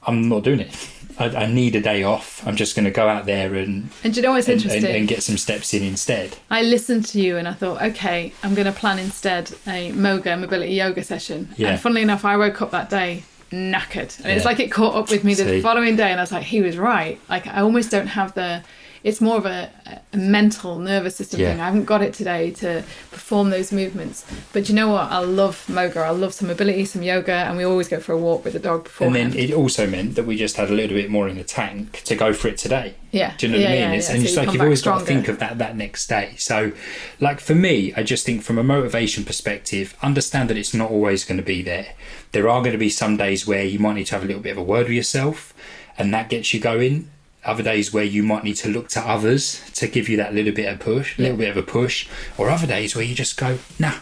I'm 0.03 0.29
not 0.29 0.43
doing 0.43 0.61
it. 0.61 0.91
I, 1.19 1.45
I 1.45 1.47
need 1.47 1.75
a 1.77 1.81
day 1.81 2.03
off. 2.03 2.47
I'm 2.47 2.57
just 2.57 2.77
going 2.77 2.85
to 2.85 2.91
go 2.91 3.09
out 3.09 3.27
there 3.27 3.55
and 3.55 3.91
And 4.05 4.17
you 4.17 4.23
know 4.23 4.33
what's 4.33 4.49
and, 4.49 4.57
and, 4.57 4.65
interesting? 4.65 4.97
and 4.97 5.09
get 5.09 5.23
some 5.23 5.37
steps 5.37 5.75
in 5.75 5.83
instead. 5.83 6.37
I 6.51 6.63
listened 6.63 7.07
to 7.07 7.21
you 7.21 7.37
and 7.37 7.49
I 7.49 7.53
thought, 7.53 7.83
okay, 7.83 8.33
I'm 8.43 8.55
going 8.55 8.67
to 8.67 8.73
plan 8.73 8.99
instead 8.99 9.53
a 9.67 9.93
Moga 9.93 10.37
mobility 10.37 10.75
yoga 10.75 11.03
session. 11.03 11.49
Yeah. 11.57 11.71
And 11.71 11.81
funnily 11.81 12.03
enough, 12.03 12.25
I 12.25 12.37
woke 12.37 12.63
up 12.63 12.71
that 12.71 12.89
day 12.91 13.25
knackered. 13.51 14.19
And 14.23 14.31
it's 14.33 14.45
like 14.45 14.61
it 14.61 14.71
caught 14.71 14.95
up 14.95 15.11
with 15.11 15.25
me 15.25 15.35
the 15.35 15.45
See. 15.45 15.61
following 15.61 15.97
day 15.97 16.11
and 16.11 16.21
I 16.21 16.23
was 16.23 16.33
like, 16.33 16.45
he 16.45 16.61
was 16.61 16.77
right. 16.79 17.21
Like 17.29 17.47
I 17.47 17.61
almost 17.61 17.91
don't 17.91 18.07
have 18.09 18.35
the 18.35 18.63
it's 19.05 19.21
more 19.21 19.37
of 19.37 19.47
a, 19.47 19.71
a 20.13 20.17
mental 20.17 20.79
nervous 20.79 21.17
system 21.17 21.41
Yeah. 21.41 21.53
thing. 21.53 21.61
I 21.61 21.67
haven't 21.67 21.85
got 21.85 22.03
it 22.03 22.15
today 22.15 22.51
to 22.53 22.83
perform 23.11 23.51
those 23.51 23.73
movements. 23.73 24.25
But 24.53 24.69
you 24.69 24.75
know 24.75 24.89
what? 24.89 25.11
I 25.11 25.19
love 25.19 25.69
Moga. 25.69 26.01
I 26.01 26.11
love 26.11 26.35
some 26.35 26.49
mobility, 26.49 26.85
some 26.85 27.03
yoga, 27.03 27.33
and 27.33 27.57
we 27.57 27.65
always 27.65 27.89
go 27.89 28.01
for 28.01 28.13
a 28.13 28.19
walk 28.19 28.45
with 28.45 28.53
the 28.55 28.59
dog 28.59 28.85
before. 28.85 29.07
And 29.07 29.17
then 29.17 29.35
it 29.35 29.53
also 29.53 29.87
meant 29.87 30.15
that 30.17 30.25
we 30.27 30.37
just 30.37 30.57
had 30.57 30.71
a 30.71 30.75
little 30.75 30.97
bit 30.97 31.11
more 31.11 31.29
in 31.29 31.37
the 31.37 31.45
tank 31.45 32.03
to 32.05 32.15
go 32.17 32.33
for 32.33 32.49
it 32.49 32.59
today. 32.59 32.95
yeah. 33.13 33.35
Do 33.39 33.47
you 33.47 33.53
know 33.53 33.59
yeah, 33.59 33.65
what 33.65 33.71
I 33.71 33.81
mean? 33.81 33.91
Yeah, 33.91 33.97
it's, 33.99 34.09
and 34.11 34.19
So 34.19 34.23
it's 34.25 34.33
you 34.33 34.39
like 34.39 34.53
you've 34.53 34.63
always 34.63 34.83
got 34.83 34.99
to 35.01 35.05
think 35.05 35.29
of 35.29 35.39
that 35.39 35.59
that 35.59 35.77
next 35.77 36.07
day. 36.09 36.35
So, 36.39 36.73
like 37.21 37.41
for 37.41 37.55
me, 37.55 37.93
I 37.97 38.03
just 38.03 38.27
think 38.27 38.43
from 38.43 38.59
a 38.59 38.63
motivation 38.65 39.25
perspective, 39.25 39.97
understand 40.03 40.51
that 40.51 40.57
it's 40.57 40.75
not 40.75 40.91
always 40.91 41.25
going 41.25 41.39
to 41.39 41.45
be 41.45 41.63
there. 41.63 41.95
There 42.33 42.49
are 42.49 42.61
going 42.61 42.73
to 42.73 42.79
be 42.79 42.91
some 42.91 43.17
days 43.17 43.47
where 43.47 43.65
you 43.65 43.79
might 43.79 43.95
need 43.95 44.07
to 44.09 44.15
have 44.15 44.25
a 44.25 44.27
little 44.27 44.43
bit 44.43 44.53
of 44.53 44.59
a 44.59 44.63
word 44.63 44.87
with 44.89 44.97
yourself, 44.97 45.55
and 45.97 46.13
that 46.13 46.29
gets 46.29 46.53
you 46.53 46.61
going. 46.61 47.11
Other 47.49 47.63
days 47.63 47.93
where 47.95 48.05
you 48.05 48.23
might 48.23 48.45
need 48.45 48.57
to 48.57 48.69
look 48.69 48.89
to 48.91 49.01
others 49.01 49.63
to 49.75 49.89
give 49.89 50.07
you 50.09 50.19
that 50.19 50.35
little 50.35 50.53
bit 50.53 50.71
of 50.71 50.79
push, 50.81 51.19
a 51.19 51.23
little 51.23 51.39
bit 51.39 51.49
of 51.51 51.57
a 51.57 51.63
push, 51.63 52.07
or 52.37 52.51
other 52.51 52.67
days 52.67 52.95
where 52.95 53.05
you 53.05 53.15
just 53.15 53.39
go, 53.39 53.59
nah, 53.79 53.95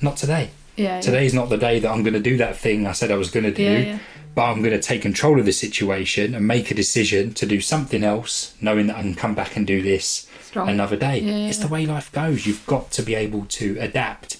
not 0.00 0.16
today. 0.16 0.50
Yeah, 0.76 0.96
yeah. 0.96 1.00
Today's 1.00 1.32
not 1.32 1.50
the 1.50 1.56
day 1.58 1.78
that 1.78 1.88
I'm 1.90 2.02
going 2.02 2.14
to 2.14 2.20
do 2.20 2.36
that 2.38 2.56
thing 2.56 2.86
I 2.86 2.92
said 2.92 3.10
I 3.10 3.16
was 3.16 3.30
going 3.30 3.44
to 3.44 3.52
do 3.52 3.62
Yeah, 3.62 3.78
yeah. 3.78 3.98
but 4.34 4.44
I'm 4.50 4.60
going 4.60 4.72
to 4.72 4.80
take 4.80 5.02
control 5.02 5.38
of 5.38 5.46
the 5.46 5.52
situation 5.52 6.34
and 6.34 6.46
make 6.46 6.70
a 6.70 6.74
decision 6.74 7.32
to 7.34 7.46
do 7.46 7.60
something 7.60 8.02
else, 8.02 8.54
knowing 8.60 8.88
that 8.88 8.96
I 8.96 9.02
can 9.02 9.14
come 9.14 9.34
back 9.34 9.56
and 9.56 9.66
do 9.66 9.82
this 9.82 10.26
Strong. 10.42 10.68
another 10.68 10.96
day. 10.96 11.20
Yeah, 11.20 11.36
yeah, 11.36 11.48
it's 11.48 11.58
yeah. 11.58 11.66
the 11.66 11.72
way 11.72 11.86
life 11.86 12.10
goes. 12.10 12.46
You've 12.46 12.66
got 12.66 12.90
to 12.92 13.02
be 13.02 13.14
able 13.14 13.44
to 13.60 13.76
adapt. 13.78 14.36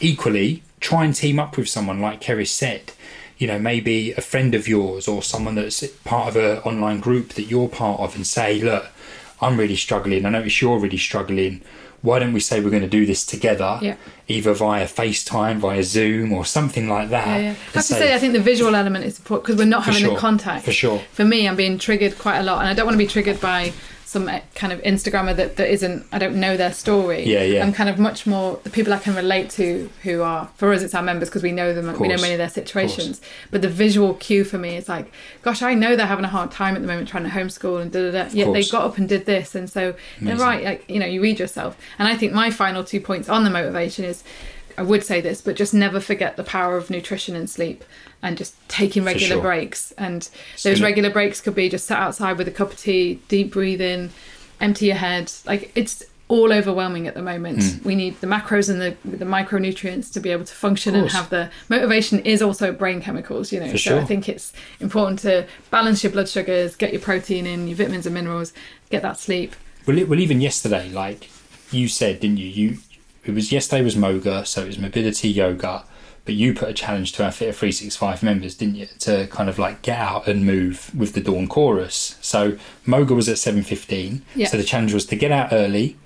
Equally, 0.00 0.62
try 0.80 1.04
and 1.04 1.14
team 1.14 1.38
up 1.38 1.56
with 1.56 1.68
someone 1.68 2.00
like 2.00 2.20
Keris 2.20 2.48
said. 2.48 2.92
You 3.38 3.46
know, 3.46 3.58
maybe 3.58 4.12
a 4.12 4.20
friend 4.20 4.54
of 4.54 4.66
yours 4.66 5.06
or 5.06 5.22
someone 5.22 5.56
that's 5.56 5.84
part 6.04 6.28
of 6.28 6.36
an 6.36 6.58
online 6.58 7.00
group 7.00 7.34
that 7.34 7.44
you're 7.44 7.68
part 7.68 8.00
of, 8.00 8.16
and 8.16 8.26
say, 8.26 8.60
"Look, 8.60 8.86
I'm 9.42 9.58
really 9.58 9.76
struggling. 9.76 10.24
I 10.24 10.30
notice 10.30 10.62
you're 10.62 10.78
really 10.78 10.96
struggling. 10.96 11.60
Why 12.02 12.18
don't 12.18 12.32
we 12.32 12.40
say 12.40 12.60
we're 12.60 12.70
going 12.70 12.82
to 12.82 12.88
do 12.88 13.04
this 13.04 13.24
together, 13.26 13.78
Yeah. 13.82 13.96
either 14.28 14.52
via 14.54 14.86
FaceTime, 14.86 15.58
via 15.58 15.82
Zoom, 15.82 16.32
or 16.32 16.44
something 16.46 16.88
like 16.88 17.10
that?" 17.10 17.26
Yeah, 17.26 17.36
yeah. 17.42 17.50
I 17.50 17.52
have 17.52 17.72
to 17.74 17.82
say- 17.82 17.98
say, 17.98 18.14
I 18.14 18.18
think 18.18 18.32
the 18.32 18.40
visual 18.40 18.74
element 18.74 19.04
is 19.04 19.18
important 19.18 19.44
because 19.46 19.58
we're 19.58 19.64
not 19.76 19.84
having 19.84 20.02
sure, 20.02 20.14
the 20.14 20.20
contact. 20.20 20.64
for 20.64 20.72
sure. 20.72 21.02
For 21.12 21.24
me, 21.24 21.46
I'm 21.48 21.56
being 21.56 21.78
triggered 21.78 22.18
quite 22.18 22.38
a 22.38 22.42
lot, 22.42 22.60
and 22.60 22.68
I 22.68 22.74
don't 22.74 22.86
want 22.86 22.94
to 22.94 22.98
be 22.98 23.06
triggered 23.06 23.40
by 23.40 23.72
some 24.06 24.28
uh, 24.28 24.38
kind 24.54 24.72
of 24.72 24.80
Instagrammer 24.82 25.34
that, 25.34 25.56
that 25.56 25.68
isn't. 25.68 26.06
I 26.12 26.18
don't 26.18 26.36
know 26.36 26.56
their 26.56 26.72
story. 26.72 27.24
Yeah, 27.24 27.42
yeah. 27.42 27.64
I'm 27.64 27.72
kind 27.72 27.90
of 27.90 27.98
much 27.98 28.24
more 28.24 28.60
the 28.62 28.70
people 28.70 28.92
I 28.92 28.98
can 28.98 29.16
relate 29.16 29.50
to 29.50 29.90
who 30.04 30.22
are 30.22 30.48
for 30.54 30.72
us. 30.72 30.82
It's 30.82 30.94
our 30.94 31.02
members 31.02 31.28
because 31.28 31.42
we 31.42 31.50
know 31.50 31.74
them. 31.74 31.88
and 31.88 31.98
We 31.98 32.06
know 32.06 32.16
many 32.16 32.32
of 32.32 32.38
their 32.38 32.48
situations. 32.48 33.20
But 33.50 33.62
the 33.62 33.68
visual 33.68 34.14
cue 34.14 34.44
for 34.44 34.58
me 34.58 34.76
is 34.76 34.88
like, 34.88 35.12
gosh, 35.42 35.60
I 35.60 35.74
know 35.74 35.96
they're 35.96 36.06
having 36.06 36.24
a 36.24 36.28
hard 36.28 36.52
time 36.52 36.76
at 36.76 36.82
the 36.82 36.88
moment 36.88 37.08
trying 37.08 37.24
to 37.24 37.30
homeschool 37.30 37.82
and 37.82 37.90
da 37.90 38.12
da 38.12 38.24
da. 38.24 38.30
Yet 38.32 38.52
they 38.52 38.62
got 38.64 38.84
up 38.84 38.96
and 38.96 39.08
did 39.08 39.26
this, 39.26 39.56
and 39.56 39.68
so 39.68 39.96
they're 40.22 40.36
right. 40.36 40.62
Like 40.64 40.88
you 40.88 41.00
know, 41.00 41.06
you 41.06 41.20
read 41.20 41.40
yourself, 41.40 41.76
and 41.98 42.06
I 42.06 42.14
think 42.16 42.32
my 42.32 42.50
final 42.52 42.84
two 42.84 43.00
points 43.00 43.28
on 43.28 43.42
the 43.42 43.50
motivation 43.50 44.04
is. 44.04 44.22
I 44.78 44.82
would 44.82 45.04
say 45.04 45.20
this, 45.20 45.40
but 45.40 45.56
just 45.56 45.72
never 45.72 46.00
forget 46.00 46.36
the 46.36 46.44
power 46.44 46.76
of 46.76 46.90
nutrition 46.90 47.34
and 47.34 47.48
sleep 47.48 47.84
and 48.22 48.36
just 48.36 48.54
taking 48.68 49.04
regular 49.04 49.36
sure. 49.36 49.42
breaks. 49.42 49.92
And 49.92 50.28
those 50.62 50.80
regular 50.80 51.10
breaks 51.10 51.40
could 51.40 51.54
be 51.54 51.68
just 51.68 51.86
sat 51.86 51.98
outside 51.98 52.38
with 52.38 52.48
a 52.48 52.52
cup 52.52 52.72
of 52.72 52.78
tea, 52.78 53.20
deep 53.28 53.52
breathing, 53.52 54.10
empty 54.60 54.86
your 54.86 54.96
head. 54.96 55.32
Like 55.46 55.72
it's 55.74 56.04
all 56.28 56.52
overwhelming 56.52 57.06
at 57.06 57.14
the 57.14 57.22
moment. 57.22 57.62
Hmm. 57.62 57.88
We 57.88 57.94
need 57.94 58.20
the 58.20 58.26
macros 58.26 58.68
and 58.68 58.80
the 58.80 58.96
the 59.08 59.24
micronutrients 59.24 60.12
to 60.12 60.20
be 60.20 60.30
able 60.30 60.44
to 60.44 60.54
function 60.54 60.94
and 60.94 61.08
have 61.10 61.30
the 61.30 61.50
motivation 61.68 62.18
is 62.20 62.42
also 62.42 62.72
brain 62.72 63.00
chemicals, 63.00 63.52
you 63.52 63.60
know. 63.60 63.70
For 63.70 63.78
so 63.78 63.98
I 63.98 64.04
think 64.04 64.28
it's 64.28 64.52
important 64.80 65.20
to 65.20 65.46
balance 65.70 66.02
your 66.02 66.12
blood 66.12 66.28
sugars, 66.28 66.74
get 66.74 66.92
your 66.92 67.00
protein 67.00 67.46
in, 67.46 67.68
your 67.68 67.76
vitamins 67.76 68.06
and 68.06 68.14
minerals, 68.14 68.52
get 68.90 69.02
that 69.02 69.18
sleep. 69.18 69.54
Well, 69.86 70.04
well, 70.06 70.18
even 70.18 70.40
yesterday, 70.40 70.88
like 70.88 71.30
you 71.70 71.88
said, 71.88 72.20
didn't 72.20 72.38
you? 72.38 72.48
You 72.48 72.78
it 73.28 73.34
was 73.34 73.52
yesterday 73.52 73.82
was 73.82 73.96
Moga, 73.96 74.44
so 74.46 74.62
it 74.62 74.66
was 74.68 74.78
mobility 74.78 75.28
yoga, 75.28 75.84
but 76.24 76.34
you 76.34 76.54
put 76.54 76.68
a 76.68 76.72
challenge 76.72 77.12
to 77.12 77.24
our 77.24 77.32
Six 77.32 77.96
Five 77.96 78.22
members, 78.22 78.56
didn't 78.56 78.74
you, 78.76 78.86
to 79.00 79.26
kind 79.28 79.48
of 79.48 79.58
like 79.58 79.82
get 79.82 79.98
out 79.98 80.26
and 80.26 80.44
move 80.44 80.90
with 80.98 81.12
the 81.14 81.20
dawn 81.20 81.46
chorus. 81.48 82.16
So 82.20 82.58
Moga 82.84 83.14
was 83.14 83.28
at 83.28 83.38
seven 83.38 83.62
fifteen. 83.62 84.22
Yeah. 84.34 84.48
So 84.48 84.56
the 84.56 84.64
challenge 84.64 84.92
was 84.94 85.06
to 85.06 85.16
get 85.16 85.30
out 85.32 85.52
early. 85.52 85.96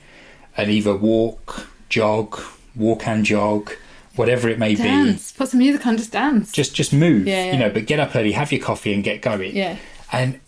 and 0.56 0.68
either 0.70 0.94
walk, 0.96 1.68
jog, 1.88 2.38
walk 2.74 3.06
and 3.06 3.24
jog, 3.24 3.70
whatever 4.16 4.48
it 4.48 4.58
may 4.58 4.70
be. 4.74 4.82
Dance. 4.82 5.32
Put 5.32 5.48
some 5.48 5.58
music 5.60 5.86
on, 5.86 5.96
just 5.96 6.12
dance. 6.12 6.50
Just 6.52 6.74
just 6.74 6.92
move, 6.92 7.26
Yeah, 7.26 7.44
yeah. 7.46 7.52
you 7.52 7.58
know. 7.58 7.70
But 7.70 7.86
get 7.86 8.00
up 8.00 8.14
early, 8.16 8.32
have 8.32 8.50
your 8.52 8.60
coffee, 8.60 8.92
and 8.92 9.02
get 9.04 9.22
going. 9.22 9.54
yeah. 9.56 9.76
And 10.12 10.40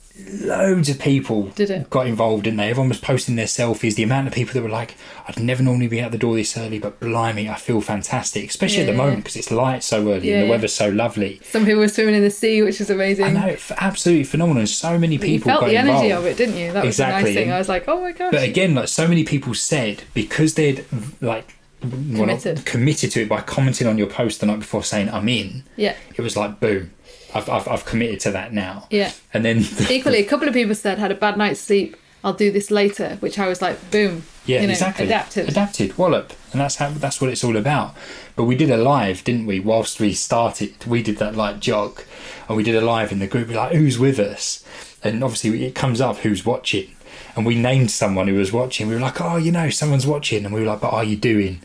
loads 0.43 0.89
of 0.89 0.99
people 0.99 1.45
Did 1.49 1.71
it? 1.71 1.91
got 1.91 2.07
involved, 2.07 2.45
didn't 2.45 2.59
they? 2.59 2.69
Everyone 2.71 2.89
was 2.89 3.01
posting 3.01 3.37
their 3.37 3.47
selfies. 3.47 3.95
The 3.95 4.03
amount 4.03 4.29
of 4.29 4.35
people 4.35 4.55
that 4.55 4.63
were 4.63 4.69
like, 4.69 4.95
"I'd 5.27 5.39
never 5.41 5.63
normally 5.63 5.89
be 5.89 6.01
out 6.01 6.13
the 6.13 6.19
door 6.19 6.35
this 6.37 6.57
early, 6.57 6.79
but 6.79 7.01
blimey, 7.01 7.49
I 7.49 7.55
feel 7.55 7.81
fantastic." 7.81 8.49
Especially 8.49 8.83
at 8.83 8.87
the 8.87 8.93
moment 8.93 9.19
because 9.19 9.37
it's 9.37 9.51
light 9.51 9.83
so 9.83 10.01
early 10.13 10.29
Yeah, 10.29 10.35
and 10.35 10.43
the 10.43 10.47
yeah. 10.47 10.51
weather's 10.51 10.75
so 10.75 10.89
lovely. 10.91 11.41
Some 11.51 11.65
people 11.65 11.81
were 11.81 11.89
swimming 11.89 12.15
in 12.15 12.23
the 12.23 12.31
sea, 12.31 12.63
which 12.63 12.81
is 12.81 12.91
amazing. 12.91 13.25
I 13.25 13.31
know, 13.33 13.47
f- 13.49 13.73
absolutely 13.79 14.25
phenomenal. 14.25 14.67
So 14.67 14.99
many 14.99 15.17
But 15.19 15.29
you 15.29 15.39
people 15.39 15.51
felt 15.51 15.61
got 15.63 15.69
the 15.69 15.77
energy 15.77 16.07
involved. 16.07 16.27
of 16.27 16.33
it, 16.33 16.37
didn't 16.37 16.57
you? 16.57 16.73
That 16.73 16.85
was 16.85 16.97
the 16.97 17.03
Exactly, 17.05 17.31
nice 17.31 17.35
thing. 17.35 17.45
and- 17.49 17.55
I 17.55 17.59
was 17.59 17.69
like, 17.69 17.85
oh 17.89 18.01
my 18.01 18.13
gosh. 18.13 18.33
But 18.33 18.43
again, 18.43 18.75
like 18.75 18.89
so 18.89 19.09
many 19.09 19.25
people 19.25 19.55
said, 19.55 20.03
because 20.15 20.55
they'd 20.55 20.85
like 21.21 21.55
well, 21.83 21.91
Committed. 22.21 22.65
committed 22.65 23.11
to 23.13 23.23
it 23.23 23.29
by 23.29 23.41
commenting 23.41 23.89
on 23.89 23.99
your 23.99 24.07
post 24.07 24.39
the 24.41 24.47
night 24.47 24.61
before 24.61 24.85
saying 24.85 25.09
I'm 25.11 25.29
in, 25.29 25.65
yeah, 25.77 25.97
it 26.15 26.23
was 26.23 26.37
like 26.37 26.61
boom, 26.61 26.93
I've 27.35 27.49
I've, 27.49 27.69
I've 27.69 27.85
committed 27.85 28.21
to 28.21 28.31
that 28.33 28.53
now. 28.53 28.87
yeah. 28.91 29.13
And 29.33 29.45
then 29.45 29.65
Equally, 29.91 30.19
a 30.19 30.25
couple 30.25 30.49
of 30.49 30.55
people 30.55 30.75
said 30.75 30.99
had 30.99 31.11
a 31.11 31.15
bad 31.17 31.37
night's 31.37 31.61
sleep. 31.61 31.97
I'll 32.25 32.33
do 32.33 32.53
this 32.53 32.71
later, 32.71 33.17
which 33.19 33.37
I 33.37 33.49
was 33.49 33.61
like, 33.61 33.91
boom. 33.91 34.23
yeah, 34.47 34.61
you 34.61 34.69
know, 34.69 34.73
exactly, 34.75 35.07
Adapted. 35.07 35.49
adapted, 35.49 35.99
wallop, 35.99 36.33
and 36.53 36.61
that's 36.61 36.77
how 36.77 36.91
that's 36.91 37.21
what 37.21 37.31
it's 37.31 37.43
all 37.43 37.57
about. 37.57 37.97
But 38.37 38.45
we 38.45 38.55
did 38.57 38.71
a 38.71 38.77
live, 38.77 39.25
didn't 39.25 39.47
we? 39.47 39.59
Whilst 39.59 39.99
we 39.99 40.13
started, 40.15 40.85
we 40.87 41.03
did 41.03 41.17
that 41.19 41.35
like 41.35 41.59
jog, 41.59 42.01
and 42.49 42.57
we 42.57 42.63
did 42.63 42.77
a 42.77 42.81
live 42.81 43.11
in 43.11 43.19
the 43.19 43.27
group. 43.27 43.49
We're 43.49 43.57
like, 43.57 43.73
who's 43.73 43.99
with 43.99 44.21
us? 44.21 44.65
And 45.03 45.25
obviously, 45.25 45.65
it 45.67 45.75
comes 45.75 46.01
up 46.01 46.19
who's 46.19 46.47
watching. 46.47 46.95
And 47.35 47.45
we 47.45 47.57
named 47.57 47.91
someone 47.91 48.29
who 48.29 48.35
was 48.35 48.53
watching. 48.53 48.87
We 48.89 48.95
were 48.95 49.01
like, 49.01 49.21
oh, 49.21 49.37
you 49.37 49.51
know, 49.51 49.69
someone's 49.71 50.07
watching. 50.07 50.45
And 50.45 50.55
we 50.55 50.61
were 50.61 50.67
like, 50.67 50.81
but 50.81 50.93
are 50.93 51.03
you 51.03 51.17
doing? 51.17 51.61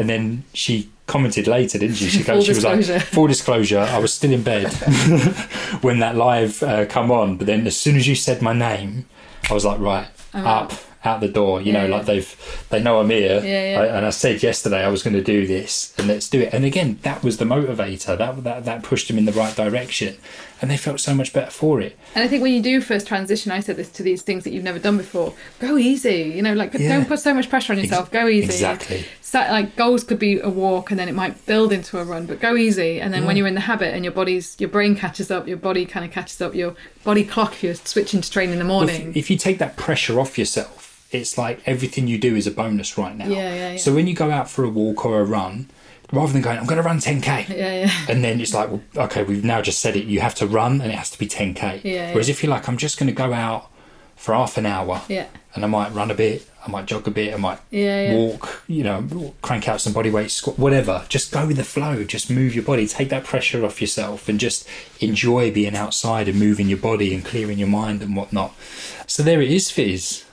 And 0.00 0.08
then 0.08 0.42
she 0.52 0.90
commented 1.12 1.46
later, 1.46 1.78
didn't 1.78 1.96
she? 1.96 2.08
She, 2.08 2.22
Full 2.22 2.40
she 2.42 2.52
was 2.52 2.64
like, 2.64 2.78
disclosure. 2.78 3.04
full 3.04 3.26
disclosure, 3.26 3.80
I 3.80 3.98
was 3.98 4.12
still 4.14 4.32
in 4.32 4.42
bed 4.42 4.72
when 5.82 5.98
that 5.98 6.16
live 6.16 6.62
uh, 6.62 6.86
come 6.86 7.10
on. 7.10 7.36
But 7.36 7.46
then 7.46 7.66
as 7.66 7.76
soon 7.76 7.96
as 7.96 8.06
you 8.08 8.14
said 8.14 8.40
my 8.42 8.52
name, 8.54 9.04
I 9.50 9.54
was 9.54 9.64
like, 9.64 9.78
right, 9.78 10.08
I'm 10.32 10.46
up, 10.46 10.72
out 11.04 11.20
the 11.20 11.28
door. 11.28 11.60
You 11.60 11.72
know, 11.72 11.84
Yeah, 11.86 11.96
like 11.96 12.06
they've 12.06 12.66
they 12.70 12.82
know 12.82 13.00
I'm 13.00 13.10
here. 13.10 13.40
Yeah, 13.44 13.70
yeah. 13.72 13.80
I, 13.80 13.86
and 13.96 14.06
I 14.06 14.10
said 14.10 14.42
yesterday 14.42 14.82
I 14.84 14.88
was 14.88 15.02
going 15.02 15.16
to 15.16 15.22
do 15.22 15.46
this, 15.46 15.94
and 15.98 16.06
let's 16.08 16.28
do 16.30 16.40
it. 16.40 16.54
And 16.54 16.64
again, 16.64 16.98
that 17.02 17.22
was 17.22 17.36
the 17.36 17.44
motivator. 17.44 18.16
That 18.16 18.42
that 18.44 18.64
that 18.64 18.82
pushed 18.82 19.10
him 19.10 19.18
in 19.18 19.26
the 19.26 19.32
right 19.32 19.54
direction, 19.54 20.16
and 20.62 20.70
they 20.70 20.76
felt 20.76 21.00
so 21.00 21.12
much 21.12 21.32
better 21.32 21.50
for 21.50 21.80
it. 21.80 21.98
And 22.14 22.22
I 22.22 22.28
think 22.28 22.40
when 22.40 22.54
you 22.54 22.62
do 22.62 22.80
first 22.80 23.08
transition, 23.08 23.50
I 23.50 23.58
said 23.58 23.76
this 23.76 23.90
to 23.90 24.02
these 24.04 24.22
things 24.22 24.44
that 24.44 24.52
you've 24.52 24.62
never 24.62 24.78
done 24.78 24.96
before. 24.96 25.34
Go 25.58 25.76
easy, 25.76 26.32
you 26.34 26.40
know, 26.40 26.54
like 26.54 26.72
Yeah. 26.72 26.88
don't 26.88 27.08
put 27.08 27.18
so 27.18 27.34
much 27.34 27.50
pressure 27.50 27.72
on 27.72 27.80
yourself. 27.80 28.12
Go 28.12 28.28
easy. 28.28 28.44
Exactly. 28.44 29.04
So, 29.20 29.40
like 29.40 29.74
goals 29.76 30.04
could 30.04 30.20
be 30.20 30.38
a 30.38 30.48
walk, 30.48 30.90
and 30.90 31.00
then 31.00 31.08
it 31.08 31.14
might 31.14 31.44
build 31.46 31.72
into 31.72 31.98
a 31.98 32.04
run. 32.04 32.26
But 32.26 32.40
go 32.40 32.54
easy, 32.54 33.00
and 33.00 33.12
then 33.12 33.24
when 33.24 33.34
mm. 33.34 33.38
you're 33.38 33.46
in 33.48 33.54
the 33.54 33.60
habit, 33.60 33.92
and 33.92 34.04
your 34.04 34.12
body's 34.12 34.54
your 34.58 34.68
brain 34.68 34.94
catches 34.94 35.30
up, 35.30 35.48
your 35.48 35.56
body 35.56 35.84
kind 35.84 36.04
of 36.04 36.12
catches 36.12 36.40
up, 36.40 36.54
your 36.54 36.76
body 37.02 37.24
clock. 37.24 37.54
If 37.54 37.62
you're 37.64 37.74
switching 37.74 38.20
to 38.20 38.30
train 38.30 38.50
in 38.50 38.58
the 38.58 38.64
Well, 38.64 38.84
morning. 38.84 39.10
if, 39.10 39.16
if 39.16 39.30
you 39.30 39.36
take 39.36 39.58
that 39.58 39.76
pressure 39.76 40.20
off 40.20 40.38
yourself, 40.38 41.06
it's 41.10 41.36
like 41.36 41.60
everything 41.66 42.06
you 42.06 42.18
do 42.18 42.36
is 42.36 42.46
a 42.46 42.50
bonus 42.50 42.96
right 42.96 43.16
now. 43.16 43.26
Yeah, 43.26 43.54
yeah, 43.54 43.72
yeah. 43.72 43.76
So 43.78 43.92
when 43.94 44.06
you 44.06 44.14
go 44.14 44.30
out 44.30 44.48
for 44.48 44.64
a 44.64 44.68
walk 44.68 45.04
or 45.04 45.20
a 45.20 45.24
run, 45.24 45.68
rather 46.12 46.32
than 46.32 46.42
going, 46.42 46.58
I'm 46.58 46.66
going 46.66 46.80
to 46.80 46.86
run 46.86 46.98
10k, 46.98 47.48
yeah, 47.48 47.84
yeah. 47.84 47.90
and 48.08 48.22
then 48.22 48.40
it's 48.40 48.54
like, 48.54 48.70
well, 48.70 48.82
okay, 48.96 49.22
we've 49.24 49.44
now 49.44 49.60
just 49.62 49.80
said 49.80 49.96
it. 49.96 50.04
You 50.04 50.20
have 50.20 50.34
to 50.36 50.46
run, 50.46 50.80
and 50.80 50.92
it 50.92 50.94
has 50.94 51.10
to 51.10 51.18
be 51.18 51.26
10k. 51.26 51.82
Yeah, 51.84 52.12
Whereas 52.12 52.28
yeah. 52.28 52.32
if 52.32 52.42
you're 52.42 52.50
like, 52.50 52.68
I'm 52.68 52.76
just 52.76 52.98
going 52.98 53.08
to 53.08 53.14
go 53.14 53.32
out 53.32 53.68
for 54.16 54.34
half 54.34 54.56
an 54.56 54.66
hour, 54.66 55.02
Yeah. 55.08 55.26
and 55.54 55.64
I 55.64 55.68
might 55.68 55.92
run 55.92 56.10
a 56.10 56.14
bit, 56.14 56.46
I 56.64 56.70
might 56.70 56.86
jog 56.86 57.08
a 57.08 57.10
bit, 57.10 57.34
I 57.34 57.38
might 57.38 57.58
Yeah, 57.72 58.14
walk, 58.14 58.62
you 58.68 58.84
know, 58.84 59.34
crank 59.42 59.68
out 59.68 59.80
some 59.80 59.92
body 59.92 60.10
weight, 60.10 60.30
squat, 60.30 60.58
whatever. 60.60 61.04
Just 61.08 61.32
go 61.32 61.44
with 61.44 61.56
the 61.56 61.64
flow. 61.64 62.04
Just 62.04 62.30
move 62.30 62.54
your 62.54 62.62
body. 62.62 62.86
Take 62.86 63.08
that 63.08 63.24
pressure 63.24 63.64
off 63.64 63.80
yourself, 63.80 64.28
and 64.28 64.38
just 64.38 64.68
enjoy 65.00 65.50
being 65.50 65.74
outside 65.74 66.28
and 66.28 66.38
moving 66.38 66.68
your 66.68 66.78
body 66.78 67.12
and 67.14 67.24
clearing 67.24 67.58
your 67.58 67.66
mind 67.66 68.00
and 68.00 68.14
whatnot. 68.14 68.54
So 69.08 69.24
there 69.24 69.42
it 69.42 69.50
is, 69.50 69.72
Fizz. 69.72 70.24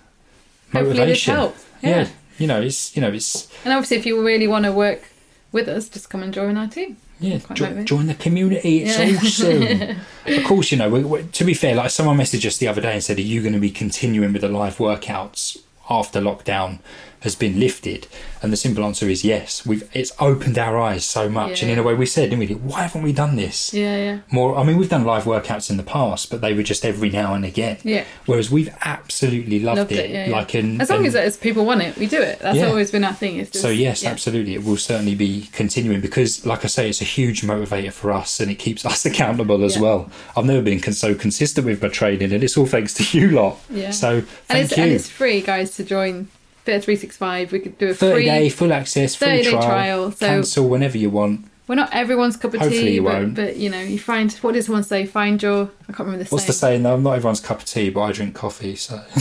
Hopefully 0.72 0.90
this 0.90 0.98
Motivation. 1.00 1.34
helped. 1.36 1.66
Yeah. 1.82 1.90
Yeah. 1.90 2.08
You 2.38 2.48
know, 2.48 2.62
it's 2.62 2.96
you 2.96 3.02
know, 3.02 3.12
it's 3.12 3.48
And 3.66 3.74
obviously, 3.74 3.98
if 3.98 4.06
you 4.06 4.24
really 4.24 4.48
want 4.48 4.66
to 4.66 4.72
work 4.72 5.02
with 5.52 5.68
us, 5.68 5.90
just 5.90 6.10
come 6.10 6.24
and 6.24 6.34
join 6.34 6.58
our 6.58 6.68
team. 6.68 6.98
Yeah, 7.20 7.40
jo- 7.54 7.84
join 7.84 8.08
the 8.08 8.14
community. 8.14 8.84
It's 8.84 8.98
Yeah. 8.98 9.18
awesome. 9.18 9.98
of 10.38 10.44
course, 10.46 10.72
you 10.72 10.78
know. 10.78 10.90
We, 10.90 11.04
we, 11.04 11.24
to 11.24 11.44
be 11.44 11.54
fair, 11.54 11.76
like 11.76 11.90
someone 11.92 12.18
messaged 12.18 12.46
us 12.46 12.58
the 12.58 12.68
other 12.68 12.82
day 12.82 12.94
and 12.94 13.04
said, 13.04 13.18
"Are 13.18 13.22
you 13.22 13.42
going 13.42 13.54
to 13.54 13.60
be 13.60 13.72
continuing 13.72 14.32
with 14.34 14.42
the 14.42 14.48
live 14.50 14.78
workouts 14.78 15.58
after 15.90 16.22
lockdown 16.22 16.80
has 17.22 17.36
been 17.36 17.60
lifted?" 17.60 18.08
And 18.42 18.54
the 18.54 18.58
simple 18.58 18.84
answer 18.86 19.10
is 19.10 19.24
yes. 19.26 19.66
We've 19.66 19.84
it's 19.94 20.12
opened 20.20 20.58
our 20.58 20.80
eyes 20.80 21.04
so 21.06 21.28
much, 21.30 21.62
and 21.62 21.70
in 21.72 21.78
a 21.78 21.84
way, 21.84 21.94
we 21.94 22.06
said, 22.06 22.30
didn't 22.30 22.40
we? 22.40 22.54
Why 22.56 22.84
haven't 22.84 23.02
we 23.02 23.12
done 23.14 23.36
this? 23.36 23.74
Yeah, 23.74 23.98
yeah. 23.98 24.20
More, 24.32 24.56
I 24.58 24.64
mean, 24.64 24.78
we've 24.78 24.90
done 24.90 25.04
live 25.04 25.24
workouts 25.26 25.70
in 25.70 25.78
the 25.78 25.84
past, 25.84 26.30
but 26.30 26.40
they 26.42 26.54
were 26.54 26.64
just 26.64 26.86
every 26.86 27.10
now 27.10 27.34
and 27.34 27.44
again. 27.44 27.78
Yeah. 27.84 28.06
Whereas 28.26 28.50
we've 28.50 28.74
absolutely 28.82 29.60
loved, 29.60 29.78
Loved 29.80 29.92
it. 29.92 30.06
it. 30.06 30.12
Yeah, 30.12 30.26
yeah. 30.28 30.32
Like, 30.36 30.54
and, 30.54 30.82
as 30.82 30.90
long 30.90 31.00
and- 31.00 31.08
as, 31.08 31.16
as 31.16 31.38
people 31.38 31.66
want 31.66 31.82
it, 31.82 31.98
we 31.98 32.06
do 32.08 32.22
it. 32.22 32.40
That's 32.40 32.58
Yeah. 32.58 32.68
always 32.68 32.92
been 32.92 33.04
our 33.04 33.14
thing. 33.14 33.38
Just, 33.40 33.56
so 33.56 33.70
yes, 33.70 34.04
yeah. 34.04 34.10
absolutely, 34.12 34.54
it 34.54 34.64
will 34.64 34.78
certainly 34.78 35.16
be 35.16 35.50
continuing 35.52 36.00
because, 36.02 36.46
like 36.46 36.64
I 36.64 36.68
say, 36.68 36.90
it's 36.90 37.02
a 37.02 37.06
huge 37.06 37.42
motivator 37.42 37.92
for 37.92 38.12
us, 38.12 38.40
and 38.40 38.50
it 38.50 38.56
keeps 38.56 38.86
us 38.92 39.06
accountable 39.06 39.64
as 39.66 39.76
Yeah. 39.76 39.82
well. 39.82 40.12
I've 40.38 40.46
never 40.46 40.62
been 40.62 40.80
con- 40.80 40.94
so 40.94 41.14
consistent 41.16 41.66
with 41.68 41.82
my 41.82 41.90
training, 41.90 42.32
and 42.32 42.44
it's 42.44 42.56
all 42.58 42.66
thanks 42.66 42.94
to 42.96 43.04
you 43.18 43.32
lot. 43.32 43.60
Yeah. 43.70 43.92
So 43.92 44.10
And 44.20 44.28
thank 44.48 44.66
it's, 44.66 44.78
you. 44.78 44.84
and 44.84 44.92
it's 44.94 45.10
free, 45.10 45.42
guys, 45.42 45.76
to 45.76 45.84
join 45.84 46.30
Fit 46.70 46.84
365. 46.84 47.52
We 47.52 47.60
could 47.60 47.78
do 47.80 47.90
a 47.90 47.94
Thirty 47.94 48.14
free. 48.16 48.26
day 48.26 48.50
full 48.50 48.72
access, 48.74 49.16
free 49.16 49.28
30 49.28 49.44
day 49.44 49.52
trial, 49.52 49.64
trial, 49.64 50.12
so- 50.12 50.26
cancel 50.28 50.70
whenever 50.70 50.98
you 50.98 51.10
want. 51.10 51.46
We're 51.68 51.76
not 51.76 51.94
everyone's 51.94 52.36
cup 52.36 52.56
of 52.56 52.62
Hopefully 52.62 52.82
tea, 52.82 52.92
you 52.96 53.04
but, 53.04 53.14
won't. 53.14 53.36
but 53.36 53.58
you 53.58 53.70
know, 53.70 53.80
you 53.80 54.00
find 54.00 54.32
what 54.34 54.54
does 54.54 54.66
someone 54.66 54.84
say? 54.84 55.06
Find 55.06 55.42
your. 55.42 55.70
I 55.84 55.94
can't 55.94 56.00
remember 56.00 56.24
the 56.24 56.30
What's 56.30 56.46
the 56.46 56.54
saying. 56.54 56.72
saying 56.78 56.84
though? 56.84 56.96
I'm 56.96 57.04
not 57.04 57.12
everyone's 57.16 57.40
cup 57.40 57.60
of 57.60 57.66
tea, 57.66 57.90
but 57.92 58.02
I 58.02 58.12
drink 58.12 58.34
coffee. 58.34 58.76
So 58.76 58.98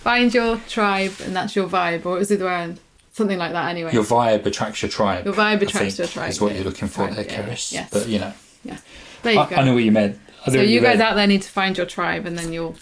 Find 0.00 0.32
your 0.34 0.58
tribe, 0.68 1.12
and 1.24 1.34
that's 1.34 1.56
your 1.56 1.68
vibe, 1.68 2.04
or 2.06 2.18
is 2.20 2.30
it 2.30 2.38
the 2.40 2.50
end? 2.50 2.80
Something 3.12 3.38
like 3.38 3.52
that. 3.52 3.68
Anyway. 3.70 3.92
your 3.92 4.04
vibe 4.04 4.44
attracts 4.46 4.82
your 4.82 4.90
tribe. 4.90 5.24
Your 5.24 5.34
vibe 5.34 5.38
I 5.38 5.52
attracts 5.54 5.78
think, 5.96 5.98
your 5.98 6.06
tribe, 6.08 6.30
Is 6.30 6.40
what 6.40 6.52
yeah. 6.52 6.58
you're 6.58 6.64
looking 6.66 6.88
for 6.88 7.06
Tribe, 7.06 7.14
there, 7.14 7.24
yeah, 7.24 7.42
Keris. 7.48 7.72
yes. 7.72 7.90
But 7.90 8.08
you 8.08 8.18
know, 8.18 8.32
yeah. 8.64 8.78
There 9.22 9.32
you 9.32 9.40
I, 9.40 9.48
go. 9.50 9.56
I 9.56 9.64
know 9.64 9.74
what 9.74 9.82
you 9.82 9.92
meant. 9.92 10.18
I 10.46 10.50
know 10.50 10.52
so 10.56 10.58
what 10.60 10.68
you 10.68 10.80
guys 10.80 11.00
out 11.00 11.16
there 11.16 11.26
need 11.26 11.42
to 11.42 11.50
find 11.50 11.76
your 11.76 11.86
tribe, 11.86 12.26
and 12.26 12.38
then 12.38 12.52
you'll 12.52 12.76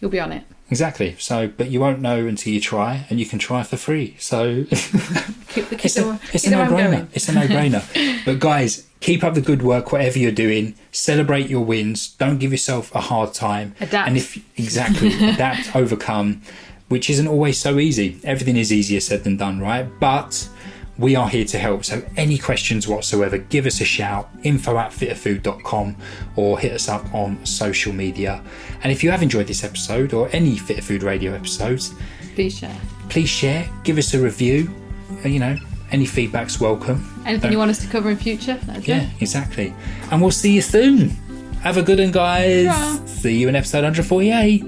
you'll 0.00 0.10
be 0.10 0.20
on 0.20 0.30
it. 0.32 0.44
Exactly. 0.70 1.16
So, 1.18 1.48
but 1.48 1.70
you 1.70 1.80
won't 1.80 2.00
know 2.00 2.26
until 2.26 2.52
you 2.52 2.60
try, 2.60 3.06
and 3.10 3.18
you 3.18 3.26
can 3.26 3.38
try 3.38 3.62
for 3.62 3.76
free. 3.76 4.16
So 4.18 4.64
Keep 5.50 5.68
keep 5.70 5.84
it's 5.84 5.96
a, 5.98 6.20
it's 6.32 6.46
a 6.46 6.50
no-brainer. 6.50 7.08
It's 7.12 7.28
a 7.28 7.32
no-brainer. 7.32 8.24
but 8.24 8.38
guys, 8.38 8.86
keep 9.00 9.24
up 9.24 9.34
the 9.34 9.40
good 9.40 9.62
work, 9.62 9.90
whatever 9.90 10.18
you're 10.18 10.30
doing. 10.30 10.74
Celebrate 10.92 11.50
your 11.50 11.64
wins. 11.64 12.14
Don't 12.14 12.38
give 12.38 12.52
yourself 12.52 12.94
a 12.94 13.00
hard 13.00 13.34
time. 13.34 13.74
Adapt. 13.80 14.08
And 14.08 14.16
if 14.16 14.36
exactly 14.56 15.08
adapt, 15.28 15.74
overcome, 15.74 16.42
which 16.88 17.10
isn't 17.10 17.26
always 17.26 17.58
so 17.58 17.80
easy. 17.80 18.20
Everything 18.22 18.56
is 18.56 18.72
easier 18.72 19.00
said 19.00 19.24
than 19.24 19.36
done, 19.38 19.58
right? 19.58 19.88
But 19.98 20.48
we 20.98 21.16
are 21.16 21.28
here 21.28 21.46
to 21.46 21.58
help. 21.58 21.84
So 21.84 22.04
any 22.16 22.38
questions 22.38 22.86
whatsoever, 22.86 23.38
give 23.38 23.66
us 23.66 23.80
a 23.80 23.84
shout. 23.84 24.28
Info 24.44 24.76
at 24.76 24.92
fitterfood.com 24.92 25.96
or 26.36 26.60
hit 26.60 26.72
us 26.72 26.88
up 26.88 27.12
on 27.12 27.44
social 27.44 27.92
media. 27.92 28.40
And 28.82 28.90
if 28.92 29.02
you 29.04 29.10
have 29.10 29.22
enjoyed 29.22 29.46
this 29.46 29.62
episode 29.64 30.12
or 30.14 30.28
any 30.32 30.56
Fitter 30.56 30.82
Food 30.82 31.02
Radio 31.02 31.34
episodes, 31.34 31.94
Please 32.34 32.56
share. 32.58 32.76
please 33.08 33.28
share, 33.28 33.68
give 33.84 33.98
us 33.98 34.14
a 34.14 34.18
review. 34.20 34.70
Uh, 35.24 35.28
You 35.28 35.38
know, 35.40 35.56
any 35.92 36.06
feedback's 36.06 36.60
welcome. 36.60 37.04
Anything 37.26 37.40
Don't- 37.42 37.52
you 37.52 37.58
want 37.58 37.70
us 37.70 37.78
to 37.78 37.88
cover 37.88 38.10
in 38.10 38.16
future? 38.16 38.58
That's 38.66 38.86
Yeah, 38.86 39.02
it. 39.02 39.08
exactly. 39.20 39.74
And 40.10 40.20
we'll 40.22 40.30
see 40.30 40.52
you 40.54 40.62
soon. 40.62 41.10
Have 41.62 41.76
a 41.76 41.82
good 41.82 41.98
one, 41.98 42.10
guys. 42.12 42.66
Ta-ra. 42.66 42.98
See 43.06 43.36
you 43.38 43.48
in 43.48 43.56
episode 43.56 43.84
148. 43.84 44.64